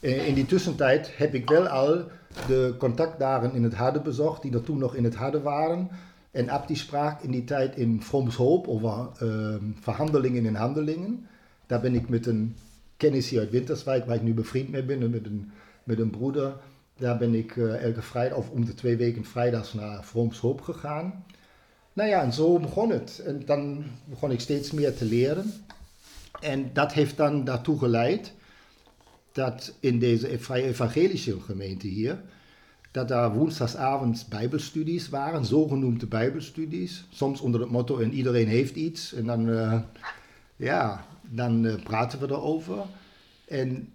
eh, 0.00 0.26
in 0.28 0.34
die 0.34 0.46
tussentijd 0.46 1.16
heb 1.16 1.34
ik 1.34 1.48
wel 1.48 1.66
al 1.66 2.04
de 2.46 2.74
contactdagen 2.78 3.52
in 3.52 3.62
het 3.62 3.74
Harde 3.74 4.00
bezocht, 4.00 4.42
die 4.42 4.52
er 4.52 4.62
toen 4.62 4.78
nog 4.78 4.94
in 4.94 5.04
het 5.04 5.14
Harde 5.14 5.40
waren. 5.40 5.88
En 6.30 6.48
Ab 6.48 6.66
die 6.66 6.76
sprak 6.76 7.22
in 7.22 7.30
die 7.30 7.44
tijd 7.44 7.76
in 7.76 8.02
Vromshoop 8.02 8.66
over 8.66 9.08
ehm, 9.18 9.64
verhandelingen 9.80 10.46
in 10.46 10.54
handelingen. 10.54 11.26
Daar 11.66 11.80
ben 11.80 11.94
ik 11.94 12.08
met 12.08 12.26
een 12.26 12.56
kennis 12.96 13.28
hier 13.28 13.40
uit 13.40 13.50
Winterswijk, 13.50 14.06
waar 14.06 14.16
ik 14.16 14.22
nu 14.22 14.34
bevriend 14.34 14.70
mee 14.70 14.84
ben, 14.84 15.02
en 15.02 15.10
met 15.10 15.26
een, 15.26 15.50
met 15.84 15.98
een 15.98 16.10
broeder. 16.10 16.52
Daar 16.98 17.18
ben 17.18 17.34
ik 17.34 17.56
eh, 17.56 17.84
elke 17.84 18.02
vrijdag, 18.02 18.38
of 18.38 18.50
om 18.50 18.64
de 18.64 18.74
twee 18.74 18.96
weken 18.96 19.24
vrijdags 19.24 19.72
naar 19.72 20.04
Vromshoop 20.04 20.60
gegaan. 20.60 21.24
Nou 21.92 22.08
ja, 22.08 22.22
en 22.22 22.32
zo 22.32 22.58
begon 22.58 22.90
het. 22.90 23.22
En 23.26 23.42
dan 23.44 23.84
begon 24.04 24.30
ik 24.30 24.40
steeds 24.40 24.70
meer 24.70 24.96
te 24.96 25.04
leren. 25.04 25.52
En 26.40 26.70
dat 26.72 26.92
heeft 26.92 27.16
dan 27.16 27.44
daartoe 27.44 27.78
geleid 27.78 28.32
dat 29.32 29.74
in 29.80 29.98
deze 29.98 30.38
vrij 30.38 30.64
evangelische 30.64 31.40
gemeente 31.40 31.86
hier, 31.86 32.20
dat 32.90 33.08
daar 33.08 33.34
woensdagavond 33.34 34.26
bijbelstudies 34.28 35.08
waren, 35.08 35.44
zogenoemde 35.44 36.06
bijbelstudies. 36.06 37.04
Soms 37.10 37.40
onder 37.40 37.60
het 37.60 37.70
motto 37.70 37.98
en 37.98 38.12
iedereen 38.12 38.48
heeft 38.48 38.74
iets. 38.74 39.12
En 39.12 39.26
dan, 39.26 39.48
uh, 39.48 39.80
ja, 40.56 41.04
dan 41.22 41.64
uh, 41.64 41.74
praten 41.82 42.18
we 42.18 42.26
erover. 42.26 42.78
En 43.48 43.92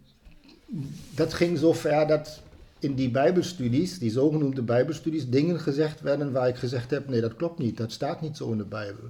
dat 1.15 1.33
ging 1.33 1.57
zo 1.57 1.73
ver 1.73 2.07
dat 2.07 2.41
in 2.83 2.95
die 2.95 3.11
bijbelstudies, 3.11 3.99
die 3.99 4.11
zogenoemde 4.11 4.61
bijbelstudies, 4.61 5.29
dingen 5.29 5.59
gezegd 5.59 6.01
werden 6.01 6.31
waar 6.31 6.47
ik 6.47 6.55
gezegd 6.55 6.91
heb, 6.91 7.09
nee 7.09 7.21
dat 7.21 7.35
klopt 7.35 7.59
niet, 7.59 7.77
dat 7.77 7.91
staat 7.91 8.21
niet 8.21 8.37
zo 8.37 8.51
in 8.51 8.57
de 8.57 8.65
Bijbel. 8.65 9.03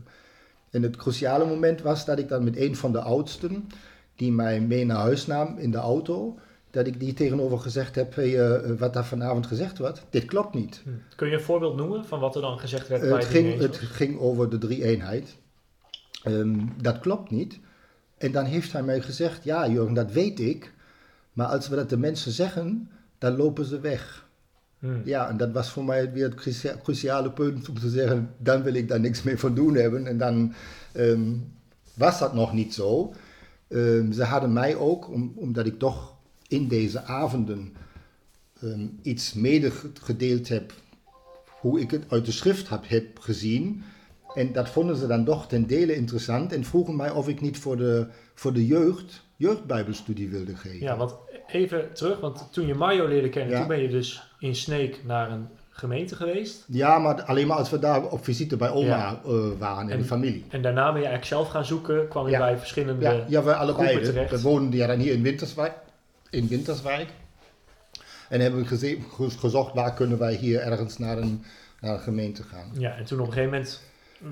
En 0.70 0.84
het 0.84 0.96
cruciale 0.96 1.46
moment 1.46 1.82
was 1.82 2.06
dat 2.06 2.20
ik 2.20 2.28
dan 2.28 2.44
met 2.44 2.58
een 2.58 2.76
van 2.76 2.92
de 2.92 3.00
oudsten, 3.00 3.68
die 4.16 4.32
mij 4.32 4.62
mee 4.62 4.86
naar 4.86 4.98
huis 4.98 5.28
nam 5.28 5.58
in 5.58 5.72
de 5.72 5.78
auto, 5.78 6.38
dat 6.72 6.88
ik 6.88 7.00
die 7.00 7.14
tegenover 7.14 7.60
gezegd 7.60 7.96
heb, 7.96 8.16
hey, 8.16 8.30
uh, 8.30 8.80
wat 8.80 8.94
daar 8.94 9.06
vanavond 9.06 9.48
gezegd 9.48 9.78
wordt, 9.78 10.06
dit 10.10 10.26
klopt 10.26 10.54
niet. 10.54 10.82
Hm. 10.84 10.90
Kun 11.16 11.28
je 11.28 11.34
een 11.34 11.42
voorbeeld 11.42 11.76
noemen 11.76 12.06
van 12.06 12.20
wat 12.20 12.36
er 12.36 12.42
dan 12.42 12.60
gezegd 12.60 12.88
werd? 12.88 13.04
Uh, 13.04 13.14
het, 13.14 13.26
ging, 13.26 13.60
het 13.60 13.78
ging 13.78 14.20
over 14.20 14.50
de 14.50 14.58
drie-eenheid. 14.58 15.38
Um, 16.28 16.74
dat 16.82 17.00
klopt 17.00 17.32
niet. 17.32 17.60
En 18.18 18.32
dan 18.32 18.46
heeft 18.46 18.72
hij 18.72 18.84
mij 18.84 19.02
gezegd, 19.02 19.44
ja 19.44 19.68
Jurgen, 19.68 19.94
dat 19.94 20.12
weet 20.12 20.40
ik, 20.40 20.74
maar 21.34 21.48
als 21.48 21.68
we 21.68 21.76
dat 21.76 21.90
de 21.90 21.98
mensen 21.98 22.32
zeggen, 22.32 22.90
dan 23.24 23.36
lopen 23.36 23.66
ze 23.66 23.80
weg. 23.80 24.28
Hmm. 24.80 25.02
Ja, 25.06 25.30
en 25.30 25.38
dat 25.38 25.52
was 25.52 25.70
voor 25.70 25.84
mij 25.84 26.12
weer 26.12 26.24
het 26.24 26.80
cruciale 26.84 27.32
punt 27.32 27.70
om 27.70 27.80
te 27.80 27.90
zeggen, 27.90 28.30
dan 28.38 28.64
wil 28.64 28.74
ik 28.74 28.88
daar 28.88 29.00
niks 29.00 29.24
mee 29.24 29.38
van 29.38 29.56
doen 29.56 29.76
hebben. 29.76 30.08
En 30.08 30.18
dan 30.18 30.54
um, 30.96 31.54
was 31.94 32.20
dat 32.20 32.34
nog 32.34 32.54
niet 32.54 32.74
zo. 32.74 33.14
Um, 33.68 34.12
ze 34.12 34.24
hadden 34.24 34.54
mij 34.54 34.76
ook, 34.76 35.10
om, 35.10 35.34
omdat 35.36 35.66
ik 35.66 35.80
toch 35.80 36.16
in 36.48 36.68
deze 36.68 37.04
avonden 37.04 37.74
um, 38.64 39.00
iets 39.02 39.34
medegedeeld 39.34 40.48
heb, 40.48 40.74
hoe 41.60 41.80
ik 41.80 41.92
het 41.92 42.04
uit 42.08 42.26
de 42.26 42.32
schrift 42.32 42.70
heb, 42.70 42.88
heb 42.88 43.20
gezien. 43.20 43.84
En 44.34 44.52
dat 44.54 44.70
vonden 44.70 44.96
ze 44.96 45.08
dan 45.08 45.26
toch 45.26 45.48
ten 45.48 45.68
dele 45.68 45.96
interessant 45.96 46.54
en 46.54 46.64
vroegen 46.64 46.96
mij 46.96 47.12
of 47.12 47.28
ik 47.28 47.42
niet 47.42 47.58
voor 47.58 47.78
de, 47.78 48.08
voor 48.34 48.54
de 48.54 48.66
jeugd 48.66 49.24
jeugdbijbelstudie 49.36 50.30
wilde 50.30 50.56
geven. 50.56 50.80
Ja, 50.80 50.98
want 50.98 51.16
even 51.48 51.94
terug, 51.94 52.20
want 52.20 52.48
toen 52.52 52.68
je 52.68 52.76
Mario 52.76 53.08
leerde 53.08 53.30
kennen, 53.30 53.58
toen 53.58 53.68
ben 53.68 53.82
je 53.82 53.90
dus 53.90 54.24
in 54.40 54.56
Sneek 54.56 55.00
naar 55.06 55.32
een 55.32 55.48
gemeente 55.70 56.16
geweest. 56.16 56.64
Ja, 56.68 57.00
maar 57.00 57.24
alleen 57.24 57.48
maar 57.48 57.58
als 57.58 57.70
we 57.70 57.80
daar 57.80 58.04
op 58.04 58.24
visite 58.24 58.58
bij 58.58 58.70
oma 58.70 58.88
ja. 58.88 59.22
uh, 59.28 59.48
waren 59.58 59.90
en, 59.90 59.98
de 59.98 60.04
familie. 60.04 60.46
En 60.50 60.62
daarna 60.62 60.84
ben 60.84 61.02
je 61.02 61.08
eigenlijk 61.08 61.26
zelf 61.26 61.48
gaan 61.48 61.66
zoeken, 61.66 62.08
kwam 62.08 62.26
je 62.26 62.32
ja. 62.32 62.40
bij 62.40 62.58
verschillende 62.58 63.02
Ja, 63.04 63.24
ja 63.28 63.44
wij 63.44 63.54
allebei. 63.54 64.12
We 64.30 64.42
woonden 64.42 64.80
ja 64.80 64.88
dan 64.88 65.00
hier 65.00 65.14
in 65.14 65.22
Winterswijk. 65.22 65.74
In 66.30 66.48
Winterswijk. 66.48 67.10
En 68.30 68.40
hebben 68.40 68.68
we 68.68 68.98
gezocht 69.38 69.74
waar 69.74 69.94
kunnen 69.94 70.18
wij 70.18 70.34
hier 70.34 70.60
ergens 70.60 70.98
naar 70.98 71.18
een, 71.18 71.44
naar 71.82 71.94
een 71.94 72.00
gemeente 72.00 72.44
gaan. 72.44 72.72
Ja, 72.78 72.96
en 72.96 73.06
toen 73.06 73.20
op 73.20 73.26
een 73.26 73.34
gegeven 73.34 73.54
moment 73.54 73.82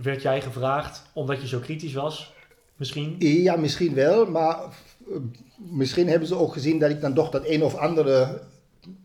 werd 0.02 0.22
jij 0.22 0.42
gevraagd, 0.42 1.04
omdat 1.14 1.42
je 1.42 1.48
zo 1.48 1.60
kritisch 1.60 1.94
was, 1.94 2.34
misschien? 2.76 3.16
Ja, 3.20 3.56
misschien 3.56 3.94
wel, 3.94 4.26
maar 4.26 4.58
misschien 5.58 6.08
hebben 6.08 6.28
ze 6.28 6.36
ook 6.36 6.54
gezien 6.54 6.80
dat 6.80 6.90
ik 6.90 7.02
dan 7.02 7.14
toch 7.14 7.30
dat 7.30 7.48
een 7.48 7.64
of 7.64 7.76
andere 7.76 8.42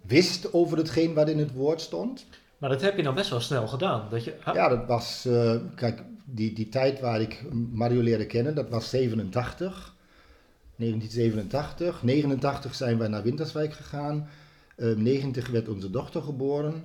wist 0.07 0.53
over 0.53 0.77
hetgeen 0.79 1.15
wat 1.15 1.29
in 1.29 1.39
het 1.39 1.53
woord 1.53 1.81
stond. 1.81 2.27
Maar 2.59 2.71
dat 2.71 2.81
heb 2.81 2.97
je 2.97 3.03
dan 3.03 3.15
best 3.15 3.31
wel 3.31 3.41
snel 3.41 3.67
gedaan. 3.69 4.07
Dat 4.11 4.25
je, 4.25 4.35
Ja, 4.53 4.69
dat 4.69 4.87
was, 4.87 5.25
uh, 5.27 5.55
kijk, 5.75 6.03
die, 6.25 6.53
die 6.53 6.69
tijd 6.69 7.01
waar 7.01 7.21
ik 7.21 7.43
Mario 7.73 8.01
leerde 8.01 8.27
kennen, 8.27 8.55
dat 8.55 8.69
was 8.69 8.91
87. 8.91 9.95
1987. 10.77 12.03
89 12.03 12.75
zijn 12.75 12.99
wij 12.99 13.09
naar 13.09 13.23
Winterswijk 13.23 13.73
gegaan. 13.73 14.29
Uh, 14.77 14.97
90 14.97 15.49
werd 15.49 15.69
onze 15.69 15.91
dochter 15.91 16.23
geboren. 16.23 16.85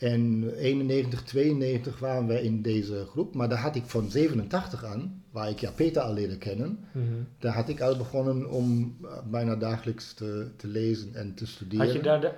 En 0.00 0.52
91, 0.56 1.22
92 1.22 1.98
waren 1.98 2.26
we 2.26 2.42
in 2.42 2.62
deze 2.62 3.06
groep, 3.10 3.34
maar 3.34 3.48
daar 3.48 3.58
had 3.58 3.76
ik 3.76 3.84
van 3.84 4.10
87 4.10 4.84
aan, 4.84 5.24
waar 5.30 5.48
ik 5.48 5.58
ja 5.58 5.70
Peter 5.70 6.02
al 6.02 6.12
leerde 6.12 6.38
kennen, 6.38 6.68
mm 6.92 7.06
-hmm. 7.06 7.26
daar 7.38 7.54
had 7.54 7.68
ik 7.68 7.80
al 7.80 7.96
begonnen 7.96 8.50
om 8.50 8.96
uh, 9.02 9.10
bijna 9.30 9.56
dagelijks 9.56 10.14
te, 10.14 10.50
te, 10.56 10.66
lezen 10.66 11.14
en 11.14 11.34
te 11.34 11.46
studeren. 11.46 11.86
Had 11.86 11.94
je 11.94 12.02
daar 12.02 12.20
de, 12.20 12.32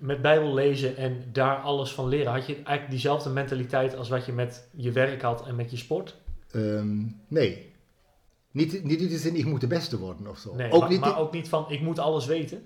met 0.00 0.22
Bijbel 0.22 0.54
lezen 0.54 0.96
en 0.96 1.24
daar 1.32 1.56
alles 1.56 1.92
van 1.92 2.08
leren, 2.08 2.32
had 2.32 2.46
je 2.46 2.54
eigenlijk 2.54 2.90
diezelfde 2.90 3.30
mentaliteit 3.30 3.96
als 3.96 4.08
wat 4.08 4.26
je 4.26 4.32
met 4.32 4.68
je 4.74 4.92
werk 4.92 5.22
had 5.22 5.46
en 5.46 5.56
met 5.56 5.70
je 5.70 5.76
sport? 5.76 6.16
Um, 6.54 7.20
nee. 7.28 7.72
Niet, 8.50 8.84
niet 8.84 9.00
in 9.00 9.08
de 9.08 9.18
zin, 9.18 9.36
ik 9.36 9.44
moet 9.44 9.60
de 9.60 9.66
beste 9.66 9.98
worden 9.98 10.26
of 10.26 10.38
zo. 10.38 10.54
Nee, 10.54 10.70
ook 10.70 10.80
maar, 10.80 10.90
niet, 10.90 11.00
maar 11.00 11.18
ook 11.18 11.32
niet 11.32 11.48
van, 11.48 11.66
ik 11.68 11.80
moet 11.80 11.98
alles 11.98 12.26
weten? 12.26 12.62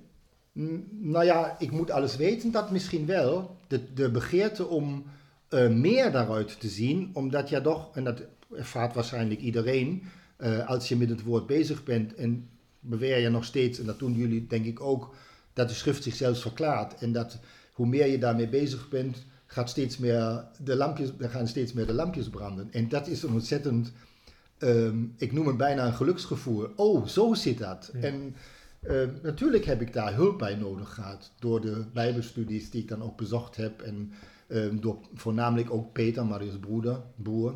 Nou 0.52 1.24
ja, 1.24 1.56
ik 1.58 1.70
moet 1.70 1.90
alles 1.90 2.16
weten, 2.16 2.50
dat 2.50 2.70
misschien 2.70 3.06
wel. 3.06 3.56
De, 3.66 3.92
de 3.92 4.10
begeerte 4.10 4.66
om 4.66 5.04
uh, 5.50 5.68
meer 5.68 6.12
daaruit 6.12 6.60
te 6.60 6.68
zien, 6.68 7.10
omdat 7.12 7.48
ja 7.48 7.60
toch, 7.60 7.96
en 7.96 8.04
dat 8.04 8.22
ervaart 8.56 8.94
waarschijnlijk 8.94 9.40
iedereen, 9.40 10.02
uh, 10.38 10.68
als 10.68 10.88
je 10.88 10.96
met 10.96 11.08
het 11.08 11.22
woord 11.22 11.46
bezig 11.46 11.84
bent 11.84 12.14
en 12.14 12.48
beweer 12.80 13.18
je 13.18 13.28
nog 13.28 13.44
steeds, 13.44 13.78
en 13.78 13.86
dat 13.86 13.98
doen 13.98 14.14
jullie 14.14 14.46
denk 14.46 14.64
ik 14.64 14.80
ook, 14.80 15.14
dat 15.52 15.68
de 15.68 15.74
schrift 15.74 16.02
zichzelf 16.02 16.40
verklaart. 16.40 16.94
En 16.94 17.12
dat 17.12 17.38
hoe 17.72 17.86
meer 17.86 18.06
je 18.06 18.18
daarmee 18.18 18.48
bezig 18.48 18.88
bent, 18.88 19.24
gaat 19.46 19.70
steeds 19.70 19.98
meer 19.98 20.44
de 20.64 20.76
lampjes, 20.76 21.16
dan 21.16 21.30
gaan 21.30 21.48
steeds 21.48 21.72
meer 21.72 21.86
de 21.86 21.92
lampjes 21.92 22.28
branden. 22.28 22.68
En 22.72 22.88
dat 22.88 23.06
is 23.06 23.22
een 23.22 23.32
ontzettend, 23.32 23.92
um, 24.58 25.14
ik 25.16 25.32
noem 25.32 25.46
het 25.46 25.56
bijna 25.56 25.86
een 25.86 25.94
geluksgevoel. 25.94 26.68
Oh, 26.76 27.06
zo 27.06 27.34
zit 27.34 27.58
dat. 27.58 27.90
Ja. 27.92 28.00
En 28.00 28.34
uh, 28.82 29.08
natuurlijk 29.22 29.64
heb 29.64 29.80
ik 29.80 29.92
daar 29.92 30.14
hulp 30.14 30.38
bij 30.38 30.54
nodig 30.54 30.94
gehad 30.94 31.32
door 31.38 31.60
de 31.60 31.84
Bijbelstudies 31.92 32.70
die 32.70 32.82
ik 32.82 32.88
dan 32.88 33.02
ook 33.02 33.16
bezocht 33.16 33.56
heb 33.56 33.80
en 33.80 34.12
um, 34.48 34.80
door 34.80 34.98
voornamelijk 35.14 35.72
ook 35.72 35.92
Peter, 35.92 36.26
Marius 36.26 36.58
broeder, 36.58 37.00
broer. 37.16 37.54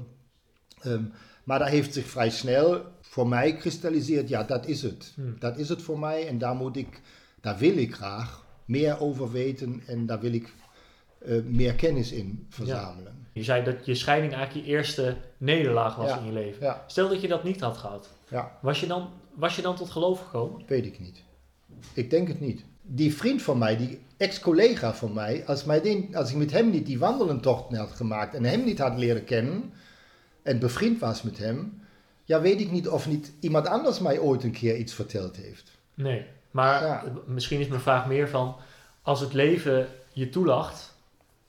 Um, 0.87 1.13
maar 1.45 1.59
daar 1.59 1.69
heeft 1.69 1.93
zich 1.93 2.07
vrij 2.07 2.31
snel 2.31 2.83
voor 3.01 3.29
mij 3.29 3.57
kristalliseerd, 3.57 4.29
ja, 4.29 4.43
dat 4.43 4.67
is 4.67 4.83
het. 4.83 5.13
Hmm. 5.15 5.37
Dat 5.39 5.59
is 5.59 5.69
het 5.69 5.83
voor 5.83 5.99
mij 5.99 6.29
en 6.29 6.39
daar 6.39 6.55
moet 6.55 6.77
ik, 6.77 7.01
daar 7.41 7.59
wil 7.59 7.77
ik 7.77 7.95
graag 7.95 8.45
meer 8.65 9.01
over 9.01 9.33
weten 9.33 9.83
en 9.87 10.07
daar 10.07 10.21
wil 10.21 10.33
ik 10.33 10.55
uh, 11.27 11.43
meer 11.45 11.75
kennis 11.75 12.13
in 12.13 12.47
verzamelen. 12.49 13.13
Ja. 13.17 13.29
Je 13.33 13.45
zei 13.45 13.65
dat 13.65 13.87
je 13.87 13.95
scheiding 13.95 14.33
eigenlijk 14.33 14.67
je 14.67 14.73
eerste 14.73 15.17
nederlaag 15.39 15.97
was 15.97 16.11
ja. 16.11 16.19
in 16.19 16.25
je 16.25 16.33
leven. 16.33 16.63
Ja. 16.63 16.85
Stel 16.87 17.09
dat 17.09 17.21
je 17.21 17.29
dat 17.29 17.45
niet 17.45 17.61
had 17.61 17.77
gehad. 17.77 18.09
Was 18.61 18.81
je 18.81 18.87
dan 18.87 19.11
was 19.35 19.57
je 19.57 19.63
dan 19.63 19.77
tot 19.77 19.91
geloof 19.91 20.21
gekomen? 20.21 20.63
Weet 20.67 20.87
ik 20.87 21.01
niet. 21.01 21.23
Ik 21.93 22.11
denk 22.11 22.29
het 22.29 22.41
niet. 22.41 22.65
Die 22.83 23.15
vriend 23.15 23.43
van 23.43 23.59
mij, 23.59 23.77
die 23.77 24.01
ex-collega 24.17 24.95
van 24.95 25.13
mij, 25.13 25.47
als, 25.47 25.65
mij 25.65 26.09
als 26.13 26.31
ik 26.31 26.37
met 26.37 26.51
hem 26.51 26.71
niet 26.71 26.87
die 26.87 26.99
wandelentocht 26.99 27.77
had 27.77 27.93
gemaakt 27.93 28.35
en 28.35 28.45
hem 28.45 28.65
niet 28.65 28.79
had 28.79 28.99
leren 28.99 29.25
kennen 29.25 29.73
en 30.43 30.59
bevriend 30.59 31.01
was 31.01 31.23
met 31.23 31.39
hem, 31.39 31.83
ja, 32.25 32.41
weet 32.41 32.61
ik 32.61 32.71
niet 32.71 32.89
of 32.89 33.09
niet 33.09 33.33
iemand 33.41 33.67
anders 33.67 33.99
mij 33.99 34.19
ooit 34.19 34.43
een 34.43 34.53
keer 34.53 34.77
iets 34.77 34.95
verteld 34.95 35.37
heeft. 35.37 35.71
Nee, 35.95 36.27
maar 36.51 36.83
ja. 36.83 37.05
misschien 37.27 37.61
is 37.61 37.69
mijn 37.69 37.81
vraag 37.81 38.07
meer 38.07 38.29
van, 38.29 38.57
als 39.03 39.21
het 39.21 39.33
leven 39.33 39.89
je 40.13 40.29
toelacht, 40.29 40.95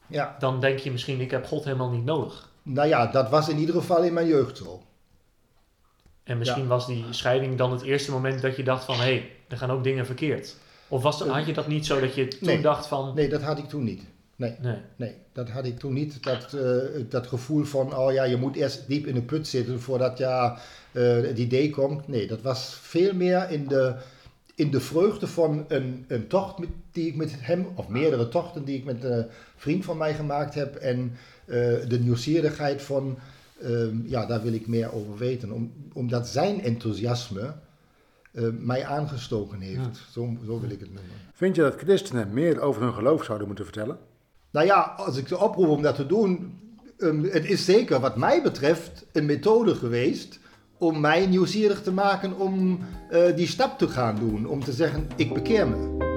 ja. 0.08 0.36
dan 0.40 0.60
denk 0.60 0.80
je 0.80 0.92
misschien, 0.92 1.20
ik 1.20 1.32
heb 1.32 1.46
God 1.46 1.64
helemaal 1.64 1.92
niet 1.92 2.06
nodig. 2.06 2.50
Nou 2.64 2.88
ja, 2.88 3.08
dat 3.08 3.30
was 3.30 3.50
in 3.50 3.58
ieder 3.58 3.76
geval 3.76 4.04
in 4.04 4.14
mijn 4.14 4.28
jeugd 4.28 4.58
zo. 4.58 4.84
En 6.26 6.38
misschien 6.38 6.62
ja. 6.62 6.68
was 6.68 6.88
die 6.88 7.06
scheiding 7.10 7.58
dan 7.58 7.72
het 7.72 7.82
eerste 7.82 8.12
moment 8.12 8.42
dat 8.42 8.56
je 8.56 8.64
dacht 8.64 8.86
van... 8.86 8.96
hé, 8.96 9.02
hey, 9.02 9.32
er 9.48 9.58
gaan 9.58 9.72
ook 9.72 9.84
dingen 9.84 10.06
verkeerd. 10.06 10.56
Of 10.88 11.02
was, 11.02 11.22
had 11.22 11.46
je 11.46 11.54
dat 11.54 11.68
niet 11.68 11.86
zo 11.86 12.00
dat 12.00 12.16
je 12.16 12.28
toen 12.28 12.48
nee, 12.48 12.62
dacht 12.62 12.88
van... 12.88 13.16
Nee, 13.16 13.30
dat 13.30 13.42
had 13.42 13.58
ik 13.58 13.66
toen 13.66 13.84
niet. 13.84 14.04
Nee, 14.36 14.56
nee. 14.62 14.78
nee 14.96 15.16
dat 15.36 15.50
had 15.50 15.66
ik 15.66 15.80
toen 15.80 15.94
niet. 15.94 16.24
Dat, 16.24 16.54
uh, 16.56 17.04
dat 17.10 17.28
gevoel 17.28 17.64
van, 17.64 17.96
oh 17.96 18.14
ja, 18.14 18.24
je 18.24 18.38
moet 18.38 18.56
eerst 18.56 18.88
diep 18.88 19.06
in 19.06 19.14
de 19.14 19.22
put 19.22 19.48
zitten 19.48 19.82
voordat 19.82 20.18
ja, 20.18 20.58
uh, 20.92 21.04
het 21.22 21.38
idee 21.38 21.70
komt. 21.70 22.08
Nee, 22.08 22.28
dat 22.28 22.42
was 22.42 22.78
veel 22.82 23.14
meer 23.14 23.50
in 23.50 23.68
de, 23.68 23.96
in 24.56 24.72
de 24.72 24.80
vreugde 24.80 25.28
van 25.28 25.66
een, 25.68 26.06
een 26.08 26.28
tocht 26.28 26.58
met, 26.58 26.70
die 26.92 27.08
ik 27.08 27.16
met 27.16 27.36
hem... 27.38 27.68
of 27.76 27.88
meerdere 27.88 28.28
tochten 28.28 28.66
die 28.66 28.78
ik 28.78 28.84
met 28.84 29.04
een 29.04 29.26
vriend 29.56 29.86
van 29.86 29.98
mij 29.98 30.14
gemaakt 30.14 30.54
heb. 30.54 30.76
En 30.76 31.18
uh, 31.46 31.56
de 31.88 32.00
nieuwsgierigheid 32.00 32.82
van... 32.82 33.18
Um, 33.64 34.04
ja, 34.06 34.26
daar 34.26 34.42
wil 34.42 34.54
ik 34.54 34.68
meer 34.68 34.94
over 34.94 35.18
weten. 35.18 35.52
Om, 35.52 35.72
omdat 35.94 36.28
zijn 36.28 36.62
enthousiasme 36.62 37.54
uh, 38.32 38.48
mij 38.60 38.86
aangestoken 38.86 39.60
heeft. 39.60 39.80
Ja. 39.80 39.92
Zo, 40.12 40.38
zo, 40.46 40.60
wil 40.60 40.70
ik 40.70 40.80
het 40.80 40.94
noemen. 40.94 41.12
Vind 41.34 41.56
je 41.56 41.62
dat 41.62 41.76
christenen 41.76 42.34
meer 42.34 42.60
over 42.60 42.82
hun 42.82 42.94
geloof 42.94 43.24
zouden 43.24 43.48
moeten 43.48 43.66
vertellen? 43.66 43.98
Nou 44.52 44.66
ja, 44.66 44.94
als 44.98 45.18
ik 45.18 45.28
ze 45.28 45.40
oproep 45.40 45.68
om 45.68 45.82
dat 45.82 45.96
te 45.96 46.06
doen. 46.06 46.60
Um, 46.98 47.24
het 47.24 47.46
is 47.46 47.66
zeker 47.66 48.00
wat 48.00 48.18
mij 48.18 48.42
betreft 48.42 49.06
een 49.12 49.26
methode 49.26 49.76
geweest 49.76 50.40
om 50.78 51.00
mij 51.00 51.26
nieuwsgierig 51.26 51.82
te 51.82 51.92
maken 51.92 52.38
om 52.38 52.80
uh, 53.12 53.36
die 53.36 53.48
stap 53.48 53.78
te 53.78 53.88
gaan 53.88 54.16
doen. 54.16 54.48
Om 54.48 54.64
te 54.64 54.74
zeggen, 54.74 55.08
ik 55.16 55.34
bekeer 55.34 55.68
me. 55.68 56.15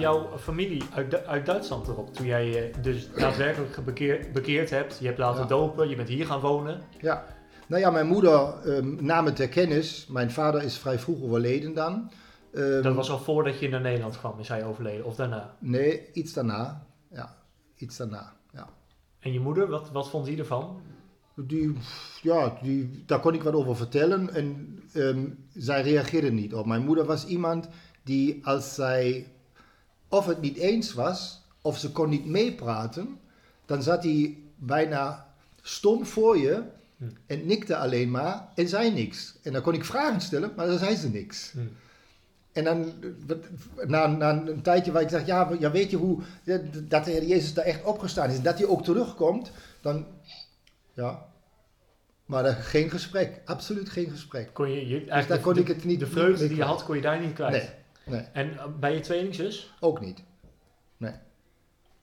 Jouw 0.00 0.38
familie 0.38 0.82
uit, 0.94 1.26
uit 1.26 1.46
Duitsland 1.46 1.88
erop? 1.88 2.14
Toen 2.14 2.26
jij 2.26 2.46
je 2.48 2.70
dus 2.82 3.08
daadwerkelijk 3.12 3.84
bekeerd, 3.84 4.32
bekeerd 4.32 4.70
hebt, 4.70 4.98
je 5.00 5.06
hebt 5.06 5.18
laten 5.18 5.40
Ja. 5.42 5.46
dopen, 5.48 5.88
je 5.88 5.96
bent 5.96 6.08
hier 6.08 6.26
gaan 6.26 6.40
wonen. 6.40 6.80
Ja. 7.00 7.24
Nou 7.66 7.82
ja, 7.82 7.90
mijn 7.90 8.06
moeder 8.06 8.54
ehm, 8.64 9.04
nam 9.04 9.24
het 9.26 9.36
ter 9.36 9.48
kennis. 9.48 10.06
Mijn 10.08 10.30
vader 10.30 10.62
is 10.62 10.78
vrij 10.78 10.98
vroeg 10.98 11.22
overleden 11.22 11.74
dan. 11.74 12.10
Ehm, 12.54 12.82
Dat 12.82 12.94
was 12.94 13.10
al 13.10 13.18
voordat 13.18 13.58
je 13.58 13.68
naar 13.68 13.80
Nederland 13.80 14.18
kwam, 14.18 14.38
is 14.40 14.48
hij 14.48 14.64
overleden, 14.64 15.04
of 15.04 15.14
daarna. 15.14 15.54
Nee, 15.58 16.08
iets 16.12 16.32
daarna. 16.32 16.86
Ja, 17.10 17.36
iets 17.76 17.96
daarna. 17.96 18.32
Ja. 18.52 18.68
En 19.20 19.32
je 19.32 19.40
moeder, 19.40 19.68
wat, 19.68 19.90
wat 19.90 20.08
vond 20.10 20.26
die 20.26 20.38
ervan? 20.38 20.80
Die, 21.34 21.76
ja, 22.22 22.58
die, 22.62 23.02
daar 23.06 23.20
kon 23.20 23.34
ik 23.34 23.42
wat 23.42 23.54
over 23.54 23.76
vertellen 23.76 24.34
en 24.34 24.78
ehm, 24.92 25.26
zij 25.54 25.82
reageerde 25.82 26.30
niet 26.32 26.54
op. 26.54 26.66
Mijn 26.66 26.84
moeder 26.84 27.04
was 27.04 27.26
iemand 27.26 27.68
die 28.04 28.46
als 28.46 28.74
zij 28.74 29.26
of 30.10 30.26
het 30.26 30.40
niet 30.40 30.56
eens 30.56 30.92
was 30.92 31.42
of 31.62 31.78
ze 31.78 31.92
kon 31.92 32.08
niet 32.08 32.26
meepraten, 32.26 33.18
dan 33.66 33.82
zat 33.82 34.02
hij 34.02 34.38
bijna 34.56 35.26
stom 35.62 36.06
voor 36.06 36.38
je 36.38 36.62
Hm. 37.00 37.06
en 37.26 37.46
nikte 37.46 37.76
alleen 37.76 38.10
maar 38.10 38.48
en 38.54 38.68
zei 38.68 38.90
niks. 38.90 39.34
En 39.42 39.52
dan 39.52 39.62
kon 39.62 39.74
ik 39.74 39.84
vragen 39.84 40.20
stellen, 40.20 40.52
maar 40.56 40.66
dan 40.66 40.78
zei 40.78 40.96
ze 40.96 41.08
niks. 41.08 41.52
Hm. 41.52 41.58
En 42.52 42.64
dan, 42.64 42.92
na, 43.86 44.06
na 44.06 44.30
een 44.46 44.62
tijdje 44.62 44.92
waar 44.92 45.02
ik 45.02 45.08
zeg, 45.08 45.26
ja, 45.26 45.50
ja 45.58 45.70
weet 45.70 45.90
je 45.90 45.96
hoe, 45.96 46.18
dat 46.88 47.04
de 47.04 47.10
Heer 47.10 47.24
Jezus 47.24 47.54
daar 47.54 47.64
echt 47.64 47.84
opgestaan 47.84 48.30
is, 48.30 48.40
dat 48.40 48.58
hij 48.58 48.66
ook 48.66 48.84
terugkomt, 48.84 49.50
dan, 49.80 50.06
ja. 50.92 51.26
Maar 52.24 52.44
er, 52.44 52.54
geen 52.54 52.90
gesprek, 52.90 53.40
absoluut 53.44 53.88
geen 53.88 54.10
gesprek. 54.10 54.50
Kon 54.52 54.70
je, 54.70 54.88
je 54.88 55.04
Dus 55.04 55.26
daar 55.26 55.38
kon 55.38 55.54
de, 55.54 55.60
ik 55.60 55.68
het 55.68 55.84
niet 55.84 56.00
de 56.00 56.06
vreugde 56.06 56.48
die 56.48 56.56
je 56.56 56.62
had, 56.62 56.84
kon 56.84 56.96
je 56.96 57.02
daar 57.02 57.20
niet 57.20 57.32
kwijt. 57.32 57.52
Nee, 57.52 57.68
nee, 58.06 58.20
En 58.32 58.58
eh, 58.58 58.64
bij 58.80 58.94
je 58.94 59.00
tweelingzus? 59.00 59.72
ook 59.80 60.00
niet. 60.00 60.22
Nee. 60.96 61.12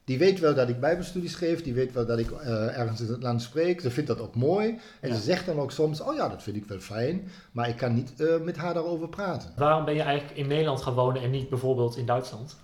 Die 0.04 0.18
weet 0.18 0.40
wel 0.40 0.56
dat 0.56 0.70
ik 0.70 0.80
bijbelstudies 0.80 1.36
geef, 1.36 1.64
die 1.64 1.74
weet 1.74 1.94
wel 1.94 2.06
dat 2.06 2.20
ik 2.20 2.32
eh, 2.32 2.78
ergens 2.80 3.02
in 3.02 3.08
het 3.08 3.22
land 3.24 3.42
spreek. 3.42 3.82
Ze 3.82 3.92
vindt 3.92 4.10
dat 4.10 4.20
ook 4.20 4.36
mooi. 4.36 4.80
En 5.02 5.10
Ja. 5.10 5.16
ze 5.16 5.22
zegt 5.22 5.46
dan 5.46 5.60
ook 5.60 5.72
soms, 5.72 6.02
oh 6.02 6.16
ja, 6.16 6.30
dat 6.30 6.44
vind 6.44 6.56
ik 6.56 6.66
wel 6.66 6.80
fijn. 6.80 7.28
Maar 7.52 7.70
ik 7.70 7.78
kan 7.78 7.94
niet 7.94 8.22
eh, 8.22 8.38
met 8.42 8.58
haar 8.58 8.74
daarover 8.74 9.10
praten. 9.10 9.54
Waarom 9.56 9.86
ben 9.86 9.94
je 9.96 10.02
eigenlijk 10.02 10.38
in 10.40 10.48
Nederland 10.48 10.82
gaan 10.82 10.94
wonen 10.94 11.22
en 11.22 11.30
niet 11.32 11.50
bijvoorbeeld 11.50 11.98
in 11.98 12.06
Duitsland? 12.06 12.56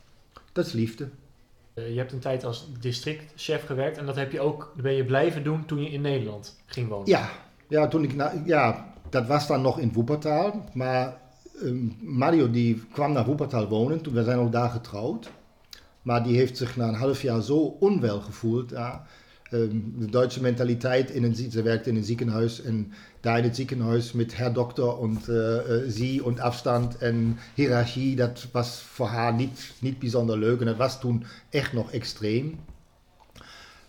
Dat 0.51 0.65
is 0.65 0.71
liefde. 0.73 1.09
Je 1.75 1.81
hebt 1.97 2.11
een 2.11 2.19
tijd 2.19 2.43
als 2.43 2.67
districtchef 2.79 3.65
gewerkt 3.65 3.97
en 3.97 4.05
dat 4.05 4.15
heb 4.15 4.31
je 4.31 4.39
ook, 4.39 4.73
ben 4.81 4.93
je 4.93 5.05
blijven 5.05 5.43
doen 5.43 5.65
toen 5.65 5.81
je 5.83 5.89
in 5.89 6.01
Nederland 6.01 6.61
ging 6.65 6.89
wonen. 6.89 7.07
Ja, 7.07 7.29
ja, 7.67 7.87
toen 7.87 8.03
ik 8.03 8.15
na, 8.15 8.33
ja, 8.45 8.93
dat 9.09 9.27
was 9.27 9.47
dan 9.47 9.61
nog 9.61 9.79
in 9.79 9.93
Woepertaal. 9.93 10.63
Maar 10.73 11.21
Mario 12.01 12.51
die 12.51 12.83
kwam 12.91 13.11
naar 13.11 13.25
Woepertaal 13.25 13.67
wonen, 13.67 14.01
toen, 14.01 14.13
we 14.13 14.23
zijn 14.23 14.37
ook 14.37 14.51
daar 14.51 14.69
getrouwd. 14.69 15.31
Maar 16.01 16.23
die 16.23 16.35
heeft 16.35 16.57
zich 16.57 16.75
na 16.75 16.87
een 16.87 16.93
half 16.93 17.21
jaar 17.21 17.41
zo 17.41 17.57
onwel 17.79 18.21
gevoeld. 18.21 18.69
Ja. 18.69 19.05
Ehm, 19.43 19.79
de 19.97 20.09
Duitse 20.09 20.41
mentaliteit, 20.41 21.09
in 21.09 21.23
een, 21.23 21.35
ze 21.35 21.61
werkte 21.61 21.89
in 21.89 21.95
een 21.95 22.03
ziekenhuis 22.03 22.61
en 22.61 22.91
daar 23.19 23.37
in 23.37 23.43
het 23.43 23.55
ziekenhuis 23.55 24.11
met 24.11 24.37
herdokter 24.37 25.01
en 25.01 25.21
eh, 25.27 25.57
eh, 25.57 25.89
sie 25.89 26.25
en 26.25 26.39
afstand 26.39 26.97
en 26.97 27.37
hiërarchie, 27.53 28.15
dat 28.15 28.47
was 28.51 28.81
voor 28.81 29.07
haar 29.07 29.33
niet, 29.33 29.73
niet 29.79 29.99
bijzonder 29.99 30.37
leuk. 30.37 30.59
En 30.59 30.65
dat 30.65 30.77
was 30.77 30.99
toen 30.99 31.23
echt 31.49 31.73
nog 31.73 31.91
extreem. 31.91 32.59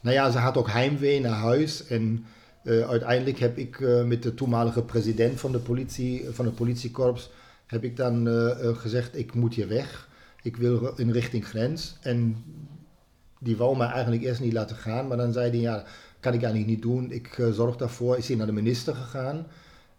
Nou 0.00 0.16
ja, 0.16 0.30
ze 0.30 0.38
had 0.38 0.56
ook 0.56 0.70
heimwee 0.70 1.20
naar 1.20 1.32
huis 1.32 1.86
en 1.86 2.24
eh, 2.64 2.88
uiteindelijk 2.88 3.38
heb 3.38 3.58
ik 3.58 3.80
eh, 3.80 4.04
met 4.04 4.22
de 4.22 4.34
toenmalige 4.34 4.82
president 4.82 5.40
van, 5.40 5.52
de 5.52 5.58
politie, 5.58 6.24
van 6.30 6.44
het 6.44 6.54
politiekorps 6.54 7.30
heb 7.66 7.84
ik 7.84 7.96
dan 7.96 8.28
eh, 8.28 8.68
eh, 8.68 8.76
gezegd, 8.76 9.16
ik 9.16 9.34
moet 9.34 9.54
hier 9.54 9.68
weg. 9.68 10.08
Ik 10.42 10.56
wil 10.56 10.92
in 10.96 11.10
richting 11.10 11.48
grens. 11.48 11.96
En 12.00 12.44
die 13.38 13.56
wou 13.56 13.76
mij 13.76 13.88
eigenlijk 13.88 14.22
eerst 14.22 14.40
niet 14.40 14.52
laten 14.52 14.76
gaan, 14.76 15.06
maar 15.06 15.16
dan 15.16 15.32
zei 15.32 15.50
hij, 15.50 15.60
ja, 15.60 15.84
kan 16.20 16.32
ik 16.32 16.42
eigenlijk 16.42 16.70
niet 16.70 16.82
doen. 16.82 17.10
Ik 17.10 17.38
eh, 17.38 17.50
zorg 17.50 17.76
daarvoor. 17.76 18.16
Is 18.16 18.28
hij 18.28 18.36
naar 18.36 18.46
de 18.46 18.52
minister 18.52 18.94
gegaan 18.94 19.46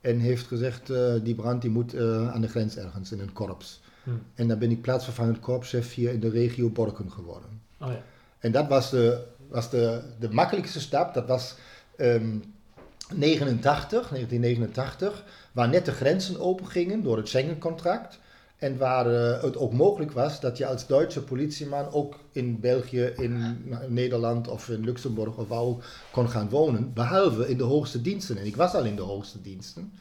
en 0.01 0.19
heeft 0.19 0.47
gezegd, 0.47 0.91
die 1.23 1.35
brand 1.35 1.61
die 1.61 1.71
moet 1.71 1.97
aan 1.97 2.41
de 2.41 2.47
grens 2.47 2.77
ergens 2.77 3.11
in 3.11 3.19
een 3.19 3.33
korps. 3.33 3.81
Hm. 4.03 4.09
En 4.35 4.47
dan 4.47 4.59
ben 4.59 4.71
ik 4.71 4.81
plaatsvervangend 4.81 5.39
korpschef 5.39 5.93
hier 5.93 6.11
in 6.11 6.19
de 6.19 6.29
regio 6.29 6.69
Borken 6.69 7.11
geworden. 7.11 7.61
Oh 7.79 7.87
ja. 7.87 8.03
En 8.39 8.51
dat 8.51 8.67
was 8.67 8.89
de, 8.89 9.23
was 9.47 9.69
de, 9.69 10.01
de 10.19 10.29
makkelijkste 10.29 10.79
stap. 10.79 11.13
Dat 11.13 11.27
was 11.27 11.55
ehm 11.97 12.37
89, 13.13 14.09
1989, 14.09 15.23
waar 15.55 15.69
net 15.69 15.85
de 15.85 15.91
grenzen 15.91 16.39
open 16.39 16.67
gingen 16.67 17.03
door 17.03 17.17
het 17.17 17.27
Schengen-contract. 17.27 18.19
En 18.57 18.77
waar 18.77 19.05
eh, 19.13 19.43
het 19.43 19.57
ook 19.57 19.73
mogelijk 19.73 20.11
was 20.11 20.39
dat 20.39 20.57
je 20.57 20.65
als 20.65 20.87
Duitse 20.87 21.23
politieman 21.23 21.91
ook 21.91 22.15
in 22.31 22.59
België, 22.59 23.13
in 23.17 23.63
Nederland 23.87 24.47
of 24.47 24.69
in 24.69 24.83
Luxemburg 24.83 25.35
of 25.35 25.47
waar 25.47 25.73
kon 26.11 26.29
gaan 26.29 26.49
wonen. 26.49 26.93
Behalve 26.93 27.49
in 27.49 27.57
de 27.57 27.63
hoogste 27.63 28.01
diensten. 28.01 28.37
En 28.37 28.45
ik 28.45 28.55
was 28.55 28.73
al 28.73 28.83
in 28.83 28.95
de 28.95 29.01
hoogste 29.01 29.41
diensten. 29.41 29.91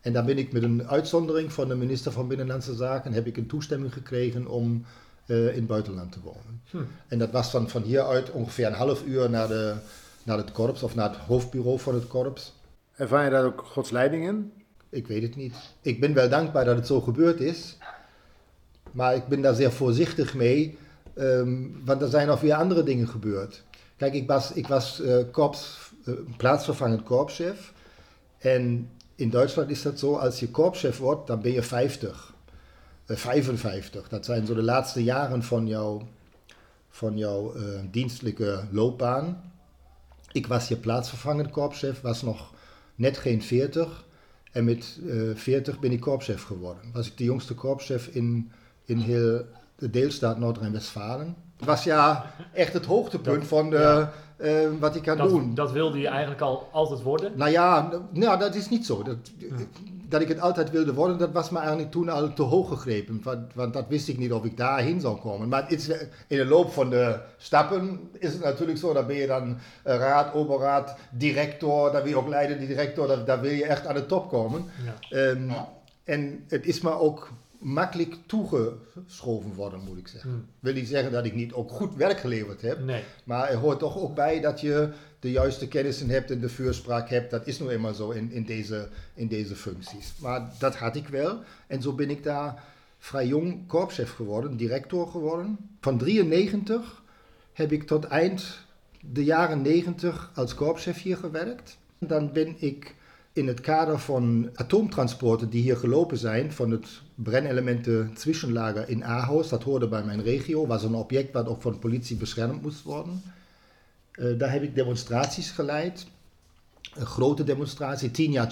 En 0.00 0.12
daar 0.12 0.24
ben 0.24 0.38
ik 0.38 0.52
met 0.52 0.62
een 0.62 0.88
uitzondering 0.88 1.52
van 1.52 1.68
de 1.68 1.74
minister 1.74 2.12
van 2.12 2.28
Binnenlandse 2.28 2.74
Zaken, 2.74 3.12
heb 3.12 3.26
ik 3.26 3.36
een 3.36 3.46
toestemming 3.46 3.92
gekregen 3.92 4.46
om 4.46 4.84
eh, 5.26 5.46
in 5.48 5.54
het 5.54 5.66
buitenland 5.66 6.12
te 6.12 6.20
wonen. 6.20 6.62
Hm. 6.70 6.78
En 7.08 7.18
dat 7.18 7.30
was 7.30 7.50
van, 7.50 7.68
van 7.68 7.82
hieruit 7.82 8.30
ongeveer 8.30 8.66
een 8.66 8.72
half 8.72 9.04
uur 9.04 9.30
naar, 9.30 9.48
de, 9.48 9.74
naar 10.22 10.36
het 10.36 10.52
korps 10.52 10.82
of 10.82 10.94
naar 10.94 11.08
het 11.08 11.18
hoofdbureau 11.18 11.78
van 11.78 11.94
het 11.94 12.06
korps. 12.06 12.52
Ervaar 12.96 13.24
je 13.24 13.30
daar 13.30 13.44
ook 13.44 13.64
Gods 13.66 13.90
leiding 13.90 14.26
in? 14.26 14.52
Ik 14.90 15.06
weet 15.06 15.22
het 15.22 15.36
niet. 15.36 15.54
Ik 15.80 16.00
ben 16.00 16.14
wel 16.14 16.28
dankbaar 16.28 16.64
dat 16.64 16.76
het 16.76 16.86
zo 16.86 17.00
gebeurd 17.00 17.40
is. 17.40 17.76
Maar 18.92 19.14
ik 19.14 19.26
ben 19.26 19.40
daar 19.40 19.54
zeer 19.54 19.72
voorzichtig 19.72 20.34
mee. 20.34 20.78
ehm, 21.14 21.66
want 21.84 22.02
er 22.02 22.08
zijn 22.08 22.26
nog 22.26 22.40
weer 22.40 22.54
andere 22.54 22.82
dingen 22.82 23.08
gebeurd. 23.08 23.62
Kijk, 23.96 24.14
ik 24.14 24.26
was, 24.26 24.52
ik 24.52 24.66
was 24.66 25.00
eh, 25.00 25.20
eh, 25.20 26.14
plaatsvervangend 26.36 27.02
korpschef. 27.02 27.72
En 28.38 28.90
in 29.14 29.30
Duitsland 29.30 29.70
is 29.70 29.82
dat 29.82 29.98
zo, 29.98 30.16
als 30.16 30.40
je 30.40 30.50
korpschef 30.50 30.98
wordt, 30.98 31.26
dan 31.26 31.40
ben 31.40 31.52
je 31.52 31.62
50. 31.62 32.34
eh, 33.06 33.16
55. 33.16 34.08
Dat 34.08 34.24
zijn 34.24 34.46
zo 34.46 34.54
de 34.54 34.62
laatste 34.62 35.02
jaren 35.04 35.42
van 35.42 35.66
jouw, 35.66 36.08
van 36.90 37.16
jouw 37.18 37.54
eh, 37.54 37.62
dienstelijke 37.90 38.64
loopbaan. 38.70 39.52
Ik 40.32 40.46
was 40.46 40.68
hier 40.68 40.78
plaatsvervangend 40.78 41.50
korpschef, 41.50 42.00
was 42.00 42.22
nog 42.22 42.52
net 42.94 43.18
geen 43.18 43.42
40. 43.42 44.04
En 44.56 44.64
met 44.64 44.98
eh 45.08 45.14
40 45.34 45.78
ben 45.78 45.92
ik 45.92 46.00
korpschef 46.00 46.42
geworden. 46.42 46.82
Was 46.92 47.06
ik 47.06 47.16
de 47.16 47.24
jongste 47.24 47.54
korpschef 47.54 48.06
in, 48.06 48.50
in 48.84 48.98
heel 48.98 49.44
de 49.78 49.90
deelstaat 49.90 50.38
Noord-Rijn-Westfalen. 50.38 51.36
Het 51.56 51.66
was 51.66 51.84
ja 51.84 52.30
echt 52.52 52.72
het 52.72 52.84
hoogtepunt 52.84 53.38
Dat- 53.40 53.48
van 53.48 53.70
de, 53.70 53.76
ja. 53.76 54.12
Eh, 54.36 54.52
wat 54.80 54.96
ik 54.96 55.02
kan 55.02 55.16
doen. 55.16 55.46
Dat, 55.46 55.56
dat 55.56 55.72
wilde 55.72 55.98
je 55.98 56.08
eigenlijk 56.08 56.40
al 56.40 56.68
altijd 56.72 57.02
worden. 57.02 57.32
Nou 57.36 57.50
ja, 57.50 57.90
nou, 58.10 58.38
dat 58.38 58.54
is 58.54 58.68
niet 58.68 58.86
zo. 58.86 59.02
Dat, 59.02 59.16
dat 60.08 60.20
ik 60.20 60.28
het 60.28 60.40
altijd 60.40 60.70
wilde 60.70 60.94
worden, 60.94 61.18
dat 61.18 61.32
was 61.32 61.50
me 61.50 61.58
eigenlijk 61.58 61.90
toen 61.90 62.08
al 62.08 62.32
te 62.32 62.42
hoog 62.42 62.68
gegrepen. 62.68 63.20
Want, 63.22 63.54
want 63.54 63.72
dat 63.72 63.84
wist 63.88 64.08
ik 64.08 64.18
niet 64.18 64.32
of 64.32 64.44
ik 64.44 64.56
daarheen 64.56 65.00
zou 65.00 65.20
komen. 65.20 65.48
Maar 65.48 65.72
is, 65.72 65.88
in 66.26 66.36
de 66.36 66.46
loop 66.46 66.72
van 66.72 66.90
de 66.90 67.18
stappen 67.36 68.00
is 68.18 68.32
het 68.32 68.42
natuurlijk 68.42 68.78
zo. 68.78 68.92
Dan 68.92 69.06
ben 69.06 69.16
je 69.16 69.26
dan 69.26 69.56
eh, 69.82 69.96
raad, 69.96 70.34
oberraad, 70.34 70.96
director. 71.10 71.92
Dan 71.92 72.02
wil 72.02 72.10
je 72.10 72.18
ook 72.18 72.28
leidende 72.28 72.66
director. 72.66 73.24
Dan 73.24 73.40
wil 73.40 73.50
je 73.50 73.66
echt 73.66 73.86
aan 73.86 73.94
de 73.94 74.06
top 74.06 74.28
komen. 74.28 74.64
Ja. 74.84 75.16
Ehm, 75.16 75.50
En 76.04 76.44
het 76.48 76.66
is 76.66 76.80
me 76.80 76.98
ook 76.98 77.30
makkelijk 77.66 78.16
toegeschoven 78.26 79.54
worden, 79.54 79.80
moet 79.80 79.98
ik 79.98 80.08
zeggen. 80.08 80.30
Hm. 80.30 80.36
Wil 80.60 80.72
niet 80.72 80.88
zeggen 80.88 81.12
dat 81.12 81.24
ik 81.24 81.34
niet 81.34 81.52
ook 81.52 81.70
goed 81.70 81.94
werk 81.94 82.18
geleverd 82.18 82.62
heb. 82.62 82.80
Nee. 82.80 83.02
Maar 83.24 83.48
er 83.48 83.56
hoort 83.56 83.78
toch 83.78 83.98
ook 83.98 84.14
bij 84.14 84.40
dat 84.40 84.60
je 84.60 84.88
de 85.20 85.30
juiste 85.30 85.68
kennissen 85.68 86.08
hebt 86.08 86.30
en 86.30 86.40
de 86.40 86.48
vuurspraak 86.48 87.08
hebt. 87.10 87.30
Dat 87.30 87.46
is 87.46 87.60
nu 87.60 87.68
eenmaal 87.68 87.94
zo 87.94 88.10
in, 88.10 88.32
in, 88.32 88.44
deze, 88.44 88.88
in 89.14 89.28
deze 89.28 89.56
functies. 89.56 90.12
Maar 90.18 90.52
dat 90.58 90.76
had 90.76 90.96
ik 90.96 91.08
wel. 91.08 91.40
En 91.66 91.82
zo 91.82 91.92
ben 91.92 92.10
ik 92.10 92.22
daar 92.22 92.62
vrij 92.98 93.26
jong 93.26 93.66
korpschef 93.66 94.14
geworden, 94.14 94.56
director 94.56 95.08
geworden. 95.08 95.58
Van 95.80 95.98
93 95.98 97.02
heb 97.52 97.72
ik 97.72 97.86
tot 97.86 98.04
eind 98.04 98.58
de 99.00 99.24
jaren 99.24 99.62
90 99.62 100.30
als 100.34 100.54
korpschef 100.54 101.02
hier 101.02 101.16
gewerkt. 101.16 101.78
Dan 101.98 102.32
ben 102.32 102.54
ik 102.58 102.94
in 103.36 103.46
het 103.46 103.60
kader 103.60 103.98
van 103.98 104.50
atoomtransporten 104.54 105.50
die 105.50 105.62
hier 105.62 105.76
gelopen 105.76 106.18
zijn, 106.18 106.52
van 106.52 106.70
het 106.70 106.86
brennelementen 107.14 108.10
zwischenlager 108.14 108.88
in 108.88 109.04
Ahaus, 109.04 109.48
dat 109.48 109.62
hoorde 109.62 109.88
bij 109.88 110.02
mijn 110.04 110.22
regio, 110.22 110.66
was 110.66 110.82
een 110.82 110.94
object 110.94 111.32
wat 111.32 111.46
ook 111.46 111.62
van 111.62 111.78
politie 111.78 112.16
beschermd 112.16 112.62
moest 112.62 112.82
worden. 112.82 113.22
Eh, 114.12 114.38
daar 114.38 114.52
heb 114.52 114.62
ik 114.62 114.74
demonstraties 114.74 115.50
geleid, 115.50 116.06
een 116.94 117.06
grote 117.06 117.44
demonstratie, 117.44 118.10
tien 118.10 118.30
jaar 118.30 118.48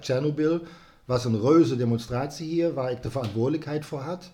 Tsjernobyl 0.00 0.62
was 1.04 1.24
een 1.24 1.40
reuze 1.40 1.76
demonstratie 1.76 2.48
hier, 2.48 2.74
waar 2.74 2.90
ik 2.90 3.02
de 3.02 3.10
verantwoordelijkheid 3.10 3.84
voor 3.84 4.00
had. 4.00 4.30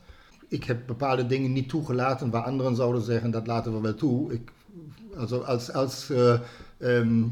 Ik 0.48 0.64
heb 0.64 0.86
bepaalde 0.86 1.26
dingen 1.26 1.52
niet 1.52 1.68
toegelaten, 1.68 2.30
waar 2.30 2.42
anderen 2.42 2.76
zouden 2.76 3.02
zeggen, 3.02 3.30
dat 3.30 3.46
laten 3.46 3.74
we 3.74 3.80
wel 3.80 3.94
toe. 3.94 4.32
Ik, 4.32 4.50
also 5.16 5.40
als, 5.40 5.72
als 5.72 6.10
eh, 6.10 6.38
ehm, 6.78 7.22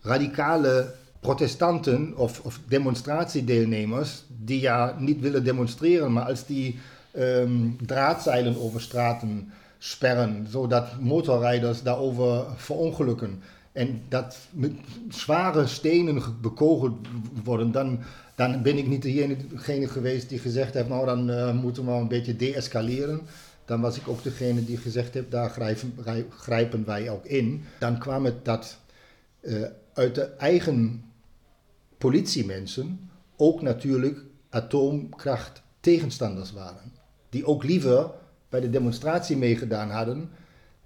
radicale 0.00 1.02
protestanten 1.24 2.16
of, 2.16 2.40
of 2.40 2.60
demonstratiedeelnemers, 2.68 4.24
die 4.44 4.60
ja 4.60 4.96
niet 4.98 5.20
willen 5.20 5.44
demonstreren, 5.44 6.12
maar 6.12 6.24
als 6.24 6.46
die 6.46 6.78
ehm, 7.12 7.70
draadzeilen 7.86 8.60
over 8.60 8.80
straten 8.80 9.52
sperren, 9.78 10.46
zodat 10.50 11.00
motorrijders 11.00 11.82
daarover 11.82 12.44
verongelukken. 12.56 13.42
En 13.72 14.02
dat 14.08 14.38
met 14.50 14.72
zware 15.08 15.66
stenen 15.66 16.22
bekogeld 16.40 16.96
worden, 17.44 17.72
dan, 17.72 17.98
dan 18.34 18.62
ben 18.62 18.78
ik 18.78 18.86
niet 18.86 19.02
degene 19.02 19.88
geweest 19.88 20.28
die 20.28 20.38
gezegd 20.38 20.74
heeft, 20.74 20.88
nou 20.88 21.06
dan 21.06 21.30
uh, 21.30 21.52
moeten 21.52 21.84
we 21.84 21.92
een 21.92 22.08
beetje 22.08 22.36
deescaleren. 22.36 23.20
Dan 23.64 23.80
was 23.80 23.96
ik 23.96 24.08
ook 24.08 24.22
degene 24.22 24.64
die 24.64 24.76
gezegd 24.76 25.14
heeft, 25.14 25.30
daar 25.30 25.50
grijpen, 25.50 25.94
grijpen 26.30 26.84
wij 26.84 27.10
ook 27.10 27.24
in. 27.24 27.64
Dan 27.78 27.98
kwam 27.98 28.24
het 28.24 28.44
dat 28.44 28.78
uh, 29.40 29.64
uit 29.94 30.14
de 30.14 30.24
eigen 30.24 31.02
politiemensen 32.10 33.10
ook 33.36 33.62
natuurlijk 33.62 34.24
atoomkracht 34.50 35.62
tegenstanders 35.80 36.52
waren. 36.52 36.92
Die 37.28 37.46
ook 37.46 37.64
liever 37.64 38.10
bij 38.48 38.60
de 38.60 38.70
demonstratie 38.70 39.36
meegedaan 39.36 39.90
hadden 39.90 40.30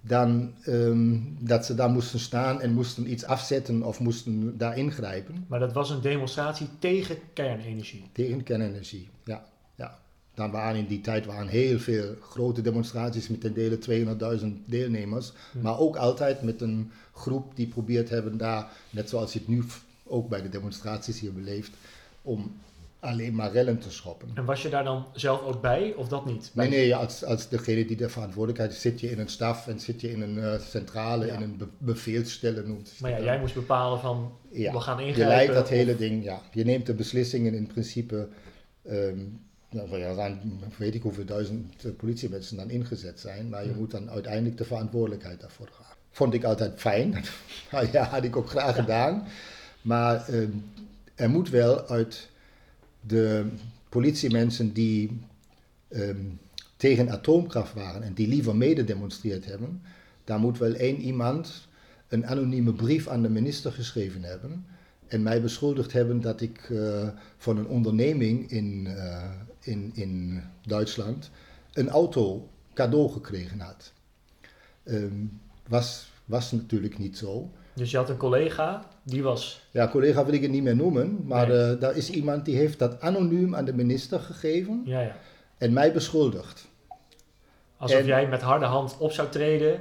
dan 0.01 0.53
um, 0.67 1.37
dat 1.39 1.65
ze 1.65 1.75
daar 1.75 1.89
moesten 1.89 2.19
staan 2.19 2.61
en 2.61 2.73
moesten 2.73 3.11
iets 3.11 3.25
afzetten 3.25 3.83
of 3.83 3.99
moesten 3.99 4.57
daar 4.57 4.77
ingrijpen. 4.77 5.45
Maar 5.47 5.59
dat 5.59 5.73
was 5.73 5.89
een 5.89 6.01
demonstratie 6.01 6.67
tegen 6.79 7.17
kernenergie? 7.33 8.03
Tegen 8.11 8.43
kernenergie, 8.43 9.09
ja. 9.23 9.45
ja. 9.75 9.99
Dan 10.33 10.51
waren 10.51 10.79
in 10.79 10.87
die 10.87 11.01
tijd 11.01 11.25
waren 11.25 11.47
heel 11.47 11.79
veel 11.79 12.15
grote 12.21 12.61
demonstraties 12.61 13.27
met 13.27 13.41
ten 13.41 13.53
dele 13.53 13.79
200.000 14.39 14.45
deelnemers. 14.65 15.31
Hm. 15.51 15.61
Maar 15.61 15.79
ook 15.79 15.95
altijd 15.95 16.41
met 16.41 16.61
een 16.61 16.91
groep 17.13 17.55
die 17.55 17.67
probeert 17.67 18.09
hebben 18.09 18.37
daar, 18.37 18.71
net 18.89 19.09
zoals 19.09 19.33
je 19.33 19.39
het 19.39 19.47
nu 19.47 19.63
ook 20.09 20.29
bij 20.29 20.41
de 20.41 20.49
demonstraties 20.49 21.19
hier 21.19 21.33
beleeft, 21.33 21.71
om 22.21 22.51
alleen 22.99 23.35
maar 23.35 23.51
rellen 23.51 23.79
te 23.79 23.91
schoppen. 23.91 24.29
En 24.33 24.45
was 24.45 24.61
je 24.61 24.69
daar 24.69 24.83
dan 24.83 25.05
zelf 25.13 25.41
ook 25.41 25.61
bij, 25.61 25.93
of 25.95 26.07
dat 26.07 26.25
niet? 26.25 26.51
Nee, 26.53 26.69
nee, 26.69 26.95
als, 26.95 27.23
als 27.23 27.49
degene 27.49 27.85
die 27.85 27.97
de 27.97 28.09
verantwoordelijkheid 28.09 28.73
zit 28.73 28.99
je 28.99 29.11
in 29.11 29.19
een 29.19 29.29
staf 29.29 29.67
en 29.67 29.79
zit 29.79 30.01
je 30.01 30.11
in 30.11 30.21
een 30.21 30.35
uh, 30.35 30.59
centrale, 30.59 31.27
in 31.27 31.41
een 31.41 31.57
be. 31.57 32.63
Noemt 32.65 32.93
maar 32.99 33.11
ja, 33.11 33.19
jij 33.19 33.39
moest 33.39 33.53
bepalen 33.53 33.99
van, 33.99 34.31
ja, 34.51 34.71
we 34.71 34.79
gaan 34.79 34.99
ingrijpen. 34.99 35.21
Je 35.21 35.27
leidt 35.27 35.53
dat 35.53 35.69
hele 35.69 35.95
ding, 35.95 36.23
ja. 36.23 36.41
Je 36.51 36.63
neemt 36.63 36.85
de 36.85 36.93
beslissingen 36.93 37.53
in 37.53 37.67
principe, 37.67 38.27
um, 38.89 39.41
nou, 39.69 39.97
ja, 39.97 40.05
er 40.05 40.15
zijn 40.15 40.61
weet 40.77 40.95
ik 40.95 41.01
hoeveel 41.01 41.25
duizend 41.25 41.83
uh, 41.85 41.91
politiemensen 41.95 42.57
dan 42.57 42.69
ingezet 42.69 43.19
zijn, 43.19 43.49
maar 43.49 43.65
je 43.65 43.73
moet 43.77 43.91
dan 43.91 44.09
uiteindelijk 44.09 44.57
de 44.57 44.65
verantwoordelijkheid 44.65 45.39
daarvoor 45.39 45.67
dragen. 45.67 45.95
Vond 46.11 46.33
ik 46.33 46.43
altijd 46.43 46.79
fijn, 46.79 47.23
ja, 47.91 48.03
had 48.03 48.23
ik 48.23 48.35
ook 48.35 48.49
graag 48.49 48.75
gedaan, 48.75 49.27
maar 49.89 50.29
um, 50.33 50.63
er 51.15 51.29
moet 51.29 51.49
wel 51.49 51.87
uit 51.87 52.29
de 53.01 53.45
politiemensen 53.89 54.73
die 54.73 55.21
um, 55.89 56.39
tegen 56.75 57.09
atoomkracht 57.09 57.73
waren 57.73 58.03
en 58.03 58.13
die 58.13 58.27
liever 58.27 58.55
mede 58.55 58.83
demonstreerd 58.83 59.45
hebben, 59.45 59.81
daar 60.23 60.39
moet 60.39 60.57
wel 60.57 60.73
één 60.73 61.01
iemand 61.01 61.67
een 62.07 62.27
anonieme 62.27 62.73
brief 62.73 63.07
aan 63.07 63.21
de 63.21 63.29
minister 63.29 63.71
geschreven 63.71 64.23
hebben 64.23 64.65
en 65.07 65.23
mij 65.23 65.41
beschuldigd 65.41 65.91
hebben 65.91 66.21
dat 66.21 66.41
ik 66.41 66.69
uh, 66.69 67.07
van 67.37 67.57
een 67.57 67.67
onderneming 67.67 68.51
in, 68.51 68.85
uh, 68.85 69.31
in, 69.59 69.91
in 69.93 70.41
Duitsland 70.65 71.29
een 71.73 71.89
auto 71.89 72.49
cadeau 72.73 73.11
gekregen 73.11 73.59
had. 73.59 73.93
Um, 74.83 75.39
was, 75.67 76.11
was 76.25 76.51
natuurlijk 76.51 76.97
niet 76.97 77.17
zo. 77.17 77.51
Dus 77.79 77.91
je 77.91 77.97
had 77.97 78.09
een 78.09 78.17
collega, 78.17 78.85
die 79.03 79.23
was... 79.23 79.67
Ja, 79.71 79.87
collega 79.87 80.25
wil 80.25 80.33
ik 80.33 80.41
het 80.41 80.51
niet 80.51 80.63
meer 80.63 80.75
noemen, 80.75 81.19
maar 81.25 81.47
nee. 81.47 81.73
uh, 81.73 81.79
daar 81.79 81.95
is 81.95 82.09
iemand 82.09 82.45
die 82.45 82.55
heeft 82.55 82.79
dat 82.79 83.01
anoniem 83.01 83.55
aan 83.55 83.65
de 83.65 83.73
minister 83.73 84.19
gegeven 84.19 84.81
ja, 84.85 85.01
ja. 85.01 85.15
en 85.57 85.73
mij 85.73 85.91
beschuldigd. 85.91 86.67
Alsof 87.77 87.99
en, 87.99 88.05
jij 88.05 88.27
met 88.27 88.41
harde 88.41 88.65
hand 88.65 88.97
op 88.97 89.11
zou 89.11 89.29
treden 89.29 89.79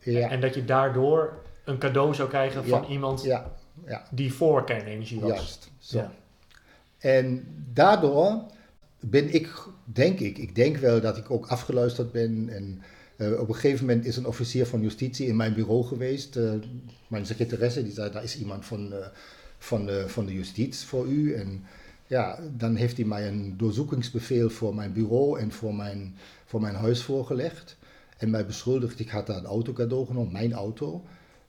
ja. 0.00 0.30
en 0.30 0.40
dat 0.40 0.54
je 0.54 0.64
daardoor 0.64 1.42
een 1.64 1.78
cadeau 1.78 2.14
zou 2.14 2.28
krijgen 2.28 2.64
van 2.64 2.84
iemand 2.84 3.22
ja, 3.22 3.52
ja. 3.86 4.04
die 4.10 4.32
voor 4.32 4.64
kernenergie 4.64 5.20
was. 5.20 5.30
Juist, 5.30 5.70
zo. 5.78 6.04
En 6.98 7.46
daardoor 7.72 8.42
ben 9.00 9.34
ik, 9.34 9.52
denk 9.84 10.20
ik, 10.20 10.38
ik 10.38 10.54
denk 10.54 10.76
wel 10.76 11.00
dat 11.00 11.16
ik 11.16 11.30
ook 11.30 11.46
afgeluisterd 11.46 12.12
ben 12.12 12.48
en... 12.48 12.82
Uh, 13.16 13.40
op 13.40 13.48
een 13.48 13.54
gegeven 13.54 13.86
moment 13.86 14.04
is 14.06 14.16
een 14.16 14.26
officier 14.26 14.66
van 14.66 14.80
justitie 14.80 15.26
in 15.26 15.36
mijn 15.36 15.54
bureau 15.54 15.84
geweest. 15.84 16.36
Uh, 16.36 16.52
mijn 17.08 17.26
secretaresse 17.26 17.82
die 17.82 17.92
zei, 17.92 18.10
daar 18.10 18.22
is 18.22 18.38
iemand 18.38 18.64
van, 18.64 18.92
uh, 18.92 19.06
van, 19.58 19.86
de, 19.86 20.08
van 20.08 20.26
de 20.26 20.34
justitie 20.34 20.86
voor 20.86 21.06
u. 21.06 21.34
En 21.34 21.64
ja, 22.06 22.38
dan 22.56 22.74
heeft 22.74 22.96
hij 22.96 23.06
mij 23.06 23.28
een 23.28 23.56
doorzoekingsbevel 23.56 24.50
voor 24.50 24.74
mijn 24.74 24.92
bureau 24.92 25.38
en 25.38 25.52
voor 25.52 25.74
mijn, 25.74 26.14
voor 26.44 26.60
mijn 26.60 26.74
huis 26.74 27.02
voorgelegd. 27.02 27.76
En 28.18 28.30
mij 28.30 28.46
beschuldigd, 28.46 29.00
ik 29.00 29.08
had 29.08 29.26
daar 29.26 29.36
een 29.36 29.44
auto 29.44 29.72
cadeau 29.72 30.06
genomen, 30.06 30.32
mijn 30.32 30.52
auto. 30.52 31.04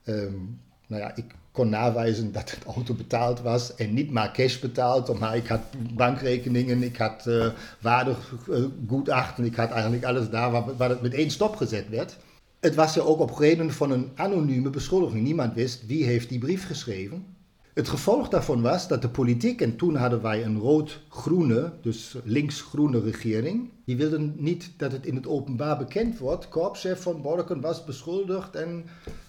Um, 0.05 0.59
nou 0.87 1.01
ja, 1.01 1.15
ik 1.15 1.35
kon 1.55 1.69
nawijzen 1.69 2.31
dat 2.31 2.51
het 2.51 2.63
auto 2.63 2.93
betaald 2.93 3.41
was 3.41 3.75
en 3.75 3.93
niet 3.93 4.11
maar 4.11 4.31
cash 4.33 4.59
betaald, 4.59 5.19
maar 5.19 5.35
ik 5.35 5.47
had 5.47 5.61
bankrekeningen, 5.93 6.83
ik 6.83 6.97
had 6.97 7.25
uh, 7.27 7.47
waardegutachten, 7.81 9.45
ik 9.45 9.55
had 9.55 9.71
eigenlijk 9.71 10.05
alles 10.05 10.29
daar 10.29 10.51
waar, 10.51 10.75
waar 10.77 10.89
het 10.89 11.01
met 11.01 11.13
één 11.13 11.29
stop 11.31 11.55
gezet 11.55 11.89
werd. 11.89 12.17
Het 12.59 12.75
was 12.75 12.95
er 12.95 13.07
ook 13.07 13.19
op 13.19 13.37
reden 13.37 13.71
van 13.71 13.91
een 13.91 14.11
anonieme 14.15 14.69
beschuldiging. 14.69 15.23
Niemand 15.23 15.53
wist 15.53 15.85
wie 15.85 16.03
heeft 16.03 16.29
die 16.29 16.39
brief 16.39 16.65
geschreven. 16.65 17.25
Het 17.73 17.87
gevolg 17.87 18.29
daarvan 18.29 18.61
was 18.61 18.87
dat 18.87 19.01
de 19.01 19.09
politiek, 19.09 19.61
en 19.61 19.75
toen 19.75 19.95
hadden 19.95 20.21
wij 20.21 20.43
een 20.43 20.59
rood-groene, 20.59 21.71
dus 21.81 22.15
links-groene 22.23 22.99
regering, 22.99 23.69
die 23.85 23.97
wilden 23.97 24.33
niet 24.37 24.71
dat 24.77 24.91
het 24.91 25.05
in 25.05 25.15
het 25.15 25.27
openbaar 25.27 25.77
bekend 25.77 26.17
wordt. 26.17 26.49
Korpschef 26.49 27.01
van 27.01 27.21
Borken 27.21 27.61
was 27.61 27.83
beschuldigd 27.83 28.55
en 28.55 28.85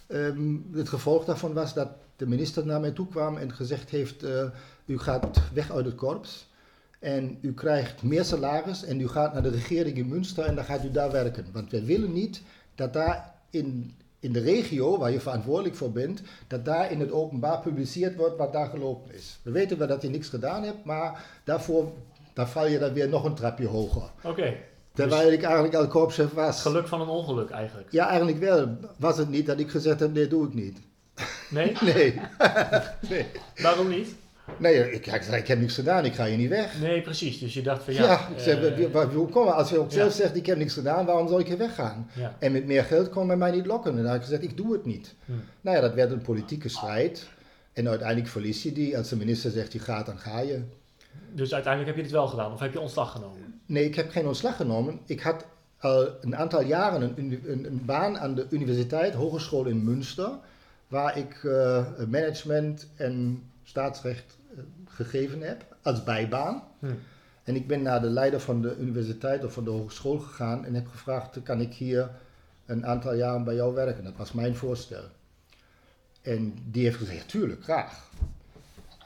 um, 0.09 0.67
het 0.73 0.89
gevolg 0.89 1.25
daarvan 1.25 1.53
was 1.53 1.75
dat 1.75 1.89
de 2.17 2.27
minister 2.27 2.67
naar 2.67 2.81
mij 2.81 2.91
toe 2.91 3.09
kwam 3.09 3.37
en 3.37 3.53
gezegd 3.53 3.91
heeft, 3.91 4.25
uh, 4.25 4.45
u 4.87 4.99
gaat 4.99 5.41
weg 5.53 5.73
uit 5.73 5.85
het 5.85 5.95
korps 5.95 6.49
en 6.99 7.39
u 7.41 7.55
krijgt 7.55 8.03
meer 8.03 8.25
salaris 8.25 8.85
en 8.85 9.01
u 9.01 9.09
gaat 9.09 9.33
naar 9.33 9.43
de 9.43 9.51
regering 9.51 9.97
in 9.97 10.09
Münster 10.09 10.45
en 10.45 10.55
dan 10.55 10.65
gaat 10.65 10.85
u 10.85 10.91
daar 10.91 11.11
werken. 11.11 11.47
Want 11.53 11.71
wij 11.71 11.85
willen 11.85 12.13
niet 12.13 12.43
dat 12.75 12.93
daar 12.93 13.35
in, 13.51 13.95
in 14.21 14.33
de 14.33 14.41
regio 14.41 14.99
waar 14.99 15.11
je 15.11 15.21
verantwoordelijk 15.21 15.75
voor 15.75 15.93
bent, 15.93 16.23
dat 16.47 16.65
daar 16.65 16.91
in 16.91 17.01
het 17.01 17.13
openbaar 17.13 17.61
publiceerd 17.61 18.17
wordt 18.17 18.37
wat 18.37 18.53
daar 18.53 18.69
gelopen 18.69 19.15
is. 19.15 19.39
We 19.43 19.51
weten 19.51 19.79
wel 19.79 19.87
dat 19.87 20.03
je 20.03 20.09
niks 20.09 20.29
gedaan 20.29 20.63
hebt, 20.63 20.85
maar 20.85 21.41
daarvoor 21.45 21.93
daar 22.33 22.49
val 22.49 22.67
je 22.67 22.79
dan 22.79 22.93
weer 22.93 23.09
nog 23.09 23.25
een 23.25 23.35
trapje 23.35 23.67
hoger. 23.67 24.03
Oké. 24.03 24.29
Okay. 24.29 24.65
Terwijl 24.97 25.25
dus 25.25 25.33
ik 25.33 25.43
eigenlijk 25.43 25.75
al 25.75 25.87
korpschef 25.89 26.33
was. 26.33 26.63
Geluk 26.63 26.89
van 26.89 27.01
een 27.01 27.09
ongeluk 27.09 27.51
eigenlijk. 27.51 27.89
Ja, 27.91 28.09
eigenlijk 28.09 28.39
wel. 28.39 28.77
Was 28.99 29.19
het 29.19 29.29
niet 29.29 29.47
dat 29.47 29.59
ik 29.59 29.71
gezegd 29.71 30.01
heb, 30.01 30.13
nee, 30.13 30.29
doe 30.29 30.47
ik 30.47 30.55
niet. 30.55 30.79
Nee? 31.51 31.73
nee. 31.95 32.21
nee. 33.11 33.27
Waarom 33.57 33.89
niet? 33.89 34.15
Nee, 34.59 34.93
ik, 34.93 35.07
ik, 35.07 35.25
ik, 35.25 35.47
heb 35.47 35.59
niks 35.59 35.75
gedaan, 35.75 36.05
ik 36.05 36.15
ga 36.15 36.25
je 36.25 36.37
niet 36.37 36.49
weg. 36.49 36.81
Nee, 36.81 37.03
precies. 37.03 37.39
Dus 37.39 37.55
je 37.55 37.63
dacht 37.63 37.83
van 37.83 37.95
ja... 37.95 38.03
Ja, 38.03 38.29
ik 38.29 38.39
zeg, 38.39 38.79
uh, 38.79 39.15
hoe 39.15 39.29
kom 39.29 39.49
Als 39.49 39.71
je 39.71 39.79
ook 39.79 39.93
zelf 39.93 40.09
ja. 40.09 40.23
zegt, 40.23 40.37
ik 40.37 40.47
heb 40.47 40.59
niks 40.59 40.75
gedaan, 40.75 41.07
waarom 41.07 41.29
zou 41.29 41.41
ik 41.41 41.49
je 41.49 41.57
weggaan? 41.57 42.11
Ja. 42.13 42.37
En 42.39 42.53
met 42.53 42.67
meer 42.67 42.85
geld 42.85 43.09
kon 43.09 43.27
men 43.27 43.39
mij 43.39 43.51
niet 43.51 43.67
lokken. 43.67 43.91
En 43.91 43.97
dan 43.97 44.07
heb 44.07 44.17
ik 44.17 44.23
gezegd, 44.23 44.43
ik 44.43 44.57
doe 44.57 44.73
het 44.73 44.85
niet. 44.85 45.15
Hm. 45.25 45.33
Nou 45.61 45.77
ja, 45.77 45.83
dat 45.83 45.95
werd 45.95 46.11
een 46.11 46.23
politieke 46.23 46.69
strijd. 46.69 47.29
En 47.73 47.89
uiteindelijk 47.89 48.29
verlies 48.29 48.63
je 48.63 48.73
die. 48.73 48.97
Als 48.97 49.09
de 49.09 49.17
minister 49.17 49.51
zegt, 49.51 49.73
je 49.73 49.79
gaat, 49.79 50.07
dan 50.07 50.19
ga 50.19 50.39
je. 50.39 50.63
Dus 51.33 51.55
uiteindelijk 51.55 51.97
heb 51.97 52.05
je 52.05 52.11
het 52.11 52.21
wel 52.21 52.29
gedaan? 52.29 52.53
Of 52.53 52.61
heb 52.61 52.73
je 52.73 52.81
ontslag 52.81 53.13
genomen? 53.13 53.56
Nee, 53.67 53.85
ik 53.85 53.95
heb 53.95 54.11
geen 54.11 54.27
ontslag 54.27 54.57
genomen. 54.57 55.01
Ik 55.07 55.21
had 55.21 55.47
al 55.79 56.09
een 56.21 56.37
aantal 56.37 56.63
jaren 56.63 57.03
een, 57.03 57.41
een, 57.45 57.65
een 57.65 57.85
baan 57.85 58.19
aan 58.19 58.35
de 58.35 58.47
universiteit, 58.51 59.15
hogeschool 59.15 59.67
in 59.67 59.85
Münster 59.85 60.31
waar 60.89 61.19
ik 61.19 61.43
uh, 61.43 61.87
management 62.09 62.89
en 62.97 63.43
staatsrecht 63.63 64.37
uh, 64.53 64.59
gegeven 64.85 65.41
heb 65.41 65.77
als 65.83 66.05
bijbaan. 66.05 66.63
Hm. 66.79 66.87
En 67.45 67.55
ik 67.55 67.67
ben 67.67 67.83
naar 67.83 68.01
de 68.01 68.11
leider 68.11 68.41
van 68.41 68.63
de 68.63 68.77
universiteit 68.77 69.45
of 69.45 69.53
van 69.53 69.65
de 69.65 69.71
hogeschool 69.71 70.19
gegaan 70.19 70.65
en 70.65 70.75
heb 70.75 70.87
gevraagd: 70.87 71.43
kan 71.43 71.61
ik 71.61 71.73
hier 71.73 72.11
een 72.67 72.87
aantal 72.87 73.15
jaren 73.15 73.45
bij 73.45 73.55
jou 73.55 73.75
werken? 73.75 74.05
Dat 74.05 74.17
was 74.17 74.33
mijn 74.33 74.57
voorstel. 74.57 75.05
En 76.23 76.55
die 76.71 76.85
heeft 76.85 76.97
gezegd: 76.97 77.29
tuurlijk, 77.29 77.63
graag. 77.63 78.11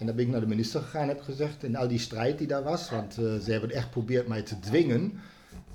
En 0.00 0.06
dan 0.06 0.16
ben 0.16 0.24
ik 0.24 0.30
naar 0.30 0.40
de 0.40 0.46
minister 0.46 0.80
gegaan 0.80 1.02
en 1.02 1.08
heb 1.08 1.22
gezegd, 1.22 1.64
en 1.64 1.76
al 1.76 1.88
die 1.88 1.98
strijd 1.98 2.38
die 2.38 2.46
daar 2.46 2.62
was, 2.62 2.90
want 2.90 3.18
uh, 3.18 3.36
ze 3.36 3.50
hebben 3.52 3.70
echt 3.70 3.84
geprobeerd 3.84 4.26
mij 4.26 4.42
te 4.42 4.58
dwingen 4.58 5.20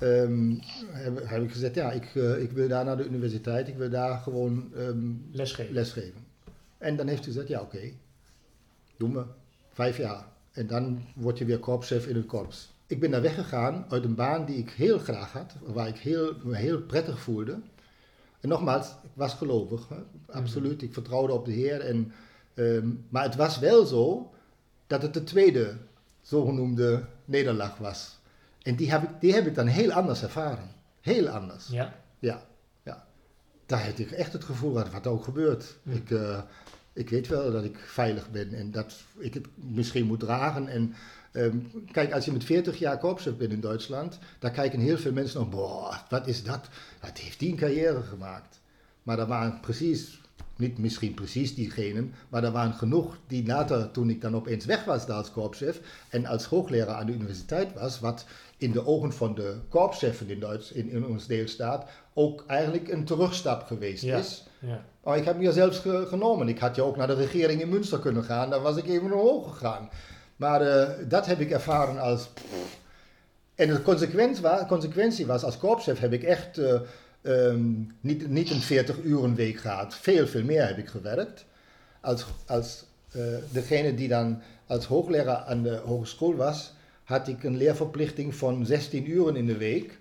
Um, 0.00 0.60
heb, 0.90 1.28
heb, 1.28 1.42
ik 1.42 1.52
gezegd, 1.52 1.74
ja, 1.74 1.92
ik, 1.92 2.14
uh, 2.14 2.42
ik 2.42 2.52
wil 2.52 2.68
daar 2.68 2.84
naar 2.84 2.96
de 2.96 3.04
universiteit, 3.04 3.68
ik 3.68 3.76
wil 3.76 3.90
daar 3.90 4.18
gewoon 4.18 4.72
um, 4.76 5.28
lesgeven. 5.32 5.74
lesgeven. 5.74 6.26
En 6.78 6.96
dan 6.96 7.06
heeft 7.06 7.24
hij 7.24 7.32
gezegd, 7.32 7.48
ja 7.48 7.60
oké, 7.60 7.76
okay, 7.76 7.96
doen 8.96 9.12
we, 9.12 9.24
vijf 9.72 9.96
jaar. 9.96 10.26
En 10.52 10.66
dan 10.66 11.04
word 11.14 11.38
je 11.38 11.44
weer 11.44 11.58
korpschef 11.58 12.06
in 12.06 12.16
het 12.16 12.26
korps. 12.26 12.72
Ik 12.86 13.00
ben 13.00 13.10
daar 13.10 13.22
weggegaan 13.22 13.86
uit 13.88 14.04
een 14.04 14.14
baan 14.14 14.44
die 14.44 14.56
ik 14.56 14.70
heel 14.70 14.98
graag 14.98 15.32
had, 15.32 15.54
waar 15.62 15.88
ik 15.88 15.98
heel, 15.98 16.34
me 16.44 16.56
heel 16.56 16.80
prettig 16.80 17.20
voelde. 17.20 17.60
En 18.40 18.48
nogmaals, 18.48 18.88
ik 18.88 19.10
was 19.14 19.34
gelovig, 19.34 19.88
hè? 19.88 19.96
absoluut, 20.26 20.82
ik 20.82 20.92
vertrouwde 20.92 21.32
op 21.32 21.44
de 21.44 21.52
Heer. 21.52 21.80
En, 21.80 22.12
um, 22.56 23.04
maar 23.08 23.22
het 23.22 23.36
was 23.36 23.58
wel 23.58 23.84
zo 23.84 24.32
dat 24.86 25.02
het 25.02 25.14
de 25.14 25.24
tweede 25.24 25.76
zogenoemde 26.20 27.04
nederlaag 27.24 27.78
was. 27.78 28.18
En 28.62 28.76
die 28.76 28.90
heb, 28.90 29.02
ik, 29.02 29.10
die 29.20 29.34
heb 29.34 29.46
ik 29.46 29.54
dan 29.54 29.66
heel 29.66 29.92
anders 29.92 30.22
ervaren. 30.22 30.70
Heel 31.00 31.28
anders. 31.28 31.68
Ja. 31.68 31.94
Ja, 32.18 32.42
ja. 32.82 33.06
Daar 33.66 33.84
heb 33.84 33.98
ik 33.98 34.10
echt 34.10 34.32
het 34.32 34.44
gevoel 34.44 34.72
dat 34.72 34.90
wat 34.90 35.06
ook 35.06 35.24
gebeurt. 35.24 35.76
Ik, 35.84 36.10
eh, 36.10 36.42
ik 36.92 37.10
weet 37.10 37.28
wel 37.28 37.52
dat 37.52 37.64
ik 37.64 37.78
veilig 37.78 38.30
ben 38.30 38.52
en 38.52 38.70
dat 38.70 38.94
ik 39.18 39.34
het 39.34 39.46
misschien 39.54 40.06
moet 40.06 40.20
dragen. 40.20 40.68
En 40.68 40.94
ehm, 41.32 41.58
kijk, 41.92 42.12
als 42.12 42.24
je 42.24 42.32
met 42.32 42.44
40 42.44 42.78
jaar 42.78 42.98
korpschef 42.98 43.36
bent 43.36 43.52
in 43.52 43.60
Duitsland, 43.60 44.18
dan 44.38 44.52
kijken 44.52 44.80
heel 44.80 44.98
veel 44.98 45.12
mensen 45.12 45.40
nog, 45.40 45.50
boah, 45.50 45.96
wat 46.08 46.26
is 46.26 46.42
dat? 46.42 46.68
Wat 47.00 47.18
heeft 47.18 47.38
die 47.38 47.50
een 47.50 47.56
carrière 47.56 48.02
gemaakt? 48.02 48.60
Maar 49.02 49.18
er 49.18 49.26
waren 49.26 49.60
precies, 49.60 50.20
niet 50.56 50.78
misschien 50.78 51.14
precies 51.14 51.54
diegenen, 51.54 52.14
maar 52.28 52.44
er 52.44 52.50
waren 52.52 52.72
genoeg 52.74 53.18
die 53.26 53.46
later, 53.46 53.90
toen 53.90 54.10
ik 54.10 54.20
dan 54.20 54.36
opeens 54.36 54.64
weg 54.64 54.84
was 54.84 55.06
daar 55.06 55.16
als 55.16 55.32
korpschef 55.32 55.80
en 56.08 56.26
als 56.26 56.44
hoogleraar 56.44 56.94
aan 56.96 57.06
de 57.06 57.12
universiteit 57.12 57.72
was, 57.72 58.00
wat 58.00 58.24
in 58.56 58.72
de 58.72 58.86
ogen 58.86 59.12
van 59.12 59.34
de 59.34 59.56
korpscheffen 59.68 60.28
in, 60.28 60.40
Duits, 60.40 60.72
in, 60.72 60.90
in 60.90 61.06
ons 61.06 61.26
deelstaat 61.26 61.88
ook 62.14 62.44
eigenlijk 62.46 62.88
een 62.88 63.04
terugstap 63.04 63.62
geweest 63.62 64.02
Ja. 64.02 64.16
is. 64.18 64.46
Ja. 64.58 64.84
Maar 65.04 65.16
ik 65.16 65.24
heb 65.24 65.38
me 65.38 65.52
zelfs 65.52 65.78
ge- 65.78 66.04
genomen. 66.08 66.48
Ik 66.48 66.58
had 66.58 66.76
je 66.76 66.82
ook 66.82 66.96
naar 66.96 67.06
de 67.06 67.14
regering 67.14 67.60
in 67.60 67.68
Münster 67.68 67.98
kunnen 67.98 68.24
gaan. 68.24 68.50
Dan 68.50 68.62
was 68.62 68.76
ik 68.76 68.86
even 68.88 69.12
omhoog 69.12 69.52
gegaan. 69.52 69.88
Maar 70.36 70.60
eh, 70.60 70.88
dat 71.08 71.26
heb 71.26 71.40
ik 71.40 71.50
ervaren 71.50 71.98
als... 71.98 72.28
En 73.54 73.68
de 73.68 73.82
consequentie 73.82 74.42
was, 74.42 74.66
consequentie 74.66 75.26
was 75.26 75.42
als 75.42 75.58
korpschef 75.58 75.98
heb 75.98 76.12
ik 76.12 76.22
echt 76.22 76.58
eh, 76.58 76.80
ehm, 77.26 77.72
niet, 78.00 78.28
niet 78.28 78.50
een 78.50 78.60
40 78.60 79.02
uur 79.02 79.34
week 79.34 79.56
gehad. 79.56 79.94
Veel, 79.94 80.26
veel 80.26 80.44
meer 80.44 80.66
heb 80.66 80.78
ik 80.78 80.88
gewerkt. 80.88 81.44
Als, 82.00 82.26
als 82.46 82.84
eh, 83.10 83.22
degene 83.50 83.94
die 83.94 84.08
dan 84.08 84.42
als 84.66 84.86
hoogleraar 84.86 85.44
aan 85.44 85.62
de 85.62 85.76
hogeschool 85.84 86.34
was, 86.34 86.72
had 87.04 87.28
ik 87.28 87.44
een 87.44 87.56
leerverplichting 87.56 88.34
van 88.34 88.66
16 88.66 89.10
uren 89.10 89.36
in 89.36 89.46
de 89.46 89.56
week. 89.56 89.98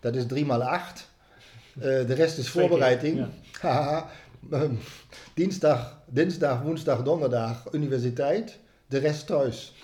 Dat 0.00 0.16
is 0.16 0.26
3 0.26 0.46
maal 0.46 0.62
8. 0.62 1.08
Eh, 1.74 1.80
de 1.82 2.14
rest 2.14 2.38
is 2.38 2.48
voorbereiding. 2.58 3.26
ja. 3.62 4.06
Ehm, 4.50 4.74
dinsdag, 5.34 6.02
dinsdag, 6.06 6.62
woensdag, 6.62 7.02
donderdag 7.02 7.72
universiteit. 7.72 8.58
De 8.86 8.98
rest 8.98 9.26
thuis. 9.26 9.74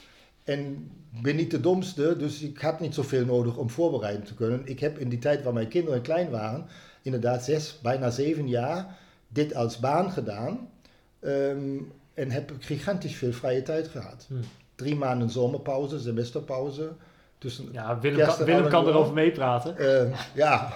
En 0.44 0.90
ben 1.22 1.36
niet 1.36 1.50
de 1.50 1.60
domste, 1.60 2.16
dus 2.16 2.42
ik 2.42 2.58
had 2.58 2.80
niet 2.80 2.94
zoveel 2.94 3.24
nodig 3.24 3.56
om 3.56 3.70
voorbereid 3.70 4.26
te 4.26 4.34
kunnen. 4.34 4.60
Ik 4.64 4.80
heb 4.80 4.98
in 4.98 5.08
die 5.08 5.18
tijd 5.18 5.42
waar 5.42 5.52
mijn 5.52 5.68
kinderen 5.68 6.00
klein 6.02 6.30
waren, 6.30 6.66
inderdaad 7.02 7.44
zes, 7.44 7.78
bijna 7.82 8.10
zeven 8.10 8.48
jaar, 8.48 8.96
dit 9.28 9.54
als 9.54 9.78
baan 9.78 10.10
gedaan. 10.10 10.68
Ehm, 11.20 11.76
en 12.14 12.30
heb 12.30 12.52
gigantisch 12.58 13.14
veel 13.16 13.32
vrije 13.32 13.62
tijd 13.62 13.88
gehad. 13.88 14.24
Hm. 14.28 14.34
Drie 14.74 14.96
maanden 14.96 15.30
zomerpauze, 15.30 16.00
semesterpauze. 16.00 16.88
Tussen, 17.38 17.68
Ja, 17.72 17.98
Willem, 18.00 18.26
kan, 18.26 18.44
Willem 18.44 18.68
kan 18.68 18.86
erover 18.88 19.12
meepraten. 19.14 19.78
eh, 19.78 20.18
ja, 20.34 20.72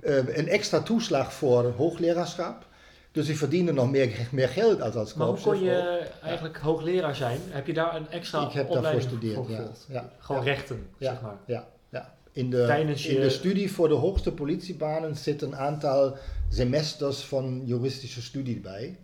eh, 0.00 0.36
een 0.36 0.48
extra 0.48 0.80
toeslag 0.80 1.32
voor 1.32 1.72
hoogleraarschap. 1.76 2.66
Dus 3.14 3.28
ik 3.28 3.36
verdiende 3.36 3.72
nog 3.72 3.90
meer, 3.90 4.26
meer 4.32 4.48
geld 4.48 4.80
als 4.80 4.94
als 4.94 5.14
Maar 5.14 5.26
hoe 5.26 5.40
kon 5.40 5.62
je 5.62 6.06
eigenlijk 6.22 6.56
hoogleraar 6.56 7.14
zijn? 7.16 7.38
Heb 7.48 7.66
je 7.66 7.72
daar 7.72 7.96
een 7.96 8.08
extra 8.10 8.46
Ik 8.46 8.52
heb 8.52 8.70
daarvoor 8.70 8.92
gestudeerd, 8.92 9.34
voor 9.34 9.50
ja. 9.50 9.56
gevolgd? 9.56 9.86
Ja, 9.88 10.10
Gewoon 10.18 10.42
rechten, 10.42 10.86
zeg 10.98 11.20
maar. 11.20 11.36
Ja, 11.46 11.66
ja. 11.88 12.14
In, 12.32 12.50
de, 12.50 12.66
in 12.78 13.14
je- 13.14 13.20
de 13.20 13.30
studie 13.30 13.72
voor 13.72 13.88
de 13.88 13.94
hoogste 13.94 14.32
politiebanen 14.32 15.16
zit 15.16 15.42
een 15.42 15.56
aantal 15.56 16.16
semesters 16.48 17.20
van 17.24 17.62
juridische 17.64 18.22
studie 18.22 18.60
bij. 18.60 18.96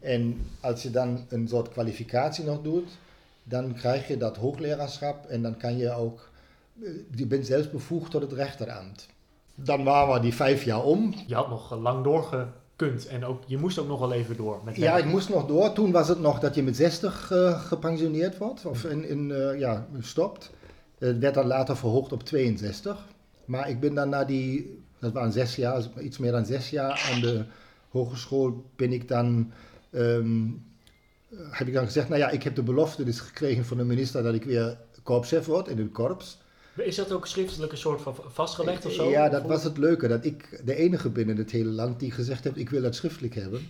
En 0.00 0.46
als 0.60 0.82
je 0.82 0.90
dan 0.90 1.24
een 1.28 1.48
soort 1.48 1.68
kwalificatie 1.68 2.44
nog 2.44 2.62
doet, 2.62 2.90
dan 3.42 3.74
krijg 3.74 4.08
je 4.08 4.16
dat 4.16 4.36
hoogleraarschap 4.36 5.26
en 5.26 5.42
dan 5.42 5.56
kan 5.56 5.76
je 5.76 5.92
ook, 5.92 6.28
eh, 6.82 6.88
je 7.14 7.26
bent 7.26 7.46
zelfs 7.46 7.70
bevoegd 7.70 8.10
tot 8.10 8.22
het 8.22 8.32
rechterambt. 8.32 9.06
Dan 9.54 9.84
waren 9.84 10.14
we 10.14 10.20
die 10.20 10.34
vijf 10.34 10.64
jaar 10.64 10.84
om. 10.84 11.14
Je 11.26 11.34
had 11.34 11.48
nog 11.48 11.78
lang 11.78 12.04
doorgekund 12.76 13.06
en 13.06 13.24
ook, 13.24 13.42
je 13.46 13.58
moest 13.58 13.78
ook 13.78 13.86
nog 13.86 14.00
wel 14.00 14.12
even 14.12 14.36
door. 14.36 14.60
Met 14.64 14.76
Ja, 14.76 14.96
ik 14.96 15.04
moest 15.04 15.28
nog 15.28 15.46
door. 15.46 15.72
Toen 15.72 15.92
was 15.92 16.08
het 16.08 16.20
nog 16.20 16.38
dat 16.38 16.54
je 16.54 16.62
met 16.62 16.76
60 16.76 17.30
eh, 17.30 17.60
gepensioneerd 17.66 18.38
wordt 18.38 18.66
of 18.66 18.84
in, 18.84 19.08
in, 19.08 19.30
eh, 19.30 19.58
ja, 19.58 19.86
stopt. 20.00 20.50
Het 20.98 21.18
werd 21.18 21.34
dan 21.34 21.46
later 21.46 21.76
verhoogd 21.76 22.12
op 22.12 22.22
62. 22.22 23.06
Maar 23.44 23.68
ik 23.68 23.80
ben 23.80 23.94
dan 23.94 24.08
na 24.08 24.24
die, 24.24 24.82
dat 24.98 25.12
waren 25.12 25.32
zes 25.32 25.56
jaar, 25.56 25.82
iets 26.00 26.18
meer 26.18 26.32
dan 26.32 26.46
zes 26.46 26.70
jaar 26.70 27.08
aan 27.12 27.20
de 27.20 27.44
hogeschool, 27.90 28.64
ben 28.76 28.92
ik 28.92 29.08
dan, 29.08 29.52
ehm, 29.90 30.44
eh, 31.30 31.38
heb 31.50 31.66
ik 31.66 31.74
dan 31.74 31.84
gezegd, 31.84 32.08
nou 32.08 32.20
ja, 32.20 32.30
ik 32.30 32.42
heb 32.42 32.54
de 32.54 32.62
belofte 32.62 33.04
dus 33.04 33.20
gekregen 33.20 33.64
van 33.64 33.76
de 33.76 33.84
minister 33.84 34.22
dat 34.22 34.34
ik 34.34 34.44
weer 34.44 34.78
korpschef 35.02 35.46
word 35.46 35.68
in 35.68 35.78
het 35.78 35.92
korps. 35.92 36.38
Is 36.76 36.96
dat 36.96 37.12
ook 37.12 37.26
schriftelijk 37.26 37.72
een 37.72 37.78
soort 37.78 38.00
van 38.00 38.16
vastgelegd 38.26 38.86
of 38.86 38.92
zo? 38.92 39.10
Ja, 39.10 39.28
dat 39.28 39.46
was 39.46 39.64
het 39.64 39.78
leuke. 39.78 40.08
Dat 40.08 40.24
ik 40.24 40.60
de 40.64 40.74
enige 40.74 41.08
ben 41.08 41.28
in 41.28 41.36
het 41.36 41.50
hele 41.50 41.70
land 41.70 42.00
die 42.00 42.10
gezegd 42.10 42.44
heeft, 42.44 42.56
ik 42.56 42.70
wil 42.70 42.82
dat 42.82 42.94
schriftelijk 42.94 43.34
hebben. 43.34 43.60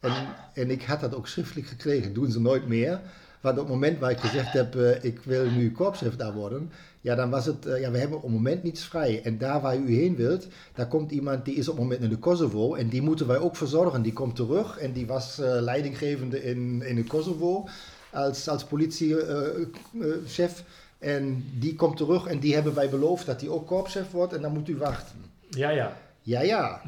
En, 0.00 0.12
en 0.54 0.70
ik 0.70 0.82
had 0.82 1.00
dat 1.00 1.14
ook 1.14 1.26
schriftelijk 1.26 1.66
gekregen. 1.66 2.14
Doen 2.14 2.30
ze 2.30 2.40
nooit 2.40 2.68
meer. 2.68 3.00
Want 3.40 3.58
op 3.58 3.64
het 3.64 3.72
moment 3.72 3.98
waar 3.98 4.10
ik 4.10 4.18
gezegd 4.18 4.52
heb, 4.52 4.76
eh, 4.76 5.04
ik 5.04 5.20
wil 5.22 5.50
nu 5.50 5.74
daar 6.16 6.32
worden, 6.32 6.70
ja, 7.00 7.14
dan 7.14 7.30
was 7.30 7.46
het, 7.46 7.66
eh, 7.66 7.80
ja, 7.80 7.90
we 7.90 7.98
hebben 7.98 8.16
op 8.16 8.22
het 8.22 8.32
moment 8.32 8.62
niets 8.62 8.84
vrij. 8.84 9.22
En 9.22 9.38
daar 9.38 9.60
waar 9.60 9.76
u 9.76 9.94
heen 9.94 10.16
wilt, 10.16 10.46
daar 10.74 10.88
komt 10.88 11.10
iemand 11.10 11.44
die 11.44 11.54
is 11.54 11.68
op 11.68 11.74
het 11.74 11.82
moment 11.82 12.02
in 12.02 12.08
de 12.08 12.18
Kosovo 12.18 12.74
en 12.74 12.88
die 12.88 13.02
moeten 13.02 13.26
wij 13.26 13.38
ook 13.38 13.56
verzorgen. 13.56 14.02
Die 14.02 14.12
komt 14.12 14.36
terug 14.36 14.78
en 14.78 14.92
die 14.92 15.06
was 15.06 15.38
eh, 15.38 15.60
leidinggevende 15.60 16.42
in, 16.42 16.82
in 16.82 16.96
het 16.96 17.06
Kosovo 17.06 17.68
als, 18.12 18.48
als 18.48 18.64
politiechef. 18.64 20.64
En 21.00 21.44
die 21.58 21.74
komt 21.74 21.96
terug 21.96 22.26
en 22.26 22.38
die 22.38 22.54
hebben 22.54 22.74
wij 22.74 22.88
beloofd 22.88 23.26
dat 23.26 23.40
die 23.40 23.50
ook 23.50 23.66
korpschef 23.66 24.10
wordt 24.10 24.32
en 24.32 24.42
dan 24.42 24.52
moet 24.52 24.68
u 24.68 24.76
wachten. 24.76 25.24
Ja, 25.50 25.70
ja. 25.70 25.96
Ja, 26.22 26.40
ja. 26.40 26.80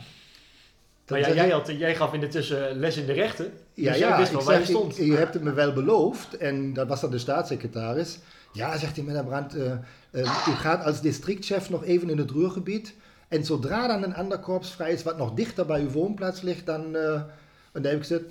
Maar 1.08 1.20
ja, 1.20 1.32
jij, 1.34 1.46
ik- 1.46 1.52
had, 1.52 1.66
jij 1.66 1.94
gaf 1.96 2.12
in 2.12 2.20
de 2.20 2.28
tussen 2.28 2.78
les 2.78 2.96
in 2.96 3.06
de 3.06 3.12
rechten. 3.12 3.44
Dus 3.44 3.84
ja, 3.84 3.90
jij 3.96 4.08
ja, 4.08 4.16
wist 4.18 4.32
ik 4.32 4.40
wel 4.40 4.50
je 4.50 4.56
zeg, 4.58 4.66
stond. 4.76 4.98
ik- 4.98 5.06
u 5.06 5.16
hebt 5.16 5.34
het 5.34 5.42
me 5.42 5.52
wel 5.52 5.72
beloofd. 5.72 6.36
En 6.36 6.72
dat 6.72 6.88
was 6.88 7.00
dan 7.00 7.10
de 7.10 7.18
staatssecretaris. 7.18 8.18
Ja, 8.52 8.76
zegt 8.78 8.96
hij, 8.96 9.04
meneer 9.04 9.24
Brandt, 9.24 9.54
eh, 9.54 9.72
u 10.48 10.52
gaat 10.52 10.84
als 10.84 11.00
districtchef 11.00 11.70
nog 11.70 11.84
even 11.84 12.10
in 12.10 12.18
het 12.18 12.30
Ruhrgebied. 12.30 12.94
En 13.28 13.44
zodra 13.44 13.86
dan 13.86 14.02
een 14.02 14.14
ander 14.14 14.38
korps 14.38 14.70
vrij 14.70 14.92
is, 14.92 15.02
wat 15.02 15.18
nog 15.18 15.34
dichter 15.34 15.66
bij 15.66 15.80
uw 15.80 15.90
woonplaats 15.90 16.40
ligt, 16.40 16.66
dan, 16.66 16.96
eh, 16.96 17.12
en 17.14 17.24
dan 17.72 17.84
heb 17.84 17.92
ik 17.92 18.00
gezegd, 18.00 18.22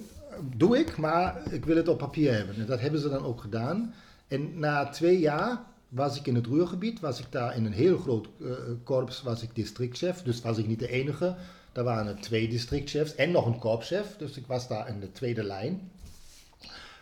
doe 0.55 0.77
ik, 0.79 0.97
maar 0.97 1.35
ik 1.49 1.65
wil 1.65 1.75
het 1.75 1.87
op 1.87 1.97
papier 1.97 2.33
hebben. 2.33 2.55
En 2.55 2.65
dat 2.65 2.79
hebben 2.79 2.99
ze 2.99 3.09
dan 3.09 3.25
ook 3.25 3.41
gedaan. 3.41 3.93
En 4.27 4.59
na 4.59 4.89
twee 4.89 5.19
jaar 5.19 5.61
was 5.91 6.17
ik 6.17 6.27
in 6.27 6.35
het 6.35 6.45
Ruhrgebied, 6.45 6.99
was 6.99 7.19
ik 7.19 7.25
daar 7.29 7.55
in 7.55 7.65
een 7.65 7.73
heel 7.73 7.97
groot 7.97 8.27
eh, 8.41 8.47
korps, 8.83 9.21
was 9.21 9.41
ik 9.41 9.55
districtchef. 9.55 10.21
Dus 10.21 10.41
was 10.41 10.57
ik 10.57 10.67
niet 10.67 10.79
de 10.79 10.89
enige. 10.89 11.35
Daar 11.71 11.83
waren 11.83 12.07
er 12.07 12.21
twee 12.21 12.49
districtchefs 12.49 13.15
en 13.15 13.31
nog 13.31 13.45
een 13.45 13.59
korpschef. 13.59 14.15
Dus 14.17 14.37
ik 14.37 14.47
was 14.47 14.67
daar 14.67 14.87
in 14.87 14.99
de 14.99 15.11
tweede 15.11 15.43
lijn. 15.43 15.91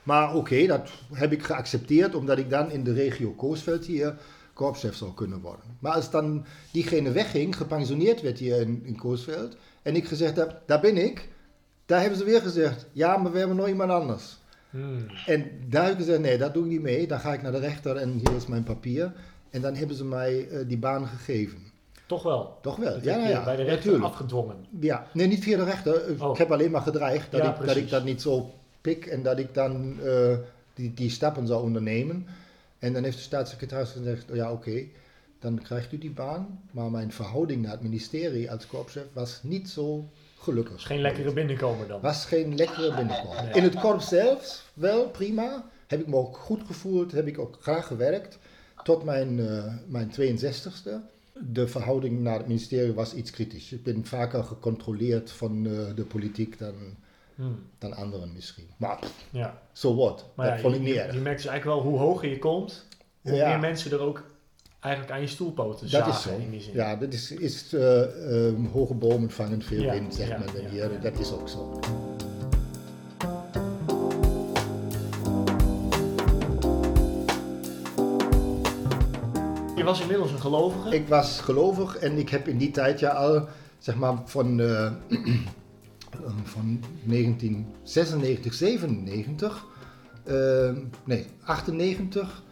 Maar 0.04 0.36
oké, 0.36 0.66
dat 0.66 0.90
heb 1.14 1.32
ik 1.32 1.44
geaccepteerd, 1.44 2.16
omdat 2.16 2.38
ik 2.38 2.50
dan 2.50 2.72
in 2.72 2.84
de 2.84 2.94
regio 2.94 3.32
Koosveld 3.32 3.86
hier 3.86 4.18
korpschef 4.54 4.96
zou 4.96 5.14
kunnen 5.14 5.42
worden. 5.42 5.78
Maar 5.80 5.94
als 5.94 6.12
dan 6.12 6.46
diegene 6.72 7.12
wegging, 7.12 7.56
gepensioneerd 7.56 8.22
werd 8.22 8.40
hier 8.40 8.62
in, 8.62 8.82
in 8.86 8.96
Koosveld, 8.96 9.56
en 9.82 9.96
ik 9.96 10.08
gezegd 10.08 10.36
heb, 10.36 10.62
daar 10.66 10.80
ben 10.80 10.98
ik, 10.98 11.28
daar 11.86 12.02
hebben 12.02 12.18
ze 12.20 12.26
weer 12.26 12.42
gezegd, 12.42 12.86
ja, 12.92 13.18
maar 13.18 13.32
we 13.32 13.38
hebben 13.38 13.58
nog 13.58 13.68
iemand 13.68 13.92
anders. 13.92 14.39
Hmm. 14.70 15.06
En 15.26 15.52
daar 15.68 15.84
heb 15.84 15.92
ik 15.92 16.00
gezegd, 16.00 16.20
nee, 16.20 16.38
dat 16.38 16.54
doe 16.54 16.64
ik 16.64 16.70
niet 16.70 16.82
mee. 16.82 17.08
Dan 17.08 17.20
ga 17.20 17.34
ik 17.34 17.42
naar 17.42 17.52
de 17.52 17.60
rechter 17.60 17.96
en 17.96 18.12
hier 18.12 18.36
is 18.36 18.46
mijn 18.46 18.64
papier. 18.64 19.12
En 19.50 19.62
dan 19.62 19.76
hebben 19.76 19.96
ze 19.96 20.06
mij 20.06 20.48
eh, 20.50 20.68
die 20.68 20.78
baan 20.78 21.08
gegeven. 21.08 21.60
Toch 22.06 22.24
wel. 22.24 22.58
Toch 22.62 22.76
wel? 22.76 22.94
Dat 22.94 23.04
Ja, 23.04 23.28
ja, 23.28 23.44
bij 23.44 23.56
de 23.56 23.62
rechter 23.64 23.76
natuurlijk. 23.76 24.04
afgedwongen. 24.04 24.56
Ja, 24.80 25.08
nee, 25.14 25.28
niet 25.28 25.44
via 25.44 25.58
de 25.58 25.64
rechter. 25.64 26.16
Oh. 26.20 26.32
Ik 26.32 26.38
heb 26.38 26.52
alleen 26.52 26.72
maar 26.72 26.82
gedreigd 26.82 27.32
dat, 27.32 27.42
Ja, 27.42 27.48
ik, 27.50 27.56
dat 27.56 27.66
precies. 27.66 27.84
ik 27.84 27.90
dat 27.90 28.04
niet 28.04 28.22
zo 28.22 28.52
pik 28.82 29.06
en 29.06 29.24
dat 29.24 29.40
ik 29.40 29.54
dan 29.54 29.96
eh, 30.04 30.38
die, 30.74 30.94
die 30.94 31.10
stappen 31.10 31.48
zou 31.48 31.64
ondernemen. 31.64 32.26
En 32.80 32.94
dan 32.94 33.04
heeft 33.04 33.18
de 33.18 33.24
staatssecretaris 33.24 33.92
gezegd, 33.92 34.30
oh 34.30 34.36
ja 34.36 34.52
oké, 34.52 34.84
dan 35.40 35.62
krijgt 35.62 35.92
u 35.92 35.98
die 35.98 36.12
baan. 36.12 36.60
Maar 36.72 36.92
mijn 36.92 37.12
verhouding 37.12 37.62
naar 37.62 37.72
het 37.72 37.82
ministerie 37.82 38.52
als 38.52 38.68
korpschef 38.68 39.06
was 39.14 39.40
niet 39.44 39.70
zo 39.70 40.10
gelukkig. 40.40 40.84
Geen 40.88 41.02
lekkere 41.02 41.34
binnenkomen 41.34 41.88
dan. 41.88 42.02
Was 42.02 42.26
geen 42.26 42.56
lekkere 42.56 42.96
binnenkomen. 42.96 43.44
Nee. 43.44 43.54
In 43.54 43.64
het 43.64 43.76
korps 43.80 44.08
zelf 44.08 44.72
wel 44.74 45.10
prima. 45.10 45.66
Heb 45.88 46.00
ik 46.00 46.08
me 46.08 46.16
ook 46.16 46.38
goed 46.38 46.62
gevoeld, 46.66 47.12
heb 47.12 47.28
ik 47.28 47.40
ook 47.40 47.58
graag 47.62 47.88
gewerkt. 47.88 48.38
Tot 48.84 49.04
mijn, 49.04 49.40
eh, 49.40 49.74
mijn 49.88 50.10
62ste. 50.10 51.02
De 51.42 51.68
verhouding 51.68 52.20
naar 52.20 52.38
het 52.38 52.48
ministerie 52.48 52.94
was 52.94 53.14
iets 53.14 53.32
kritisch. 53.32 53.72
Ik 53.72 53.84
ben 53.84 54.06
vaker 54.06 54.44
gecontroleerd 54.44 55.32
van 55.32 55.66
eh, 55.66 55.96
de 55.96 56.04
politiek 56.04 56.58
dan, 56.60 56.74
Hmm. 57.36 57.60
dan 57.78 57.94
anderen 57.94 58.34
misschien. 58.34 58.68
Maar 58.78 59.00
Ja. 59.30 59.62
so 59.74 59.96
what? 59.96 60.26
Maar 60.36 60.46
dat 60.46 60.56
ja, 60.56 60.62
vond 60.62 60.74
je, 60.74 60.80
ik 60.80 60.86
niet 60.86 60.96
je, 60.96 61.02
erg. 61.02 61.14
je 61.14 61.20
merkt 61.20 61.42
dus 61.42 61.50
eigenlijk 61.52 61.82
wel 61.82 61.92
hoe 61.92 62.00
hoger 62.00 62.30
je 62.30 62.40
komt, 62.40 62.86
hoe 63.22 63.34
Ja. 63.34 63.50
meer 63.50 63.60
mensen 63.60 63.92
er 63.92 64.00
ook 64.00 64.24
eigenlijk 64.80 65.14
aan 65.14 65.22
je 65.22 65.28
stoelpoten 65.28 65.80
Dat 65.82 65.90
zagen 65.90 66.12
is 66.14 66.22
zo. 66.22 66.38
in 66.44 66.50
die 66.52 66.62
zin. 66.62 66.74
Ja, 66.74 66.96
dat 66.96 67.14
is, 67.14 67.32
is 67.32 67.74
eh, 67.74 68.48
ehm, 68.48 68.66
hoge 68.66 68.94
bomen 68.94 69.32
vangen 69.32 69.62
veel 69.62 69.82
Ja, 69.82 69.92
wind, 69.94 70.16
zeg 70.16 70.28
ja, 70.28 70.38
maar. 70.38 70.62
ja, 70.62 70.70
hier. 70.70 70.92
ja. 70.92 70.98
Dat 71.00 71.20
is 71.20 71.32
ook 71.32 71.50
zo. 71.50 71.80
Je 79.76 79.84
was 79.84 80.02
inmiddels 80.02 80.32
een 80.32 80.40
gelovige. 80.40 80.96
Ik 80.96 81.08
was 81.08 81.40
gelovig 81.42 81.98
en 81.98 82.18
ik 82.18 82.30
heb 82.30 82.48
in 82.48 82.58
die 82.58 82.72
tijd 82.72 83.00
ja 83.00 83.10
al, 83.10 83.48
zeg 83.78 83.96
maar, 83.96 84.14
van, 84.26 84.60
eh, 84.60 84.92
van 86.44 86.80
1996, 87.04 88.54
97, 88.54 89.66
eh, 90.24 90.70
nee, 91.04 91.26
98, 91.44 92.44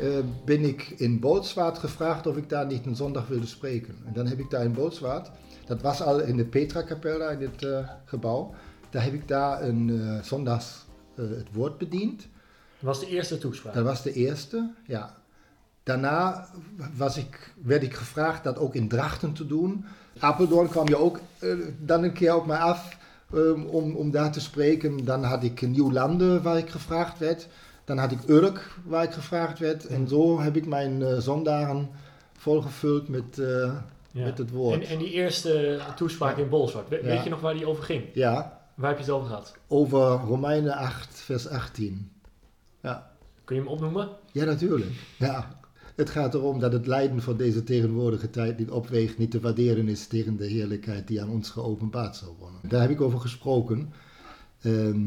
eh, 0.00 0.24
ben 0.44 0.64
ik 0.64 0.94
in 0.96 1.20
Bootswaard 1.20 1.78
gevraagd 1.78 2.26
of 2.26 2.36
ik 2.36 2.48
daar 2.48 2.66
niet 2.66 2.86
een 2.86 2.96
zondag 2.96 3.26
wilde 3.26 3.46
spreken. 3.46 3.94
En 4.06 4.12
dan 4.12 4.26
heb 4.26 4.38
ik 4.38 4.50
daar 4.50 4.64
in 4.64 4.72
Bootswaard, 4.72 5.30
dat 5.66 5.82
was 5.82 6.02
al 6.02 6.20
in 6.20 6.36
de 6.36 6.44
Petra-kapel 6.44 7.18
daar 7.18 7.32
in 7.32 7.50
het 7.52 7.62
eh, 7.64 7.88
gebouw, 8.04 8.54
daar 8.90 9.02
heb 9.02 9.12
ik 9.12 9.28
daar 9.28 9.62
een 9.62 10.00
eh, 10.00 10.22
zondags 10.22 10.86
het 11.14 11.48
woord 11.52 11.78
bediend. 11.78 12.20
Dat 12.20 12.28
was 12.80 13.00
de 13.00 13.06
eerste 13.06 13.38
toespraak. 13.38 13.74
Dat 13.74 13.84
was 13.84 14.02
de 14.02 14.12
eerste, 14.12 14.70
ja. 14.86 15.16
Daarna 15.82 16.48
was 16.96 17.16
ik, 17.16 17.54
werd 17.62 17.82
ik 17.82 17.94
gevraagd 17.94 18.44
dat 18.44 18.58
ook 18.58 18.74
in 18.74 18.88
Drachten 18.88 19.32
te 19.32 19.46
doen. 19.46 19.84
Apeldoorn 20.18 20.68
kwam 20.68 20.88
je 20.88 20.96
ook 20.96 21.20
dan 21.78 22.02
een 22.02 22.12
keer 22.12 22.36
op 22.36 22.46
mij 22.46 22.58
af 22.58 22.96
ehm, 23.34 23.62
om, 23.62 23.94
om 23.94 24.10
daar 24.10 24.32
te 24.32 24.40
spreken. 24.40 25.04
Dan 25.04 25.24
had 25.24 25.42
ik 25.42 25.68
Nieuwlanden 25.68 26.42
waar 26.42 26.58
ik 26.58 26.70
gevraagd 26.70 27.18
werd. 27.18 27.48
Dan 27.88 27.98
had 27.98 28.10
ik 28.12 28.18
Urk 28.28 28.70
waar 28.84 29.04
ik 29.04 29.12
gevraagd 29.12 29.58
werd. 29.58 29.86
En 29.86 30.08
zo 30.08 30.40
heb 30.40 30.56
ik 30.56 30.66
mijn 30.66 31.02
eh, 31.02 31.18
zondagen 31.18 31.88
volgevuld 32.38 33.08
met, 33.08 33.38
eh, 33.38 33.72
Ja. 34.12 34.24
met 34.24 34.38
het 34.38 34.50
woord. 34.50 34.82
En, 34.82 34.88
en 34.88 34.98
die 34.98 35.10
eerste 35.10 35.80
toespraak 35.96 36.36
in 36.36 36.48
we- 36.88 36.96
Ja. 36.96 37.02
weet 37.02 37.24
je 37.24 37.30
nog 37.30 37.40
waar 37.40 37.54
die 37.54 37.66
over 37.66 37.84
ging? 37.84 38.04
Ja, 38.14 38.60
Waar 38.74 38.88
heb 38.88 38.98
je 38.98 39.04
het 39.04 39.12
over 39.12 39.28
gehad? 39.28 39.56
over 39.68 40.00
Romeinen 40.10 40.72
8, 40.76 41.18
vers 41.20 41.48
18. 41.48 42.10
Ja. 42.82 43.10
Kun 43.44 43.56
je 43.56 43.62
hem 43.62 43.70
opnoemen? 43.70 44.08
Ja, 44.32 44.44
natuurlijk. 44.44 44.90
Ja. 45.18 45.56
Het 45.96 46.10
gaat 46.10 46.34
erom 46.34 46.58
dat 46.60 46.72
het 46.72 46.86
lijden 46.86 47.22
van 47.22 47.36
deze 47.36 47.64
tegenwoordige 47.64 48.30
tijd 48.30 48.58
niet 48.58 48.70
opweegt, 48.70 49.18
niet 49.18 49.30
te 49.30 49.40
waarderen 49.40 49.88
is 49.88 50.06
tegen 50.06 50.36
de 50.36 50.46
heerlijkheid 50.46 51.06
die 51.06 51.22
aan 51.22 51.28
ons 51.30 51.50
geopenbaard 51.50 52.16
zal 52.16 52.36
worden. 52.38 52.60
Daar 52.68 52.80
heb 52.80 52.90
ik 52.90 53.00
over 53.00 53.20
gesproken. 53.20 53.92
Ehm, 54.62 55.00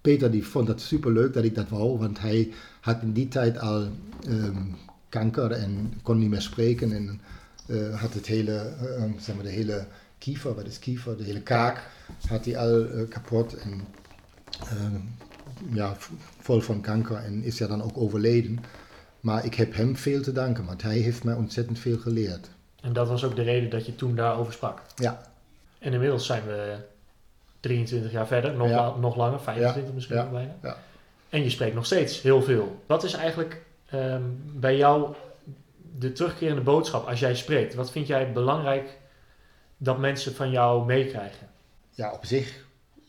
Peter 0.00 0.30
die 0.30 0.46
vond 0.46 0.66
dat 0.66 0.80
superleuk 0.80 1.32
dat 1.32 1.44
ik 1.44 1.54
dat 1.54 1.68
wou, 1.68 1.98
want 1.98 2.20
hij 2.20 2.52
had 2.80 3.02
in 3.02 3.12
die 3.12 3.28
tijd 3.28 3.58
al 3.58 3.88
ehm, 4.26 4.62
kanker 5.08 5.50
en 5.50 5.92
kon 6.02 6.18
niet 6.18 6.30
meer 6.30 6.42
spreken 6.42 6.92
en 6.92 7.20
eh, 7.66 8.00
had 8.00 8.14
het 8.14 8.26
hele, 8.26 8.56
eh, 8.56 9.04
zeg 9.18 9.34
maar 9.34 9.44
de 9.44 9.50
hele 9.50 9.86
kiefer, 10.18 10.54
wat 10.54 10.66
is 10.66 10.78
kiefer, 10.78 11.16
de 11.16 11.24
hele 11.24 11.42
kaak 11.42 11.82
had 12.28 12.44
hij 12.44 12.58
al 12.58 12.86
eh, 12.86 13.08
kapot 13.08 13.54
en 13.54 13.80
ehm, 14.60 14.96
ja, 15.72 15.96
vol 16.40 16.60
van 16.60 16.80
kanker 16.80 17.16
en 17.16 17.42
is 17.42 17.58
ja 17.58 17.66
dan 17.66 17.82
ook 17.82 17.98
overleden. 17.98 18.58
Maar 19.20 19.44
ik 19.44 19.54
heb 19.54 19.74
hem 19.74 19.96
veel 19.96 20.22
te 20.22 20.32
danken, 20.32 20.64
want 20.64 20.82
hij 20.82 20.98
heeft 20.98 21.24
mij 21.24 21.34
ontzettend 21.34 21.78
veel 21.78 21.98
geleerd. 21.98 22.50
En 22.80 22.92
dat 22.92 23.08
was 23.08 23.24
ook 23.24 23.36
de 23.36 23.42
reden 23.42 23.70
dat 23.70 23.86
je 23.86 23.94
toen 23.94 24.14
daarover 24.14 24.52
sprak. 24.52 24.82
Ja. 24.96 25.20
En 25.78 25.92
inmiddels 25.92 26.26
zijn 26.26 26.46
we 26.46 26.76
23 27.60 28.12
jaar 28.12 28.26
verder, 28.26 28.54
nog, 28.54 28.68
la- 28.70 28.96
nog 28.96 29.16
langer, 29.16 29.40
25 29.40 29.94
misschien 29.94 30.16
nog 30.16 30.30
bijna. 30.30 30.54
Ja. 30.62 30.76
En 31.28 31.42
je 31.42 31.50
spreekt 31.50 31.74
nog 31.74 31.86
steeds 31.86 32.22
heel 32.22 32.42
veel. 32.42 32.82
Wat 32.86 33.04
is 33.04 33.12
eigenlijk 33.12 33.62
ehm, 33.86 34.22
bij 34.54 34.76
jou 34.76 35.14
de 35.98 36.12
terugkerende 36.12 36.62
boodschap 36.62 37.06
als 37.08 37.20
jij 37.20 37.34
spreekt? 37.34 37.74
Wat 37.74 37.90
vind 37.90 38.06
jij 38.06 38.32
belangrijk 38.32 38.98
dat 39.76 39.98
mensen 39.98 40.34
van 40.34 40.50
jou 40.50 40.86
meekrijgen? 40.86 41.48
Ja, 41.90 42.12
op 42.12 42.24
zich 42.24 42.64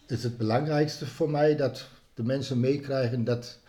is 0.08 0.24
het 0.24 0.38
belangrijkste 0.38 1.06
voor 1.06 1.30
mij 1.30 1.56
dat 1.56 1.88
de 2.14 2.24
mensen 2.24 2.60
meekrijgen 2.60 3.24
dat, 3.24 3.60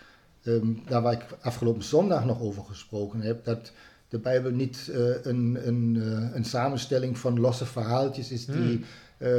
ehm, 0.43 0.67
daar 0.87 1.03
waar 1.03 1.13
ik 1.13 1.25
afgelopen 1.41 1.83
zondag 1.83 2.25
nog 2.25 2.41
over 2.41 2.65
gesproken 2.65 3.21
heb, 3.21 3.45
dat 3.45 3.73
de 4.09 4.19
Bijbel 4.19 4.51
niet 4.51 4.91
eh, 4.93 5.25
een, 5.25 5.59
een, 5.67 5.97
eh, 6.03 6.35
een 6.37 6.45
samenstelling 6.45 7.19
van 7.19 7.41
losse 7.41 7.65
verhaaltjes 7.67 8.31
is 8.31 8.47
die 8.47 8.79
eh, 8.79 8.87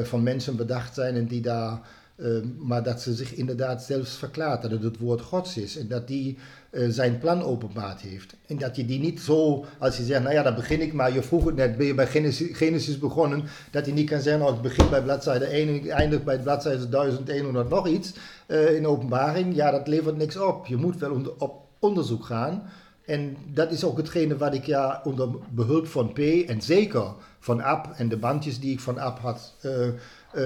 van 0.03 0.23
mensen 0.23 0.55
bedacht 0.55 0.93
zijn 0.93 1.15
en 1.15 1.25
die 1.25 1.41
daar, 1.41 1.79
ehm, 2.15 2.47
maar 2.57 2.83
dat 2.83 3.01
ze 3.01 3.13
zich 3.13 3.33
inderdaad 3.33 3.83
zelfs 3.83 4.15
verklaart, 4.15 4.61
dat 4.61 4.71
het 4.71 4.83
het 4.83 4.97
woord 4.97 5.21
Gods 5.21 5.57
is 5.57 5.77
en 5.77 5.87
dat 5.87 6.07
die 6.07 6.37
eh, 6.73 6.85
zijn 6.89 7.17
plan 7.17 7.43
openbaard 7.43 8.01
heeft. 8.01 8.35
En 8.47 8.57
dat 8.57 8.75
je 8.75 8.85
die 8.85 8.99
niet 8.99 9.21
zo, 9.21 9.65
als 9.79 9.97
je 9.97 10.03
zegt, 10.03 10.23
nou 10.23 10.33
ja, 10.33 10.43
dan 10.43 10.55
begin 10.55 10.81
ik 10.81 10.93
maar, 10.93 11.13
je 11.13 11.23
vroeg 11.23 11.45
het 11.45 11.55
net, 11.55 11.77
ben 11.77 11.85
je 11.85 11.93
bij 11.93 12.07
Genesis, 12.07 12.57
Genesis 12.57 12.99
begonnen, 12.99 13.43
dat 13.71 13.85
je 13.85 13.93
niet 13.93 14.09
kan 14.09 14.21
zeggen, 14.21 14.41
nou, 14.41 14.55
ik 14.55 14.61
begin 14.61 14.89
bij 14.89 15.03
bladzijde 15.03 15.45
1 15.45 15.67
en 15.67 15.75
ik 15.75 15.87
eindig 15.87 16.23
bij 16.23 16.39
bladzijde 16.39 16.89
1100 16.89 17.69
nog 17.69 17.87
iets 17.87 18.13
eh, 18.45 18.75
in 18.75 18.87
openbaring. 18.87 19.55
Ja, 19.55 19.71
dat 19.71 19.87
levert 19.87 20.17
niks 20.17 20.37
op. 20.37 20.65
Je 20.65 20.75
moet 20.75 20.97
wel 20.97 21.11
onder, 21.11 21.33
op 21.37 21.53
onderzoek 21.79 22.25
gaan. 22.25 22.63
En 23.05 23.37
dat 23.53 23.71
is 23.71 23.83
ook 23.83 23.97
hetgene 23.97 24.37
wat 24.37 24.53
ik 24.53 24.65
ja 24.65 25.01
onder 25.03 25.29
behulp 25.49 25.87
van 25.87 26.13
P 26.13 26.19
en 26.47 26.61
zeker 26.61 27.13
van 27.39 27.61
Ab 27.61 27.93
en 27.95 28.09
de 28.09 28.17
bandjes 28.17 28.59
die 28.59 28.71
ik 28.71 28.79
van 28.79 28.99
Ab 28.99 29.19
had 29.19 29.53
eh, 29.61 29.87
eh, 29.87 29.93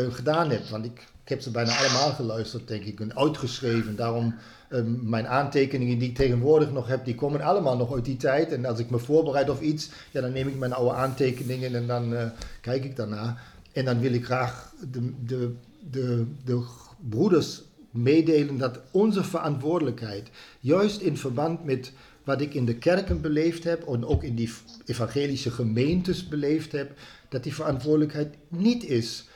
gedaan 0.10 0.50
heb. 0.50 0.68
Want 0.68 0.86
ik, 0.86 1.08
ik 1.24 1.30
heb 1.30 1.42
ze 1.42 1.52
bijna 1.52 1.78
allemaal 1.78 2.12
geluisterd, 2.12 2.68
denk 2.68 2.84
ik, 2.84 3.00
en 3.00 3.18
uitgeschreven. 3.18 3.96
Daarom 3.96 4.36
Ehm, 4.70 5.10
mijn 5.10 5.28
aantekeningen 5.28 6.00
die 6.00 6.10
ik 6.10 6.16
tegenwoordig 6.16 6.72
nog 6.72 6.88
heb, 6.88 7.06
die 7.06 7.16
komen 7.16 7.42
allemaal 7.42 7.78
nog 7.78 7.94
uit 7.94 8.06
die 8.06 8.18
tijd. 8.18 8.52
En 8.52 8.66
als 8.66 8.80
ik 8.80 8.90
me 8.90 9.00
voorbereid 9.00 9.50
of 9.50 9.62
iets, 9.62 9.90
ja, 10.12 10.22
dan 10.22 10.32
neem 10.32 10.48
ik 10.48 10.58
mijn 10.58 10.74
oude 10.74 10.94
aantekeningen 10.94 11.76
en 11.76 11.88
dan 11.88 12.16
eh, 12.16 12.26
kijk 12.62 12.84
ik 12.84 12.96
daarna. 12.96 13.38
En 13.72 13.86
dan 13.86 14.00
wil 14.00 14.14
ik 14.14 14.26
graag 14.26 14.74
de, 14.92 15.14
de, 15.26 15.54
de, 15.92 16.26
de 16.46 16.64
broeders 17.10 17.62
meedelen 17.92 18.58
dat 18.58 18.80
onze 18.92 19.24
verantwoordelijkheid, 19.24 20.30
juist 20.60 21.02
in 21.02 21.18
verband 21.18 21.66
met 21.66 21.92
wat 22.24 22.42
ik 22.42 22.54
in 22.54 22.66
de 22.66 22.78
kerken 22.78 23.22
beleefd 23.22 23.64
heb 23.64 23.88
en 23.88 24.06
ook 24.06 24.24
in 24.24 24.36
die 24.36 24.54
evangelische 24.86 25.52
gemeentes 25.52 26.28
beleefd 26.28 26.72
heb, 26.72 26.92
dat 27.30 27.44
die 27.44 27.54
verantwoordelijkheid 27.54 28.36
niet 28.48 28.84
is 28.84 29.28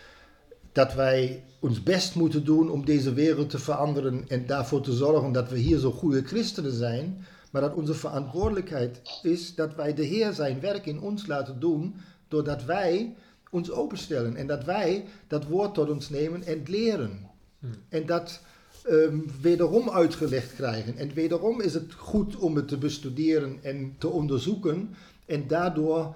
dat 0.71 0.93
wij 0.93 1.43
ons 1.59 1.83
best 1.83 2.15
moeten 2.15 2.45
doen 2.45 2.69
om 2.69 2.85
deze 2.85 3.13
wereld 3.13 3.49
te 3.49 3.59
veranderen 3.59 4.25
en 4.27 4.45
daarvoor 4.45 4.81
te 4.81 4.93
zorgen 4.93 5.31
dat 5.31 5.49
we 5.49 5.57
hier 5.57 5.77
zo 5.77 5.91
goede 5.91 6.23
christenen 6.23 6.73
zijn, 6.73 7.25
maar 7.51 7.61
dat 7.61 7.73
onze 7.73 7.93
verantwoordelijkheid 7.93 9.01
is 9.23 9.55
dat 9.55 9.75
wij 9.75 9.93
de 9.93 10.03
Heer 10.03 10.33
zijn 10.33 10.59
werk 10.59 10.85
in 10.85 11.01
ons 11.01 11.27
laten 11.27 11.59
doen, 11.59 11.95
doordat 12.27 12.63
wij 12.65 13.15
ons 13.49 13.71
openstellen 13.71 14.35
en 14.35 14.47
dat 14.47 14.63
wij 14.63 15.05
dat 15.27 15.45
woord 15.45 15.73
tot 15.73 15.89
ons 15.89 16.09
nemen 16.09 16.43
en 16.43 16.59
het 16.59 17.30
leren. 17.61 17.83
En 17.89 18.05
dat 18.05 18.41
ehm, 18.83 19.17
wederom 19.41 19.89
uitgelegd 19.89 20.55
krijgen. 20.55 20.97
En 20.97 21.13
wederom 21.13 21.61
is 21.61 21.73
het 21.73 21.93
goed 21.93 22.35
om 22.35 22.55
het 22.55 22.67
te 22.67 22.77
bestuderen 22.77 23.59
en 23.61 23.95
te 23.97 24.07
onderzoeken 24.07 24.95
en 25.25 25.47
daardoor 25.47 26.15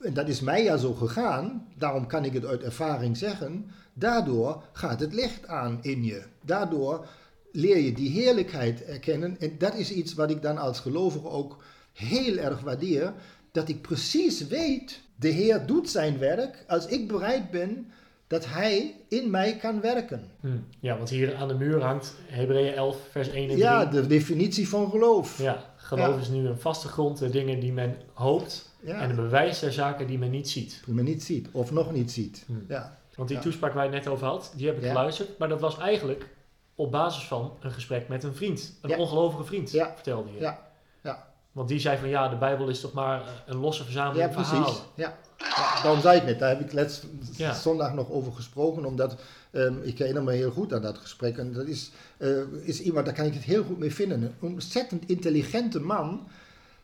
en 0.00 0.14
dat 0.14 0.28
is 0.28 0.40
mij 0.40 0.62
ja 0.64 0.76
zo 0.76 0.92
gegaan, 0.92 1.68
daarom 1.74 2.06
kan 2.06 2.24
ik 2.24 2.32
het 2.32 2.44
uit 2.44 2.62
ervaring 2.62 3.16
zeggen, 3.16 3.70
daardoor 3.92 4.62
gaat 4.72 5.00
het 5.00 5.14
licht 5.14 5.46
aan 5.46 5.78
in 5.82 6.04
je. 6.04 6.22
Daardoor 6.40 7.06
leer 7.52 7.78
je 7.78 7.92
die 7.92 8.10
heerlijkheid 8.10 8.84
erkennen 8.84 9.36
en 9.40 9.58
dat 9.58 9.74
is 9.74 9.90
iets 9.90 10.14
wat 10.14 10.30
ik 10.30 10.42
dan 10.42 10.58
als 10.58 10.80
gelovige 10.80 11.28
ook 11.28 11.62
heel 11.92 12.36
erg 12.36 12.60
waardeer, 12.60 13.12
dat 13.52 13.68
ik 13.68 13.80
precies 13.80 14.46
weet, 14.46 15.00
de 15.16 15.28
Heer 15.28 15.66
doet 15.66 15.90
zijn 15.90 16.18
werk 16.18 16.64
als 16.66 16.86
ik 16.86 17.08
bereid 17.08 17.50
ben 17.50 17.90
dat 18.26 18.46
Hij 18.46 18.94
in 19.08 19.30
mij 19.30 19.56
kan 19.56 19.80
werken. 19.80 20.30
Hm. 20.40 20.48
Ja, 20.80 20.96
want 20.96 21.08
hier 21.10 21.36
aan 21.36 21.48
de 21.48 21.54
muur 21.54 21.82
hangt 21.82 22.14
Hebreeën 22.26 22.74
11, 22.74 22.96
vers 23.10 23.28
1 23.28 23.42
en 23.42 23.46
3. 23.48 23.58
Ja, 23.58 23.84
de 23.84 24.06
definitie 24.06 24.68
van 24.68 24.90
geloof. 24.90 25.38
Ja, 25.38 25.64
geloof 25.76 26.14
Ja. 26.14 26.20
is 26.20 26.28
nu 26.28 26.46
een 26.46 26.58
vaste 26.60 26.88
grond, 26.88 27.18
de 27.18 27.30
dingen 27.30 27.60
die 27.60 27.72
men 27.72 27.96
hoopt 28.12 28.70
Ja, 28.80 29.00
en 29.00 29.10
een 29.10 29.16
bewijs 29.16 29.58
der 29.58 29.72
zaken 29.72 30.06
die 30.06 30.18
men 30.18 30.30
niet 30.30 30.48
ziet. 30.48 30.82
die 30.84 30.94
men 30.94 31.04
niet 31.04 31.22
ziet 31.22 31.48
of 31.52 31.70
nog 31.70 31.92
niet 31.92 32.12
ziet. 32.12 32.44
Hm. 32.46 32.52
Ja, 32.68 32.98
Want 33.14 33.28
die 33.28 33.36
Ja. 33.36 33.42
toespraak 33.42 33.72
waar 33.72 33.84
je 33.84 33.90
net 33.90 34.08
over 34.08 34.26
had, 34.26 34.52
die 34.56 34.66
heb 34.66 34.76
ik 34.76 34.82
Ja. 34.82 34.88
geluisterd. 34.88 35.38
Maar 35.38 35.48
dat 35.48 35.60
was 35.60 35.78
eigenlijk 35.78 36.28
op 36.74 36.90
basis 36.90 37.24
van 37.24 37.52
een 37.60 37.70
gesprek 37.70 38.08
met 38.08 38.24
een 38.24 38.34
vriend. 38.34 38.78
Een 38.82 38.90
Ja. 38.90 38.96
ongelovige 38.98 39.44
vriend, 39.44 39.70
Ja. 39.70 39.92
vertelde 39.94 40.32
je. 40.32 40.40
Ja. 40.40 40.58
Ja. 41.02 41.26
Want 41.52 41.68
die 41.68 41.78
zei 41.78 41.98
van 41.98 42.08
ja, 42.08 42.28
de 42.28 42.36
Bijbel 42.36 42.68
is 42.68 42.80
toch 42.80 42.92
maar 42.92 43.22
een 43.46 43.56
losse 43.56 43.80
ja 43.82 43.84
verzameling 43.86 44.30
precies. 44.30 44.48
verhalen. 44.50 44.76
Ja. 44.94 45.16
Ja, 45.38 45.82
daarom 45.82 46.00
zei 46.00 46.18
ik 46.18 46.24
net, 46.24 46.38
daar 46.38 46.48
heb 46.48 46.60
ik 46.60 46.72
letst 46.72 47.04
Ja. 47.36 47.54
zondag 47.54 47.94
nog 47.94 48.10
over 48.10 48.32
gesproken, 48.32 48.84
omdat 48.84 49.16
ehm, 49.50 49.74
ik 49.82 49.98
herinner 49.98 50.22
me 50.22 50.32
heel 50.32 50.50
goed 50.50 50.72
aan 50.72 50.82
dat 50.82 50.98
gesprek. 50.98 51.38
En 51.38 51.52
dat 51.52 51.66
is, 51.66 51.90
eh, 52.16 52.28
is 52.62 52.80
iemand, 52.80 53.06
daar 53.06 53.14
kan 53.14 53.24
ik 53.26 53.34
het 53.34 53.42
heel 53.42 53.64
goed 53.64 53.78
mee 53.78 53.94
vinden. 53.94 54.22
Een 54.22 54.34
ontzettend 54.40 55.08
intelligente 55.08 55.80
man. 55.80 56.28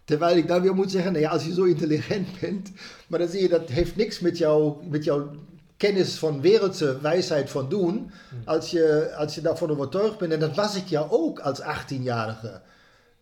Terwijl 0.05 0.37
ik 0.37 0.49
dan 0.49 0.63
weer 0.63 0.75
moet 0.75 0.91
zeggen, 0.91 1.13
nou 1.13 1.25
ja, 1.25 1.31
als 1.31 1.45
je 1.45 1.53
zo 1.55 1.63
intelligent 1.65 2.29
bent, 2.41 2.71
maar 3.07 3.19
dan 3.19 3.29
zie 3.29 3.43
je 3.43 3.49
dat 3.49 3.69
heeft 3.69 3.97
niks 3.97 4.21
met, 4.21 4.39
jou, 4.39 4.75
met 4.89 5.05
jouw 5.05 5.31
kennis 5.77 6.15
van 6.15 6.41
wereldse 6.41 7.01
wijsheid 7.01 7.51
van 7.51 7.69
doen, 7.69 8.11
als 8.45 8.71
je, 8.71 9.15
als 9.17 9.35
je 9.35 9.41
daarvan 9.41 9.71
overtuigd 9.71 10.19
bent. 10.19 10.33
En 10.33 10.41
dat 10.41 10.55
was 10.55 10.77
ik 10.77 10.87
ja 10.87 11.07
ook 11.11 11.39
als 11.39 11.61
18-jarige. 11.61 12.61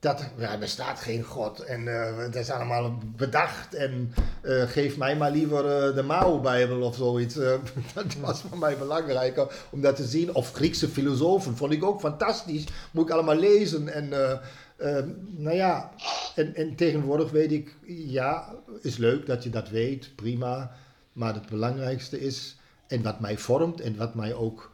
Dat 0.01 0.21
er 0.39 0.59
bestaat 0.59 1.01
geen 1.01 1.23
God 1.23 1.61
en 1.61 1.89
eh 1.89 2.19
dat 2.19 2.35
is 2.35 2.51
allemaal 2.51 2.99
bedacht. 3.17 3.75
En 3.75 4.15
eh, 4.41 4.63
geef 4.63 4.97
mij 4.97 5.17
maar 5.17 5.31
liever 5.31 5.65
eh, 5.65 5.95
de 5.95 6.03
Mao-Bijbel 6.03 6.81
of 6.81 6.97
zoiets. 6.97 7.37
Eh, 7.37 7.59
dat 7.95 8.15
was 8.15 8.41
voor 8.41 8.59
mij 8.59 8.79
belangrijker 8.79 9.67
om 9.71 9.81
dat 9.81 9.97
te 9.97 10.05
zien. 10.05 10.35
Of 10.35 10.53
Griekse 10.53 10.89
filosofen 10.89 11.57
vond 11.57 11.73
ik 11.73 11.85
ook 11.85 12.01
fantastisch. 12.01 12.65
Moet 12.91 13.05
ik 13.05 13.13
allemaal 13.13 13.37
lezen. 13.37 13.89
En, 13.89 14.09
nou 15.37 15.57
ja, 15.57 15.91
en 16.35 16.75
tegenwoordig 16.75 17.31
weet 17.31 17.53
ik, 17.53 17.77
ja, 17.87 18.55
is 18.83 18.97
leuk 18.97 19.27
dat 19.27 19.43
je 19.43 19.51
dat 19.51 19.69
weet, 19.69 20.11
prima. 20.15 20.73
Maar 21.13 21.35
het 21.35 21.49
belangrijkste 21.49 22.21
is, 22.21 22.57
en 22.87 23.03
wat 23.03 23.21
mij 23.21 23.39
vormt 23.39 23.81
en 23.81 23.97
wat 23.97 24.15
mij 24.15 24.35
ook 24.35 24.71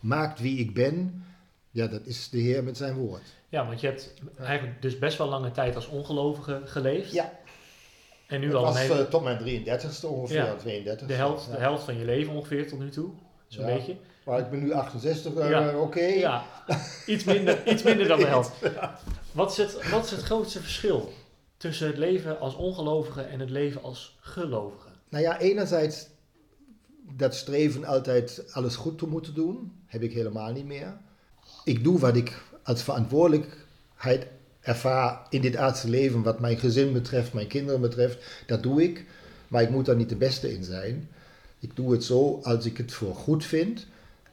maakt 0.00 0.40
wie 0.40 0.58
ik 0.58 0.74
ben, 0.74 1.24
ja, 1.70 1.86
dat 1.86 2.06
is 2.06 2.28
de 2.28 2.38
Heer 2.38 2.64
met 2.64 2.76
zijn 2.76 2.94
woord. 2.94 3.35
Ja, 3.48 3.66
want 3.66 3.80
je 3.80 3.86
hebt 3.86 4.14
eigenlijk 4.38 4.82
dus 4.82 4.98
best 4.98 5.18
wel 5.18 5.28
lange 5.28 5.50
tijd 5.50 5.74
als 5.74 5.86
ongelovige 5.88 6.60
geleefd. 6.64 7.12
Ja. 7.12 7.32
En 8.26 8.40
nu 8.40 8.54
al 8.54 8.66
een 8.66 8.72
was 8.72 8.78
hele- 8.80 9.00
eh, 9.00 9.08
tot 9.10 9.22
mijn 9.22 9.38
33ste 9.38 10.06
ongeveer, 10.06 10.36
Ja. 10.44 10.54
32. 10.54 11.06
de, 11.06 11.14
helft, 11.14 11.44
Ja. 11.46 11.52
de 11.52 11.58
helft 11.58 11.84
van 11.84 11.98
je 11.98 12.04
leven 12.04 12.32
ongeveer 12.32 12.68
tot 12.68 12.78
nu 12.78 12.90
toe. 12.90 13.10
Zo'n 13.48 13.66
Ja. 13.66 13.74
beetje. 13.74 13.96
Maar 14.24 14.38
ik 14.38 14.50
ben 14.50 14.60
nu 14.60 14.72
68, 14.72 15.34
eh, 15.34 15.50
Ja. 15.50 15.78
oké. 15.78 16.00
Ja, 16.04 16.44
iets 17.06 17.24
minder, 17.24 17.68
iets 17.72 17.82
minder 17.82 18.08
dan 18.08 18.18
de 18.18 18.26
helft. 18.26 18.52
Wat 19.32 19.50
is, 19.50 19.56
het, 19.56 19.90
wat 19.90 20.04
is 20.04 20.10
het 20.10 20.22
grootste 20.22 20.60
verschil 20.60 21.12
tussen 21.56 21.86
het 21.86 21.96
leven 21.98 22.40
als 22.40 22.54
ongelovige 22.54 23.22
en 23.22 23.40
het 23.40 23.50
leven 23.50 23.82
als 23.82 24.16
gelovige? 24.20 24.88
Nou 25.08 25.24
ja, 25.24 25.38
enerzijds 25.38 26.06
dat 27.16 27.34
streven 27.34 27.84
altijd 27.84 28.44
alles 28.52 28.76
goed 28.76 28.98
te 28.98 29.06
moeten 29.06 29.34
doen, 29.34 29.82
heb 29.86 30.02
ik 30.02 30.12
helemaal 30.12 30.52
niet 30.52 30.66
meer. 30.66 30.96
Ik 31.64 31.84
doe 31.84 31.98
wat 31.98 32.16
ik 32.16 32.42
als 32.66 32.82
verantwoordelijkheid 32.82 34.26
ervaar 34.60 35.26
in 35.30 35.40
dit 35.40 35.56
aardse 35.56 35.88
leven, 35.88 36.22
wat 36.22 36.40
mijn 36.40 36.58
gezin 36.58 36.92
betreft, 36.92 37.32
mijn 37.32 37.46
kinderen 37.46 37.80
betreft, 37.80 38.24
dat 38.46 38.62
doe 38.62 38.82
ik. 38.82 39.04
Maar 39.48 39.62
ik 39.62 39.70
moet 39.70 39.86
daar 39.86 39.96
niet 39.96 40.08
de 40.08 40.16
beste 40.16 40.52
in 40.54 40.64
zijn. 40.64 41.08
Ik 41.58 41.76
doe 41.76 41.92
het 41.92 42.04
zo 42.04 42.40
als 42.42 42.66
ik 42.66 42.76
het 42.76 42.92
voor 42.92 43.14
goed 43.14 43.44
vind. 43.44 43.86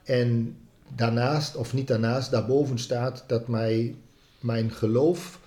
En 0.03 0.55
daarnaast, 0.95 1.55
of 1.55 1.73
niet 1.73 1.87
daarnaast, 1.87 2.31
daarboven 2.31 2.77
staat 2.77 3.23
dat 3.27 3.47
mij 3.47 3.95
mijn 4.39 4.71
geloof 4.71 5.39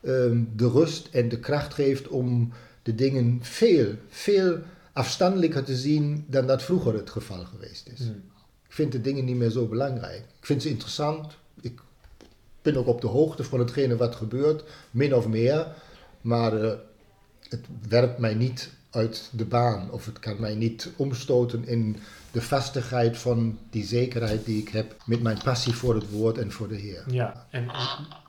ehm, 0.00 0.42
de 0.56 0.68
rust 0.68 1.08
en 1.12 1.28
de 1.28 1.38
kracht 1.38 1.74
geeft 1.74 2.08
om 2.08 2.52
de 2.82 2.94
dingen 2.94 3.38
veel, 3.42 3.94
veel 4.08 4.58
afstandelijker 4.92 5.64
te 5.64 5.76
zien 5.76 6.24
dan 6.28 6.46
dat 6.46 6.62
vroeger 6.62 6.94
het 6.94 7.10
geval 7.10 7.44
geweest 7.44 7.88
is. 7.88 8.00
Ik 8.66 8.76
vind 8.76 8.92
de 8.92 9.00
dingen 9.00 9.24
niet 9.24 9.36
meer 9.36 9.50
zo 9.50 9.66
belangrijk. 9.66 10.24
Ik 10.38 10.46
vind 10.46 10.62
ze 10.62 10.68
interessant. 10.68 11.38
Ik 12.62 12.72
ben 12.72 12.76
ook 12.76 12.86
op 12.86 13.00
de 13.00 13.06
hoogte 13.06 13.44
van 13.44 13.58
hetgene 13.58 13.96
wat 13.96 14.16
gebeurt, 14.16 14.64
min 14.90 15.14
of 15.14 15.26
meer. 15.26 15.66
Maar 16.20 16.62
eh, 16.62 16.72
het 17.48 17.66
werpt 17.88 18.18
mij 18.18 18.34
niet 18.34 18.70
uit 18.90 19.30
de 19.32 19.44
baan. 19.44 19.90
Of 19.90 20.06
het 20.06 20.18
kan 20.18 20.40
mij 20.40 20.54
niet 20.54 20.92
omstoten 20.96 21.66
in 21.66 21.96
de 22.30 22.42
vastigheid 22.42 23.18
van 23.18 23.58
die 23.70 23.84
zekerheid 23.84 24.44
die 24.44 24.60
ik 24.60 24.68
heb 24.68 24.96
met 25.04 25.22
mijn 25.22 25.38
passie 25.44 25.72
voor 25.72 25.94
het 25.94 26.10
woord 26.10 26.38
en 26.38 26.52
voor 26.52 26.68
de 26.68 26.76
Heer. 26.76 27.04
Ja, 27.10 27.46
en 27.50 27.68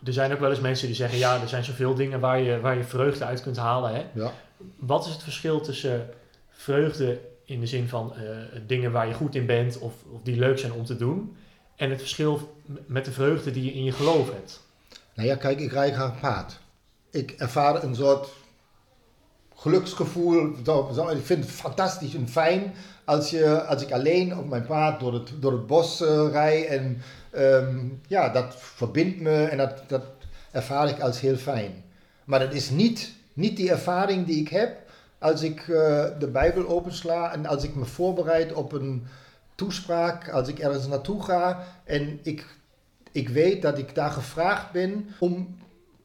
er 0.04 0.14
zijn 0.14 0.34
ook 0.34 0.40
wel 0.40 0.50
eens 0.50 0.60
mensen 0.60 0.88
die 0.88 0.96
zeggen, 0.96 1.18
ja, 1.18 1.42
er 1.42 1.48
zijn 1.48 1.64
zoveel 1.64 1.96
dingen 1.96 2.20
waar 2.20 2.40
je, 2.40 2.60
waar 2.60 2.78
je 2.78 2.84
vreugde 2.84 3.26
uit 3.26 3.42
kunt 3.42 3.58
halen. 3.58 3.94
Hè? 3.94 4.04
Ja. 4.14 4.34
Wat 4.78 5.06
is 5.06 5.12
het 5.12 5.24
verschil 5.24 5.62
tussen 5.62 6.10
vreugde 6.50 7.20
in 7.46 7.60
de 7.60 7.68
zin 7.68 7.88
van 7.88 8.16
eh, 8.16 8.22
dingen 8.68 8.92
waar 8.92 9.08
je 9.08 9.14
goed 9.14 9.36
in 9.36 9.46
bent 9.46 9.80
of, 9.80 9.94
of 10.12 10.22
die 10.24 10.40
leuk 10.40 10.60
zijn 10.60 10.72
om 10.72 10.86
te 10.86 10.96
doen, 10.96 11.36
en 11.82 11.90
het 11.90 12.00
verschil 12.00 12.56
met 12.86 13.06
de 13.06 13.12
vreugde 13.12 13.52
die 13.52 13.64
je 13.64 13.74
in 13.74 13.84
je 13.84 13.92
geloof 13.92 14.32
hebt? 14.32 14.62
Nou 15.14 15.28
ja, 15.28 15.36
kijk, 15.36 15.60
ik 15.60 15.72
rijd 15.72 15.94
graag 15.94 16.20
paard. 16.20 16.60
Ik 17.10 17.32
ervaar 17.32 17.84
een 17.84 17.96
soort 17.96 18.30
geluksgevoel. 19.56 20.48
Ik 21.10 21.26
vind 21.26 21.44
het 21.44 21.54
fantastisch 21.54 22.16
en 22.16 22.30
fijn 22.30 22.74
als, 23.06 23.30
je, 23.30 23.64
als 23.66 23.82
ik 23.82 23.92
alleen 23.92 24.38
op 24.38 24.50
mijn 24.50 24.66
paard 24.66 25.00
door 25.00 25.14
het, 25.14 25.32
door 25.40 25.52
het 25.52 25.68
bos 25.68 26.02
eh 26.02 26.28
rij. 26.32 26.68
En 26.68 27.02
ehm, 27.32 27.80
ja, 28.08 28.30
dat 28.30 28.56
verbindt 28.58 29.20
me 29.20 29.46
en 29.46 29.58
dat, 29.58 29.84
dat 29.88 30.04
ervaar 30.52 30.90
ik 30.90 31.00
als 31.00 31.20
heel 31.20 31.38
fijn. 31.38 31.84
Maar 32.26 32.40
dat 32.40 32.54
is 32.54 32.70
niet, 32.70 33.14
niet 33.34 33.58
die 33.58 33.72
ervaring 33.72 34.26
die 34.26 34.40
ik 34.40 34.50
heb 34.50 34.78
als 35.20 35.42
ik 35.42 35.60
eh, 35.60 36.06
de 36.20 36.30
Bijbel 36.32 36.68
opensla 36.68 37.34
en 37.34 37.46
als 37.46 37.64
ik 37.64 37.76
me 37.76 37.86
voorbereid 37.86 38.54
op 38.54 38.72
een 38.72 39.08
als 40.32 40.48
ik 40.48 40.60
ergens 40.60 40.88
naartoe 40.88 41.24
ga 41.24 41.64
en 41.84 42.20
ik 42.24 42.60
ik 43.12 43.30
weet 43.30 43.62
dat 43.62 43.78
ik 43.78 43.96
daar 43.96 44.12
gevraagd 44.12 44.72
ben 44.72 45.08
om 45.20 45.56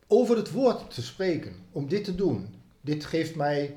over 0.07 0.37
het 0.37 0.51
woord 0.51 0.95
te 0.95 1.03
spreken, 1.03 1.53
om 1.73 1.89
dit 1.89 2.05
te 2.05 2.15
doen. 2.15 2.55
Dit 2.81 3.05
geeft 3.05 3.35
mij 3.35 3.75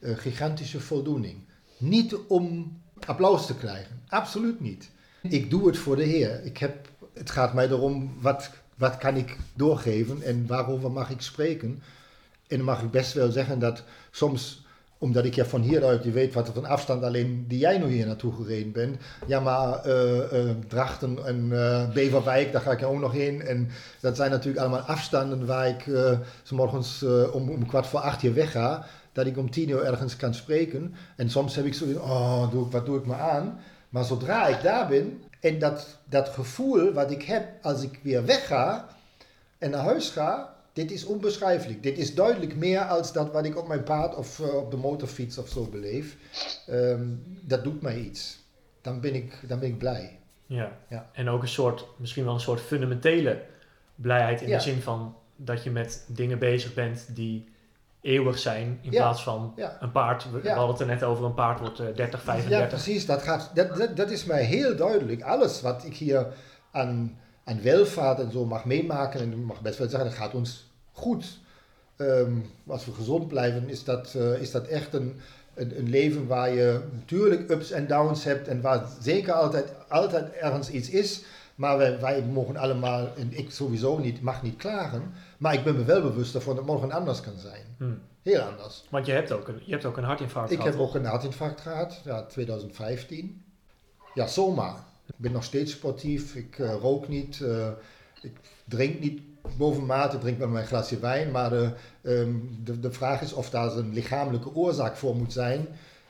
gigantische 0.00 0.80
voldoening. 0.80 1.38
Niet 1.78 2.16
om 2.28 2.76
applaus 3.06 3.46
te 3.46 3.56
krijgen, 3.56 4.02
absoluut 4.08 4.60
niet. 4.60 4.90
Ik 5.22 5.50
doe 5.50 5.66
het 5.66 5.78
voor 5.78 5.96
de 5.96 6.02
Heer. 6.02 6.44
Ik 6.44 6.58
heb, 6.58 6.88
het 7.14 7.30
gaat 7.30 7.54
mij 7.54 7.68
erom, 7.68 8.14
wat, 8.20 8.50
wat 8.76 8.98
kan 8.98 9.16
ik 9.16 9.36
doorgeven 9.54 10.22
en 10.22 10.46
waarover 10.46 10.90
mag 10.90 11.10
ik 11.10 11.20
spreken. 11.20 11.82
En 12.46 12.56
dan 12.56 12.66
mag 12.66 12.82
ik 12.82 12.90
best 12.90 13.12
wel 13.12 13.30
zeggen 13.30 13.58
dat 13.58 13.82
soms, 14.10 14.65
omdat 14.98 15.24
ik 15.24 15.34
ja 15.34 15.44
van 15.44 15.60
hieruit, 15.60 16.04
je 16.04 16.10
weet 16.10 16.34
wat 16.34 16.46
het 16.46 16.56
een 16.56 16.66
afstand 16.66 17.02
alleen 17.02 17.44
die 17.48 17.58
jij 17.58 17.78
nu 17.78 17.86
hier 17.86 18.06
naartoe 18.06 18.34
gereden 18.34 18.72
bent. 18.72 18.96
Ja, 19.26 19.40
maar 19.40 19.84
eh, 19.84 20.50
Drachten 20.68 21.26
en 21.26 21.48
eh, 21.52 21.92
Beverwijk, 21.92 22.52
daar 22.52 22.60
ga 22.60 22.70
ik 22.70 22.84
ook 22.84 23.00
nog 23.00 23.12
heen. 23.12 23.42
En 23.42 23.68
dat 24.00 24.16
zijn 24.16 24.30
natuurlijk 24.30 24.58
allemaal 24.58 24.80
afstanden 24.80 25.46
waar 25.46 25.68
ik 25.68 25.90
s 26.42 26.50
morgens 26.50 27.04
om, 27.32 27.50
om 27.50 27.66
kwart 27.66 27.86
voor 27.86 28.00
acht 28.00 28.20
hier 28.20 28.34
wegga. 28.34 28.86
Dat 29.12 29.26
ik 29.26 29.38
om 29.38 29.50
tien 29.50 29.68
uur 29.68 29.84
ergens 29.84 30.16
kan 30.16 30.34
spreken. 30.34 30.94
En 31.16 31.30
soms 31.30 31.56
heb 31.56 31.64
ik 31.64 31.74
zo, 31.74 31.84
oh, 31.94 32.52
wat 32.70 32.86
doe 32.86 32.98
ik 32.98 33.06
me 33.06 33.14
aan? 33.14 33.58
Maar 33.88 34.04
zodra 34.04 34.46
ik 34.46 34.62
daar 34.62 34.88
ben 34.88 35.22
en 35.40 35.58
dat, 35.58 35.98
dat 36.04 36.28
gevoel 36.28 36.92
wat 36.92 37.10
ik 37.10 37.22
heb 37.22 37.48
als 37.62 37.82
ik 37.82 37.98
weer 38.02 38.24
wegga 38.24 38.88
en 39.58 39.70
naar 39.70 39.84
huis 39.84 40.10
ga, 40.10 40.55
dit 40.76 40.90
is 40.90 41.04
onbeschrijfelijk. 41.04 41.82
Dit 41.82 41.98
is 41.98 42.14
duidelijk 42.14 42.56
meer 42.56 42.80
als 42.80 43.12
dat 43.12 43.32
wat 43.32 43.44
ik 43.44 43.56
op 43.56 43.68
mijn 43.68 43.82
paard 43.82 44.14
of 44.14 44.40
eh, 44.40 44.54
op 44.54 44.70
de 44.70 44.76
motorfiets 44.76 45.38
of 45.38 45.48
zo 45.48 45.64
beleef. 45.70 46.16
Ehm, 46.66 47.06
dat 47.42 47.64
doet 47.64 47.82
mij 47.82 47.98
iets. 47.98 48.38
Dan 48.80 49.00
ben 49.00 49.14
ik, 49.14 49.38
dan 49.48 49.58
ben 49.58 49.68
ik 49.68 49.78
blij. 49.78 50.18
Ja. 50.46 50.72
Ja. 50.88 51.10
En 51.12 51.28
ook 51.28 51.42
een 51.42 51.48
soort, 51.48 51.86
misschien 51.96 52.24
wel 52.24 52.34
een 52.34 52.40
soort 52.40 52.60
fundamentele 52.60 53.42
blijheid 53.94 54.40
in 54.40 54.48
Ja. 54.48 54.56
de 54.56 54.62
zin 54.62 54.80
van 54.82 55.16
dat 55.36 55.62
je 55.64 55.70
met 55.70 56.04
dingen 56.08 56.38
bezig 56.38 56.74
bent 56.74 57.06
die 57.14 57.48
eeuwig 58.00 58.38
zijn 58.38 58.78
in 58.82 58.90
Ja. 58.92 58.98
plaats 59.02 59.22
van 59.22 59.52
Ja. 59.56 59.76
een 59.80 59.92
paard. 59.92 60.30
We, 60.30 60.40
Ja. 60.42 60.54
hadden 60.54 60.70
het 60.70 60.80
er 60.80 60.86
net 60.86 61.02
over, 61.02 61.24
een 61.24 61.34
paard 61.34 61.58
wordt 61.60 61.80
eh, 61.80 61.86
30, 61.94 62.20
Ja, 62.24 62.32
35. 62.32 62.68
precies. 62.68 63.06
Dat, 63.06 63.22
gaat, 63.22 63.50
dat, 63.54 63.76
dat, 63.76 63.96
dat 63.96 64.10
is 64.10 64.24
mij 64.24 64.44
heel 64.44 64.76
duidelijk. 64.76 65.22
Alles 65.22 65.60
wat 65.60 65.84
ik 65.84 65.96
hier 65.96 66.26
aan, 66.70 67.18
aan 67.44 67.62
welvaart 67.62 68.18
en 68.18 68.30
zo 68.32 68.44
mag 68.44 68.64
meemaken, 68.64 69.20
en 69.20 69.32
ik 69.32 69.36
mag 69.38 69.60
best 69.60 69.78
wel 69.78 69.88
zeggen, 69.88 70.08
dat 70.08 70.18
gaat 70.18 70.34
ons 70.34 70.65
goed. 70.96 71.38
Ehm, 71.96 72.32
als 72.66 72.84
we 72.84 72.92
gezond 72.92 73.28
blijven, 73.28 73.68
is 73.68 73.84
dat, 73.84 74.14
eh, 74.14 74.40
is 74.40 74.50
dat 74.50 74.66
echt 74.66 74.94
een, 74.94 75.20
een, 75.54 75.78
een 75.78 75.88
leven 75.88 76.26
waar 76.26 76.54
je 76.54 76.80
natuurlijk 76.92 77.50
ups 77.50 77.70
en 77.70 77.86
downs 77.86 78.24
hebt 78.24 78.48
en 78.48 78.60
waar 78.60 78.86
zeker 79.00 79.32
altijd, 79.32 79.72
altijd 79.88 80.32
ergens 80.32 80.70
iets 80.70 80.90
is. 80.90 81.24
Maar 81.54 81.78
wij, 81.78 82.00
wij 82.00 82.22
mogen 82.22 82.56
allemaal, 82.56 83.08
en 83.16 83.38
ik 83.38 83.50
sowieso 83.50 83.98
niet, 83.98 84.20
mag 84.20 84.42
niet 84.42 84.56
klagen. 84.56 85.12
Maar 85.38 85.54
ik 85.54 85.64
ben 85.64 85.76
me 85.76 85.84
wel 85.84 86.02
bewust 86.02 86.34
ervan 86.34 86.56
dat 86.56 86.66
morgen 86.66 86.92
anders 86.92 87.20
kan 87.20 87.38
zijn. 87.38 87.62
Hm. 87.78 87.84
Heel 88.22 88.40
anders. 88.40 88.84
Want 88.90 89.06
je 89.06 89.12
hebt 89.12 89.32
ook 89.32 89.48
een, 89.48 89.60
je 89.64 89.72
hebt 89.72 89.84
ook 89.84 89.96
een 89.96 90.04
hartinfarct 90.04 90.50
Ik 90.50 90.56
gehad. 90.56 90.72
heb 90.72 90.82
ook 90.82 90.94
een 90.94 91.04
hartinfarct 91.04 91.60
gehad, 91.60 92.00
ja, 92.04 92.22
2015. 92.22 93.44
Ja, 94.14 94.26
zomaar. 94.26 94.76
Ik 95.06 95.14
ben 95.16 95.32
nog 95.32 95.44
steeds 95.44 95.72
sportief, 95.72 96.34
ik 96.34 96.58
eh, 96.58 96.74
rook 96.80 97.08
niet, 97.08 97.40
eh, 97.40 97.68
ik 98.22 98.32
drink 98.64 99.00
niet 99.00 99.20
boven 99.56 99.86
mate, 99.86 100.14
ik 100.16 100.22
drink 100.22 100.38
wel 100.38 100.48
mijn 100.48 100.66
glasje 100.66 100.98
wijn, 100.98 101.30
maar 101.30 101.52
eh, 101.52 101.70
ehm, 102.02 102.34
de, 102.64 102.80
de 102.80 102.92
vraag 102.92 103.22
is 103.22 103.32
of 103.32 103.50
daar 103.50 103.76
een 103.76 103.92
lichamelijke 103.92 104.54
oorzaak 104.54 104.96
voor 104.96 105.16
moet 105.16 105.32
zijn. 105.32 105.66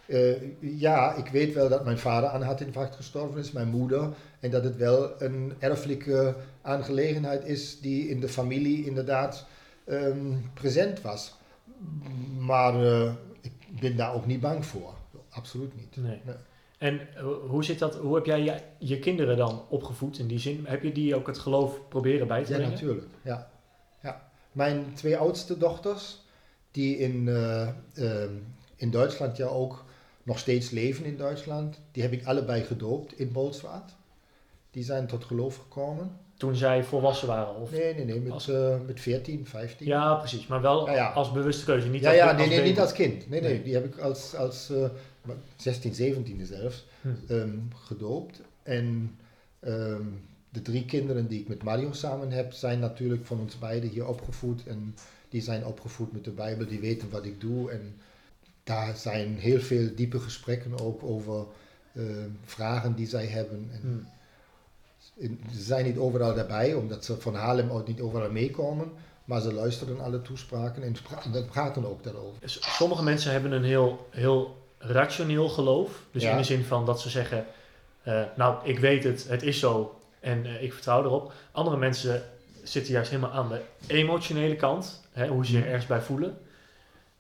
Eh, 0.07 0.61
ja, 0.61 1.15
ik 1.15 1.29
weet 1.29 1.55
wel 1.55 1.69
dat 1.69 1.85
mijn 1.85 1.99
vader 1.99 2.29
aan 2.29 2.43
hartinfarct 2.43 2.97
gestorven 2.97 3.41
is, 3.41 3.53
mijn 3.53 3.69
moeder, 3.69 4.09
en 4.41 4.51
dat 4.51 4.65
het 4.65 4.77
wel 4.77 5.23
een 5.23 5.53
erfelijke 5.59 6.35
aangelegenheid 6.63 7.45
is 7.45 7.81
die 7.81 8.09
in 8.09 8.21
de 8.21 8.29
familie 8.29 8.87
inderdaad 8.87 9.47
ehm, 9.85 10.33
present 10.55 11.01
was. 11.01 11.35
Maar 12.39 12.75
eh, 12.75 13.13
ik 13.41 13.53
ben 13.81 13.97
daar 13.97 14.15
ook 14.15 14.27
niet 14.27 14.41
bang 14.41 14.67
voor. 14.67 14.95
Absoluut 15.29 15.77
niet. 15.77 15.97
Nee. 15.97 16.21
Nee. 16.25 16.35
En 16.79 17.01
eh, 17.17 17.25
hoe 17.49 17.65
zit 17.65 17.79
dat? 17.79 17.95
Hoe 17.97 18.15
heb 18.15 18.27
jij 18.27 18.43
je, 18.43 18.55
je 18.79 18.99
kinderen 18.99 19.37
dan 19.37 19.63
opgevoed 19.69 20.19
in 20.19 20.27
die 20.27 20.39
zin? 20.39 20.65
Heb 20.69 20.83
je 20.83 20.93
die 20.93 21.15
ook 21.15 21.27
het 21.27 21.39
geloof 21.39 21.81
proberen 21.89 22.27
bij 22.27 22.45
te 22.45 22.51
Ja, 22.51 22.57
brengen? 22.57 22.73
natuurlijk. 22.75 23.07
Ja. 23.23 23.51
Ja. 24.03 24.29
Mijn 24.53 24.85
twee 24.95 25.17
oudste 25.17 25.59
dochters, 25.59 26.23
die 26.71 26.99
in, 26.99 27.29
eh, 27.29 27.69
ehm, 27.95 28.33
in 28.77 28.91
Duitsland 28.91 29.37
ja 29.37 29.47
ook 29.47 29.85
nog 30.23 30.39
steeds 30.39 30.71
leven 30.71 31.05
in 31.05 31.17
Duitsland, 31.17 31.81
die 31.93 32.03
heb 32.03 32.13
ik 32.13 32.27
allebei 32.27 32.63
gedoopt 32.63 33.19
in 33.19 33.33
Bolsward. 33.33 33.95
Die 34.71 34.85
zijn 34.85 35.07
tot 35.07 35.25
geloof 35.25 35.57
gekomen. 35.57 36.17
Toen 36.37 36.57
zij 36.57 36.85
volwassen 36.85 37.29
waren? 37.29 37.55
Of... 37.57 37.71
Nee, 37.71 37.95
nee, 37.95 38.05
nee, 38.05 38.21
met, 38.21 38.33
Als- 38.33 38.49
eh, 38.49 38.77
met 38.87 39.01
14, 39.01 39.47
15. 39.47 39.87
Ja, 39.87 40.15
precies. 40.15 40.47
Maar 40.47 40.61
wel 40.61 40.87
Ja, 40.87 40.95
ja. 40.95 41.11
als 41.13 41.33
bewuste 41.33 41.65
keuze. 41.65 41.89
Niet 41.89 42.01
ja, 42.03 42.09
als, 42.09 42.17
ja, 42.19 42.27
als 42.29 42.37
nee, 42.37 42.47
nee, 42.47 42.57
baby. 42.57 42.69
niet 42.69 42.81
als 42.81 42.93
kind. 42.93 43.29
Nee, 43.29 43.41
nee, 43.41 43.51
Nee. 43.53 43.63
die 43.63 43.75
heb 43.75 43.85
ik 43.85 43.99
als, 43.99 44.35
als 44.35 44.73
16, 45.57 45.95
17 45.95 46.47
zelfs 46.47 46.87
Hm. 47.01 47.09
ehm, 47.29 47.59
gedoopt. 47.75 48.41
En 48.63 49.17
ehm, 49.61 50.05
de 50.49 50.63
drie 50.63 50.85
kinderen 50.85 51.27
die 51.29 51.41
ik 51.41 51.49
met 51.49 51.63
Mario 51.63 51.93
samen 51.93 52.31
heb, 52.31 52.53
zijn 52.53 52.79
natuurlijk 52.79 53.27
van 53.27 53.41
ons 53.41 53.59
beiden 53.59 53.91
hier 53.91 54.07
opgevoed. 54.07 54.67
En 54.67 54.95
die 55.29 55.43
zijn 55.43 55.67
opgevoed 55.67 56.13
met 56.13 56.25
de 56.25 56.31
Bijbel, 56.31 56.67
die 56.67 56.81
weten 56.81 57.11
wat 57.11 57.25
ik 57.25 57.41
doe. 57.41 57.71
En 57.71 57.97
daar 58.65 58.97
zijn 58.97 59.37
heel 59.39 59.61
veel 59.61 59.95
diepe 59.95 60.21
gesprekken 60.21 60.81
ook 60.81 61.03
over 61.03 61.47
uh, 61.93 62.05
vragen 62.45 62.95
die 62.95 63.07
zij 63.07 63.27
hebben. 63.27 63.69
En 63.73 63.81
Hmm. 63.81 64.07
Ze 65.53 65.63
zijn 65.63 65.85
niet 65.85 65.97
overal 65.97 66.35
daarbij, 66.35 66.75
omdat 66.75 67.05
ze 67.05 67.21
van 67.21 67.35
Haarlem 67.35 67.71
ook 67.71 67.87
niet 67.87 68.01
overal 68.01 68.31
meekomen. 68.31 68.91
Maar 69.25 69.41
ze 69.41 69.53
luisteren 69.53 70.01
alle 70.01 70.23
toespraken 70.23 70.83
en 70.83 70.97
en 71.33 71.47
praten 71.47 71.87
ook 71.87 72.03
daarover. 72.03 72.39
Sommige 72.45 73.03
mensen 73.03 73.33
hebben 73.33 73.53
een 73.53 73.65
heel, 73.65 74.07
heel 74.11 74.66
rationeel 74.79 75.49
geloof. 75.49 76.03
Dus 76.11 76.23
Ja. 76.23 76.31
in 76.31 76.37
de 76.37 76.45
zin 76.45 76.65
van 76.65 76.87
dat 76.87 77.01
ze 77.01 77.11
zeggen, 77.11 77.47
eh, 78.03 78.23
nou, 78.37 78.57
ik 78.69 78.79
weet 78.79 79.05
het, 79.05 79.27
het 79.29 79.43
is 79.43 79.59
zo 79.59 79.99
en 80.21 80.47
eh, 80.47 80.63
ik 80.63 80.73
vertrouw 80.73 81.05
erop. 81.05 81.33
Andere 81.53 81.77
mensen 81.77 82.23
zitten 82.63 82.93
juist 82.93 83.11
helemaal 83.11 83.33
aan 83.33 83.49
de 83.49 83.61
emotionele 83.87 84.57
kant, 84.57 85.03
hè, 85.13 85.27
hoe 85.29 85.47
ze 85.47 85.57
Mhm. 85.59 85.67
ergens 85.67 85.87
bij 85.87 86.01
voelen. 86.01 86.39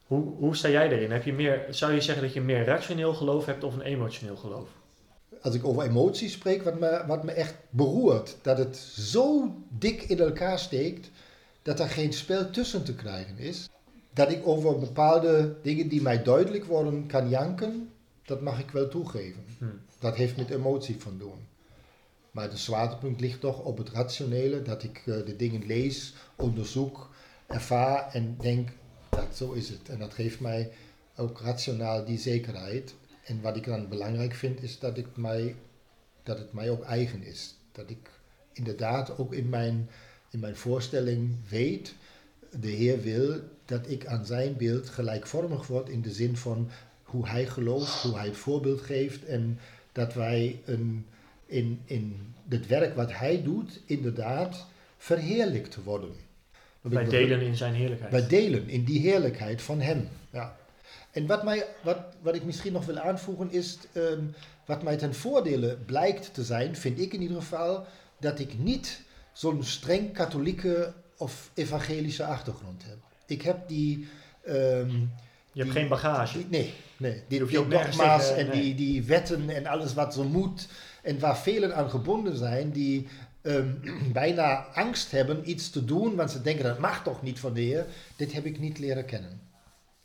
Hoe, 0.06 0.34
hoe 0.38 0.56
sta 0.56 0.68
jij 0.68 0.90
erin? 0.90 1.10
Heb 1.10 1.24
je 1.24 1.32
meer, 1.32 1.64
zou 1.70 1.92
je 1.92 2.00
zeggen 2.00 2.24
dat 2.24 2.32
je 2.32 2.40
meer 2.40 2.64
rationeel 2.64 3.14
geloof 3.14 3.46
hebt 3.46 3.64
of 3.64 3.74
een 3.74 3.80
emotioneel 3.82 4.36
geloof? 4.36 4.68
Als 5.42 5.54
ik 5.54 5.64
over 5.64 5.82
emoties 5.82 6.32
spreek, 6.32 6.62
wat 6.62 6.78
me, 6.78 7.04
wat 7.06 7.24
me 7.24 7.32
echt 7.32 7.54
beroert, 7.70 8.36
dat 8.42 8.58
het 8.58 8.76
zo 8.96 9.54
dik 9.68 10.02
in 10.02 10.18
elkaar 10.18 10.58
steekt, 10.58 11.10
dat 11.62 11.80
er 11.80 11.88
geen 11.88 12.12
spel 12.12 12.50
tussen 12.50 12.84
te 12.84 12.94
krijgen 12.94 13.38
is. 13.38 13.68
Dat 14.16 14.30
ik 14.30 14.46
over 14.46 14.78
bepaalde 14.78 15.56
dingen 15.62 15.88
die 15.88 16.02
mij 16.02 16.22
duidelijk 16.22 16.64
worden 16.64 17.06
kan 17.06 17.28
janken, 17.28 17.90
dat 18.24 18.40
mag 18.40 18.58
ik 18.58 18.70
wel 18.70 18.88
toegeven. 18.88 19.44
Hmm. 19.58 19.80
Dat 19.98 20.16
heeft 20.16 20.36
met 20.36 20.50
emotie 20.50 21.00
van 21.00 21.18
doen. 21.18 21.46
Maar 22.30 22.50
de 22.50 22.56
zwaartepunt 22.56 23.20
ligt 23.20 23.40
toch 23.40 23.62
op 23.62 23.78
het 23.78 23.90
rationele, 23.90 24.62
dat 24.62 24.82
ik 24.82 24.96
eh, 24.96 25.04
de 25.04 25.36
dingen 25.36 25.66
lees, 25.66 26.14
onderzoek, 26.36 27.10
ervaar 27.46 28.12
en 28.12 28.36
denk, 28.40 28.68
dat 29.08 29.36
zo 29.36 29.52
is 29.52 29.68
het. 29.68 29.88
En 29.88 29.98
dat 29.98 30.14
geeft 30.14 30.40
mij 30.40 30.70
ook 31.16 31.40
rationaal 31.40 32.04
die 32.04 32.18
zekerheid. 32.18 32.94
En 33.24 33.40
wat 33.40 33.56
ik 33.56 33.64
dan 33.64 33.88
belangrijk 33.88 34.34
vind, 34.34 34.62
is 34.62 34.78
dat, 34.78 34.96
ik 34.96 35.16
mij, 35.16 35.54
dat 36.22 36.38
het 36.38 36.52
mij 36.52 36.70
ook 36.70 36.84
eigen 36.84 37.22
is. 37.22 37.56
Dat 37.72 37.90
ik 37.90 38.10
inderdaad 38.52 39.18
ook 39.18 39.32
in 39.32 39.48
mijn, 39.48 39.90
in 40.30 40.40
mijn 40.40 40.56
voorstelling 40.56 41.36
weet, 41.48 41.94
de 42.60 42.70
Heer 42.70 43.00
wil 43.00 43.40
dat 43.66 43.90
ik 43.90 44.06
aan 44.06 44.26
zijn 44.26 44.56
beeld 44.56 44.88
gelijkvormig 44.88 45.66
word 45.66 45.88
in 45.88 46.02
de 46.02 46.10
zin 46.12 46.36
van 46.36 46.70
hoe 47.02 47.28
hij 47.28 47.46
gelooft, 47.46 48.02
hoe 48.02 48.16
hij 48.16 48.26
het 48.26 48.36
voorbeeld 48.36 48.80
geeft 48.80 49.24
en 49.24 49.58
dat 49.92 50.14
wij 50.14 50.60
een, 50.64 51.06
in, 51.46 51.80
in 51.84 52.34
het 52.48 52.66
werk 52.66 52.94
wat 52.96 53.12
hij 53.12 53.42
doet 53.42 53.80
inderdaad 53.86 54.66
verheerlijkt 54.98 55.76
worden. 55.84 56.10
Dan 56.82 56.90
Bij 56.92 57.02
nog- 57.02 57.10
delen 57.10 57.40
in 57.40 57.56
zijn 57.56 57.74
heerlijkheid. 57.74 58.12
wij 58.12 58.26
delen 58.26 58.68
in 58.68 58.84
die 58.84 59.00
heerlijkheid 59.00 59.62
van 59.62 59.80
Hem. 59.80 60.08
Ja. 60.32 60.56
En 61.10 61.26
wat, 61.26 61.44
mij, 61.44 61.66
wat, 61.82 61.98
wat 62.22 62.34
ik 62.34 62.44
misschien 62.44 62.72
nog 62.72 62.84
wil 62.86 62.98
aanvoegen 62.98 63.50
is, 63.50 63.78
ehm, 63.92 64.20
wat 64.66 64.82
mij 64.82 64.96
ten 64.96 65.14
voordele 65.14 65.76
blijkt 65.86 66.34
te 66.34 66.44
zijn, 66.44 66.76
vind 66.76 67.00
ik 67.00 67.12
in 67.12 67.22
ieder 67.22 67.36
geval, 67.36 67.86
dat 68.20 68.38
ik 68.38 68.58
niet 68.58 69.02
zo'n 69.32 69.62
streng 69.64 70.12
katholieke 70.12 70.92
of 71.16 71.50
evangelische 71.54 72.24
achtergrond 72.24 72.84
heb. 72.84 72.96
Ik 73.26 73.42
heb 73.42 73.68
die... 73.68 74.08
ehm, 74.44 74.90
je 74.90 75.62
hebt 75.62 75.72
die- 75.72 75.80
geen 75.80 75.88
bagage. 75.88 76.38
die- 76.38 76.46
nee, 76.50 76.74
nee. 76.96 77.22
Die, 77.28 77.40
je 77.40 77.46
die 77.46 77.68
dogma's 77.68 78.30
en 78.30 78.46
nee. 78.48 78.60
die, 78.62 78.74
die 78.74 79.02
wetten 79.02 79.50
en 79.50 79.66
alles 79.66 79.94
wat 79.94 80.14
zo 80.14 80.24
moet. 80.24 80.68
En 81.02 81.18
waar 81.18 81.38
velen 81.38 81.76
aan 81.76 81.90
gebonden 81.90 82.36
zijn, 82.36 82.70
die 82.70 83.08
ehm, 83.42 83.68
bijna 84.12 84.54
angst 84.74 85.10
hebben 85.10 85.50
iets 85.50 85.70
te 85.70 85.84
doen, 85.84 86.14
want 86.14 86.30
ze 86.30 86.42
denken 86.42 86.64
dat 86.64 86.78
mag 86.78 87.02
toch 87.02 87.22
niet 87.22 87.38
van 87.40 87.54
de 87.54 87.60
Heer. 87.60 87.86
Dit 88.16 88.32
heb 88.32 88.44
ik 88.44 88.58
niet 88.58 88.78
leren 88.78 89.04
kennen. 89.04 89.40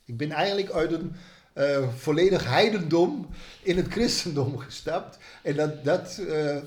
Ik 0.05 0.17
ben 0.17 0.31
eigenlijk 0.31 0.71
uit 0.71 0.91
een 0.91 1.15
eh, 1.53 1.87
volledig 1.97 2.45
heidendom 2.45 3.27
in 3.61 3.77
het 3.77 3.87
christendom 3.87 4.57
gestapt. 4.57 5.17
En 5.43 5.55
dat, 5.55 5.83
dat 5.83 6.17
eh, 6.29 6.57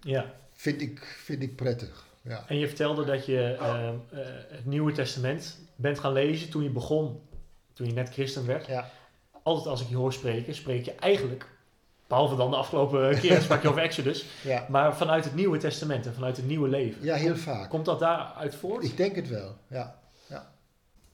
Ja. 0.00 0.32
vind, 0.54 0.80
ik, 0.80 1.16
vind 1.24 1.42
ik 1.42 1.56
prettig. 1.56 2.04
Ja. 2.22 2.44
En 2.48 2.58
je 2.58 2.66
vertelde 2.66 3.04
dat 3.04 3.26
je 3.26 3.56
eh, 3.60 3.88
eh, 3.88 3.94
het 4.48 4.64
Nieuwe 4.66 4.92
Testament 4.92 5.58
bent 5.76 5.98
gaan 5.98 6.12
lezen 6.12 6.50
toen 6.50 6.62
je 6.62 6.70
begon, 6.70 7.20
toen 7.72 7.86
je 7.86 7.92
net 7.92 8.10
christen 8.12 8.46
werd. 8.46 8.66
Ja. 8.66 8.90
Altijd 9.42 9.66
als 9.66 9.80
ik 9.80 9.88
je 9.88 9.96
hoor 9.96 10.12
spreken, 10.12 10.54
spreek 10.54 10.84
je 10.84 10.94
eigenlijk, 10.94 11.46
behalve 12.06 12.36
dan 12.36 12.50
de 12.50 12.56
afgelopen 12.56 13.14
keer 13.20 13.40
sprak 13.40 13.62
je 13.62 13.68
over 13.68 13.82
Exodus, 13.82 14.24
Ja. 14.42 14.66
maar 14.68 14.96
vanuit 14.96 15.24
het 15.24 15.34
Nieuwe 15.34 15.58
Testament 15.58 16.06
en 16.06 16.14
vanuit 16.14 16.36
het 16.36 16.46
nieuwe 16.46 16.68
leven. 16.68 17.04
ja, 17.04 17.14
heel 17.14 17.36
vaak. 17.36 17.68
Komt 17.70 17.84
dat 17.84 17.98
daaruit 17.98 18.54
voort? 18.54 18.84
Ik 18.84 18.96
denk 18.96 19.16
het 19.16 19.28
wel, 19.28 19.56
ja. 19.66 19.98
ja. 20.26 20.50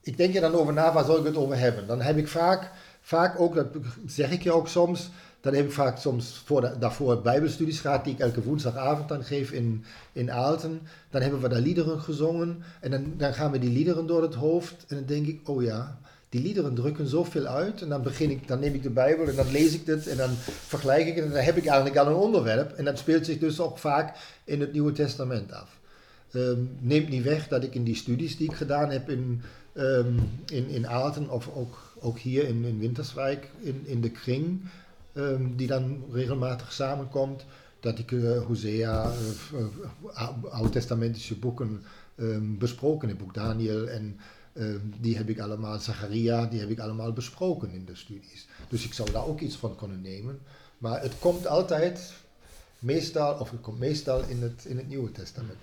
Ik 0.01 0.17
denk 0.17 0.35
er 0.35 0.41
dan 0.41 0.53
over 0.55 0.73
na, 0.73 0.93
waar 0.93 1.05
zal 1.05 1.17
ik 1.17 1.25
het 1.25 1.35
over 1.37 1.57
hebben? 1.57 1.87
Dan 1.87 2.01
heb 2.01 2.17
ik 2.17 2.27
vaak, 2.27 2.71
vaak 3.07 3.39
ook, 3.39 3.55
dat 3.55 3.67
zeg 4.05 4.31
ik 4.31 4.43
je 4.43 4.51
ook 4.51 4.67
soms, 4.67 5.09
dan 5.41 5.53
heb 5.53 5.65
ik 5.65 5.71
vaak 5.71 5.97
soms 5.97 6.41
voor 6.45 6.73
daarvoor 6.79 7.21
bijbelstudies 7.21 7.79
gehad 7.79 8.03
die 8.03 8.13
ik 8.13 8.19
elke 8.19 8.43
woensdagavond 8.43 9.09
dan 9.09 9.23
geef 9.23 9.51
in, 9.51 9.83
in 10.13 10.31
Aalten. 10.31 10.81
Dan 11.09 11.21
hebben 11.21 11.41
we 11.41 11.49
daar 11.49 11.59
liederen 11.59 11.99
gezongen 12.01 12.63
en 12.81 12.91
dan, 12.91 13.13
dan 13.17 13.33
gaan 13.33 13.51
we 13.51 13.59
die 13.59 13.69
liederen 13.69 14.07
door 14.07 14.21
het 14.21 14.33
hoofd 14.33 14.85
en 14.87 14.95
dan 14.95 15.05
denk 15.05 15.27
ik, 15.27 15.49
oh 15.49 15.63
ja, 15.63 15.99
die 16.29 16.41
liederen 16.41 16.75
drukken 16.75 17.07
zoveel 17.07 17.45
uit. 17.45 17.81
En 17.81 17.89
dan 17.89 18.01
begin 18.01 18.29
ik, 18.29 18.47
dan 18.47 18.59
neem 18.59 18.73
ik 18.73 18.83
de 18.83 18.89
Bijbel 18.89 19.27
en 19.27 19.35
dan 19.35 19.51
lees 19.51 19.73
ik 19.73 19.85
dit 19.85 20.07
en 20.07 20.17
dan 20.17 20.29
vergelijk 20.67 21.07
ik 21.07 21.15
het 21.15 21.25
en 21.25 21.31
dan 21.31 21.43
heb 21.43 21.57
ik 21.57 21.65
eigenlijk 21.65 21.97
al 21.97 22.07
een 22.07 22.13
onderwerp. 22.13 22.71
En 22.71 22.85
dat 22.85 22.97
speelt 22.97 23.25
zich 23.25 23.37
dus 23.39 23.59
ook 23.59 23.77
vaak 23.77 24.17
in 24.43 24.59
het 24.59 24.73
Nieuwe 24.73 24.91
Testament 24.91 25.51
af. 25.51 25.79
Ehm, 26.31 26.59
neemt 26.79 27.09
niet 27.09 27.23
weg 27.23 27.47
dat 27.47 27.63
ik 27.63 27.75
in 27.75 27.83
die 27.83 27.95
studies 27.95 28.37
die 28.37 28.49
ik 28.49 28.55
gedaan 28.55 28.89
heb 28.89 29.09
in, 29.09 29.41
ehm, 29.73 30.17
in, 30.45 30.67
in 30.67 30.87
Aalten 30.87 31.29
of 31.29 31.49
ook, 31.55 31.86
ook 32.01 32.19
hier 32.19 32.47
in, 32.47 32.63
in 32.63 32.79
Winterswijk 32.79 33.49
in, 33.59 33.81
in 33.85 34.01
de 34.01 34.11
kring, 34.11 34.61
ehm, 35.13 35.55
die 35.55 35.67
dan 35.67 36.03
regelmatig 36.11 36.73
samenkomt, 36.73 37.45
dat 37.79 37.99
ik 37.99 38.11
eh, 38.11 38.43
Hosea, 38.45 39.11
eh, 39.11 39.59
eh, 40.15 40.29
oud-testamentische 40.49 41.35
boeken 41.35 41.83
ehm, 42.15 42.57
besproken 42.57 43.07
heb, 43.07 43.17
boek 43.17 43.33
Daniel 43.33 43.87
en 43.87 44.19
ehm, 44.53 44.79
die 44.99 45.17
heb 45.17 45.29
ik 45.29 45.39
allemaal, 45.39 45.79
Zacharia, 45.79 46.45
die 46.45 46.59
heb 46.59 46.69
ik 46.69 46.79
allemaal 46.79 47.13
besproken 47.13 47.71
in 47.71 47.85
de 47.85 47.95
studies. 47.95 48.47
Dus 48.69 48.85
ik 48.85 48.93
zou 48.93 49.11
daar 49.11 49.25
ook 49.25 49.39
iets 49.39 49.55
van 49.55 49.75
kunnen 49.75 50.01
nemen. 50.01 50.39
Maar 50.77 51.01
het 51.01 51.19
komt 51.19 51.47
altijd 51.47 52.13
meestal, 52.79 53.39
of 53.39 53.51
het 53.51 53.61
komt 53.61 53.79
meestal 53.79 54.23
in 54.27 54.41
het, 54.41 54.65
in 54.65 54.77
het 54.77 54.87
Nieuwe 54.87 55.11
Testament. 55.11 55.57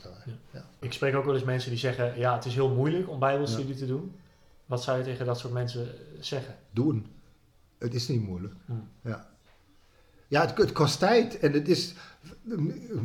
Ja. 0.51 0.65
Ik 0.79 0.93
spreek 0.93 1.15
ook 1.15 1.25
wel 1.25 1.35
eens 1.35 1.45
mensen 1.45 1.71
die 1.71 1.79
zeggen, 1.79 2.19
ja, 2.19 2.35
het 2.35 2.45
is 2.45 2.55
heel 2.55 2.71
moeilijk 2.71 3.09
om 3.09 3.19
bijbelstudie 3.19 3.75
te 3.75 3.87
doen. 3.87 4.13
Wat 4.67 4.83
zou 4.83 4.99
je 4.99 5.05
tegen 5.05 5.27
dat 5.27 5.39
soort 5.39 5.53
mensen 5.53 5.89
zeggen? 6.21 6.55
Doen. 6.71 7.07
Het 7.79 7.95
is 7.95 8.09
niet 8.09 8.23
moeilijk. 8.23 8.55
Hmm. 8.67 8.89
Ja, 9.01 9.27
ja 10.29 10.41
het, 10.41 10.59
het 10.59 10.73
kost 10.73 10.99
tijd 10.99 11.39
en 11.39 11.53
het 11.53 11.69
is 11.69 11.95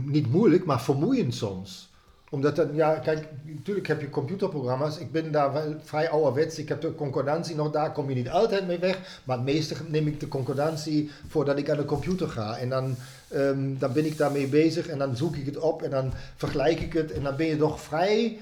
niet 0.06 0.32
moeilijk, 0.32 0.66
maar 0.66 0.82
vermoeiend 0.82 1.36
soms. 1.36 1.90
Omdat 2.32 2.56
dan, 2.56 2.76
ja, 2.76 2.94
kijk, 2.94 3.28
natuurlijk 3.46 3.88
heb 3.88 4.02
je 4.02 4.10
computerprogramma's. 4.10 4.98
Ik 4.98 5.12
ben 5.12 5.32
daar 5.32 5.54
wel 5.54 5.76
vrij 5.84 6.10
ouderwets. 6.10 6.58
Ik 6.58 6.70
heb 6.70 6.82
de 6.82 6.96
concordantie 6.96 7.56
nog, 7.56 7.72
daar 7.72 7.92
kom 7.92 8.10
je 8.10 8.16
niet 8.16 8.30
altijd 8.30 8.68
mee 8.68 8.80
weg. 8.80 9.22
Maar 9.24 9.36
het 9.36 9.46
meeste 9.46 9.76
neem 9.88 10.08
ik 10.08 10.20
de 10.20 10.28
concordantie 10.28 11.10
voordat 11.28 11.58
ik 11.58 11.70
aan 11.70 11.78
de 11.78 11.86
computer 11.86 12.30
ga. 12.30 12.58
En 12.58 12.70
dan, 12.70 12.96
ehm, 13.28 13.78
dan 13.78 13.94
ben 13.94 14.06
ik 14.06 14.18
daarmee 14.18 14.48
bezig 14.48 14.88
en 14.88 14.98
dan 14.98 15.18
zoek 15.18 15.36
ik 15.36 15.46
het 15.46 15.58
op 15.58 15.82
en 15.82 15.90
dan 15.90 16.14
vergelijk 16.36 16.80
ik 16.80 16.94
het. 16.94 17.12
En 17.12 17.24
dan 17.24 17.36
ben 17.36 17.48
je 17.48 17.58
toch 17.58 17.82
vrij, 17.82 18.40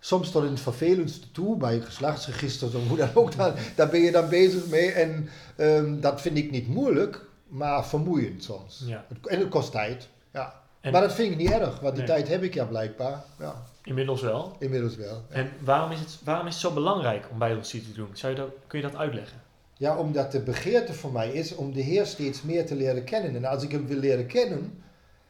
soms 0.00 0.30
tot 0.30 0.44
in 0.44 0.50
het 0.50 0.60
vervelendste 0.60 1.30
toe, 1.30 1.56
bij 1.56 1.80
geslachtsregisters 1.80 2.74
of 2.74 2.88
hoe 2.88 2.96
dan 2.96 3.10
ook. 3.14 3.36
Dan, 3.36 3.52
daar 3.76 3.88
ben 3.88 4.00
je 4.00 4.10
dan 4.10 4.28
bezig 4.28 4.66
mee. 4.66 4.90
En 4.92 5.28
ehm, 5.56 6.00
dat 6.00 6.20
vind 6.20 6.36
ik 6.36 6.50
niet 6.50 6.68
moeilijk, 6.68 7.20
maar 7.48 7.86
vermoeiend 7.86 8.44
soms. 8.44 8.82
Ja. 8.86 9.04
En 9.24 9.38
het 9.38 9.48
kost 9.48 9.72
tijd, 9.72 10.08
ja. 10.32 10.58
En 10.80 10.92
maar 10.92 11.00
dat 11.00 11.12
vind 11.12 11.32
ik 11.32 11.38
niet 11.38 11.50
erg, 11.50 11.80
want 11.80 11.94
die 11.96 12.04
Nee. 12.04 12.14
tijd 12.14 12.28
heb 12.28 12.42
ik 12.42 12.54
ja 12.54 12.64
blijkbaar. 12.64 13.22
Ja, 13.38 13.54
inmiddels 13.84 14.20
wel. 14.22 14.56
inmiddels 14.58 14.96
wel. 14.96 15.22
Ja. 15.30 15.34
En 15.36 15.50
waarom 15.60 15.90
is, 15.90 15.98
het, 15.98 16.18
waarom 16.24 16.46
is 16.46 16.52
het 16.52 16.62
zo 16.62 16.70
belangrijk 16.72 17.26
om 17.30 17.38
bijbelstudie 17.38 17.88
te 17.88 17.94
doen? 17.94 18.08
Zou 18.12 18.32
je 18.32 18.38
dat, 18.38 18.48
kun 18.66 18.78
je 18.80 18.86
dat 18.86 18.96
uitleggen? 18.96 19.40
Ja, 19.76 19.96
omdat 19.96 20.32
de 20.32 20.40
begeerte 20.40 20.92
voor 20.92 21.12
mij 21.12 21.30
is 21.32 21.54
om 21.54 21.72
de 21.72 21.80
Heer 21.80 22.06
steeds 22.06 22.42
meer 22.42 22.66
te 22.66 22.74
leren 22.74 23.04
kennen. 23.04 23.36
En 23.36 23.44
als 23.44 23.62
ik 23.62 23.72
hem 23.72 23.86
wil 23.86 23.98
leren 23.98 24.26
kennen, 24.26 24.82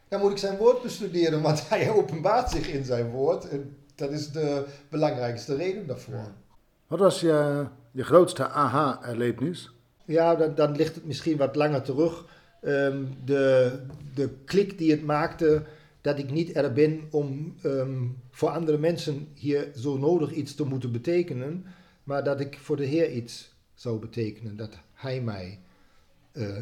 dan 0.08 0.20
moet 0.20 0.30
ik 0.30 0.38
zijn 0.38 0.56
woord 0.56 0.82
bestuderen, 0.82 1.42
want 1.42 1.62
hij 1.68 1.90
openbaart 1.90 2.50
zich 2.50 2.68
in 2.68 2.84
zijn 2.84 3.10
woord. 3.10 3.48
En 3.48 3.76
dat 4.00 4.10
is 4.10 4.30
de 4.30 4.64
belangrijkste 4.88 5.56
reden 5.56 5.86
daarvoor. 5.86 6.32
Wat 6.86 6.98
was 6.98 7.20
je, 7.20 7.66
je 7.90 8.04
grootste 8.04 8.48
aha-erlevenis? 8.48 9.70
Ja, 10.04 10.34
dan, 10.34 10.54
dan 10.54 10.76
ligt 10.76 10.94
het 10.94 11.04
misschien 11.04 11.36
wat 11.36 11.56
langer 11.56 11.82
terug. 11.82 12.24
Ehm, 12.60 13.04
de, 13.24 13.72
de 14.14 14.30
klik 14.44 14.78
die 14.78 14.90
het 14.90 15.04
maakte 15.04 15.62
dat 16.00 16.18
ik 16.18 16.30
niet 16.30 16.56
er 16.56 16.72
ben 16.72 17.02
om 17.10 17.54
ehm, 17.62 18.06
voor 18.30 18.48
andere 18.48 18.78
mensen 18.78 19.28
hier 19.34 19.68
zo 19.74 19.98
nodig 19.98 20.32
iets 20.32 20.54
te 20.54 20.64
moeten 20.64 20.92
betekenen, 20.92 21.64
maar 22.04 22.24
dat 22.24 22.40
ik 22.40 22.58
voor 22.58 22.76
de 22.76 22.84
Heer 22.84 23.10
iets 23.10 23.54
zou 23.74 23.98
betekenen, 23.98 24.56
dat 24.56 24.78
Hij 24.92 25.20
mij 25.20 25.58
eh, 26.32 26.56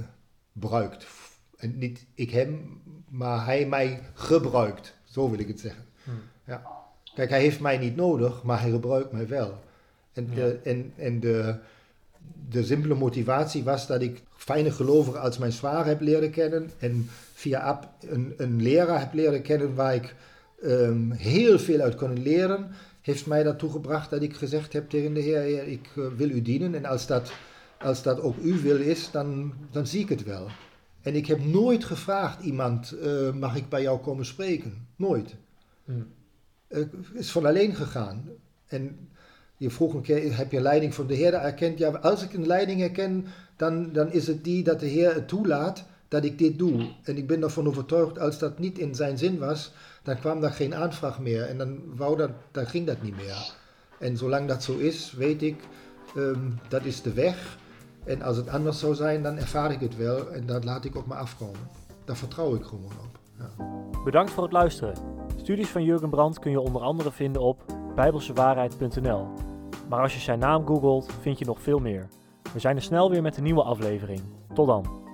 gebruikt. 0.52 1.06
En 1.56 1.78
niet 1.78 2.06
ik 2.14 2.30
hem, 2.30 2.80
maar 3.08 3.44
Hij 3.44 3.66
mij 3.66 4.02
gebruikt. 4.14 4.94
Zo 5.04 5.20
Zo 5.20 5.30
wil 5.30 5.38
ik 5.38 5.48
het 5.48 5.60
zeggen. 5.60 5.84
Ja. 6.46 6.62
Kijk, 7.18 7.30
hij 7.30 7.40
heeft 7.40 7.60
mij 7.60 7.78
niet 7.78 7.96
nodig, 7.96 8.42
maar 8.42 8.60
hij 8.60 8.70
gebruikt 8.70 9.12
mij 9.12 9.28
wel. 9.28 9.58
En, 10.12 10.30
de, 10.34 10.58
en, 10.64 10.92
en 10.96 11.20
de, 11.20 11.54
de 12.48 12.64
simpele 12.64 12.94
motivatie 12.94 13.64
was 13.64 13.86
dat 13.86 14.02
ik 14.02 14.22
fijne 14.36 14.70
gelovigen 14.70 15.20
als 15.20 15.38
mijn 15.38 15.52
zwaar 15.52 15.86
heb 15.86 16.00
leren 16.00 16.30
kennen. 16.30 16.70
En 16.78 17.08
via 17.32 17.60
app 17.60 17.88
een, 18.00 18.34
een 18.36 18.62
leraar 18.62 18.98
heb 18.98 19.12
leren 19.12 19.42
kennen 19.42 19.74
waar 19.74 19.94
ik 19.94 20.14
ehm, 20.62 21.10
heel 21.10 21.58
veel 21.58 21.80
uit 21.80 21.94
kon 21.94 22.22
leren. 22.22 22.70
Heeft 23.00 23.26
mij 23.26 23.42
daartoe 23.42 23.70
gebracht 23.70 24.10
dat 24.10 24.22
ik 24.22 24.36
gezegd 24.36 24.72
heb 24.72 24.90
tegen 24.90 25.14
de 25.14 25.20
Heer, 25.20 25.40
Heer, 25.40 25.66
ik 25.66 25.88
eh, 25.96 26.04
wil 26.16 26.30
u 26.30 26.42
dienen. 26.42 26.74
En 26.74 26.84
als 26.84 27.06
dat, 27.06 27.32
als 27.78 28.02
dat 28.02 28.20
ook 28.20 28.36
uw 28.42 28.60
wil 28.60 28.78
is, 28.80 29.10
dan, 29.10 29.52
dan 29.70 29.86
zie 29.86 30.00
ik 30.00 30.08
het 30.08 30.24
wel. 30.24 30.46
En 31.02 31.14
ik 31.14 31.26
heb 31.26 31.44
nooit 31.44 31.84
gevraagd 31.84 32.42
iemand, 32.42 32.92
eh, 32.92 33.32
mag 33.32 33.56
ik 33.56 33.68
bij 33.68 33.82
jou 33.82 33.98
komen 34.00 34.26
spreken? 34.26 34.86
Nooit. 34.96 35.34
Het 35.84 35.96
is 37.12 37.30
van 37.30 37.46
alleen 37.46 37.74
gegaan. 37.74 38.28
En 38.66 39.08
je 39.56 39.70
vroeg 39.70 39.94
een 39.94 40.02
keer, 40.02 40.36
heb 40.36 40.52
je 40.52 40.60
leiding 40.60 40.94
van 40.94 41.06
de 41.06 41.14
Heer 41.14 41.34
erkend? 41.34 41.78
Ja, 41.78 41.90
als 41.90 42.22
ik 42.22 42.32
een 42.32 42.46
leiding 42.46 42.80
herken, 42.80 43.26
dan, 43.56 43.92
dan 43.92 44.12
is 44.12 44.26
het 44.26 44.44
die 44.44 44.62
dat 44.62 44.80
de 44.80 44.86
Heer 44.86 45.14
het 45.14 45.28
toelaat 45.28 45.84
dat 46.08 46.24
ik 46.24 46.38
dit 46.38 46.58
doe. 46.58 46.90
En 47.02 47.16
ik 47.16 47.26
ben 47.26 47.42
ervan 47.42 47.66
overtuigd, 47.66 48.18
als 48.18 48.38
dat 48.38 48.58
niet 48.58 48.78
in 48.78 48.94
zijn 48.94 49.18
zin 49.18 49.38
was, 49.38 49.72
dan 50.02 50.18
kwam 50.18 50.40
daar 50.40 50.52
geen 50.52 50.74
aanvraag 50.74 51.20
meer. 51.20 51.42
En 51.42 51.58
dan, 51.58 51.96
wou 51.96 52.16
dat, 52.16 52.30
dan 52.50 52.66
ging 52.66 52.86
dat 52.86 53.02
niet 53.02 53.16
meer. 53.16 53.52
En 53.98 54.16
zolang 54.16 54.48
dat 54.48 54.62
zo 54.62 54.76
is, 54.76 55.12
weet 55.12 55.42
ik, 55.42 55.60
ehm, 56.16 56.50
dat 56.68 56.84
is 56.84 57.02
de 57.02 57.12
weg. 57.12 57.58
En 58.04 58.22
als 58.22 58.36
het 58.36 58.48
anders 58.48 58.78
zou 58.78 58.94
zijn, 58.94 59.22
dan 59.22 59.36
ervaar 59.36 59.72
ik 59.72 59.80
het 59.80 59.96
wel. 59.96 60.32
En 60.32 60.46
dat 60.46 60.64
laat 60.64 60.84
ik 60.84 60.96
op 60.96 61.06
me 61.06 61.14
afkomen. 61.14 61.68
Daar 62.04 62.16
vertrouw 62.16 62.54
ik 62.54 62.64
gewoon 62.64 62.84
op. 62.84 63.18
Ja. 63.38 63.64
Bedankt 64.04 64.30
voor 64.30 64.42
het 64.42 64.52
luisteren. 64.52 65.27
Studies 65.48 65.68
van 65.68 65.84
Jurgen 65.84 66.10
Brandt 66.10 66.38
kun 66.38 66.50
je 66.50 66.60
onder 66.60 66.82
andere 66.82 67.12
vinden 67.12 67.42
op 67.42 67.64
bijbelsewaarheid.nl. 67.94 69.26
Maar 69.88 70.02
als 70.02 70.14
je 70.14 70.20
zijn 70.20 70.38
naam 70.38 70.66
googelt, 70.66 71.12
vind 71.20 71.38
je 71.38 71.44
nog 71.44 71.62
veel 71.62 71.78
meer. 71.78 72.08
We 72.52 72.58
zijn 72.58 72.76
er 72.76 72.82
snel 72.82 73.10
weer 73.10 73.22
met 73.22 73.36
een 73.36 73.42
nieuwe 73.42 73.62
aflevering. 73.62 74.20
Tot 74.54 74.66
dan. 74.66 75.07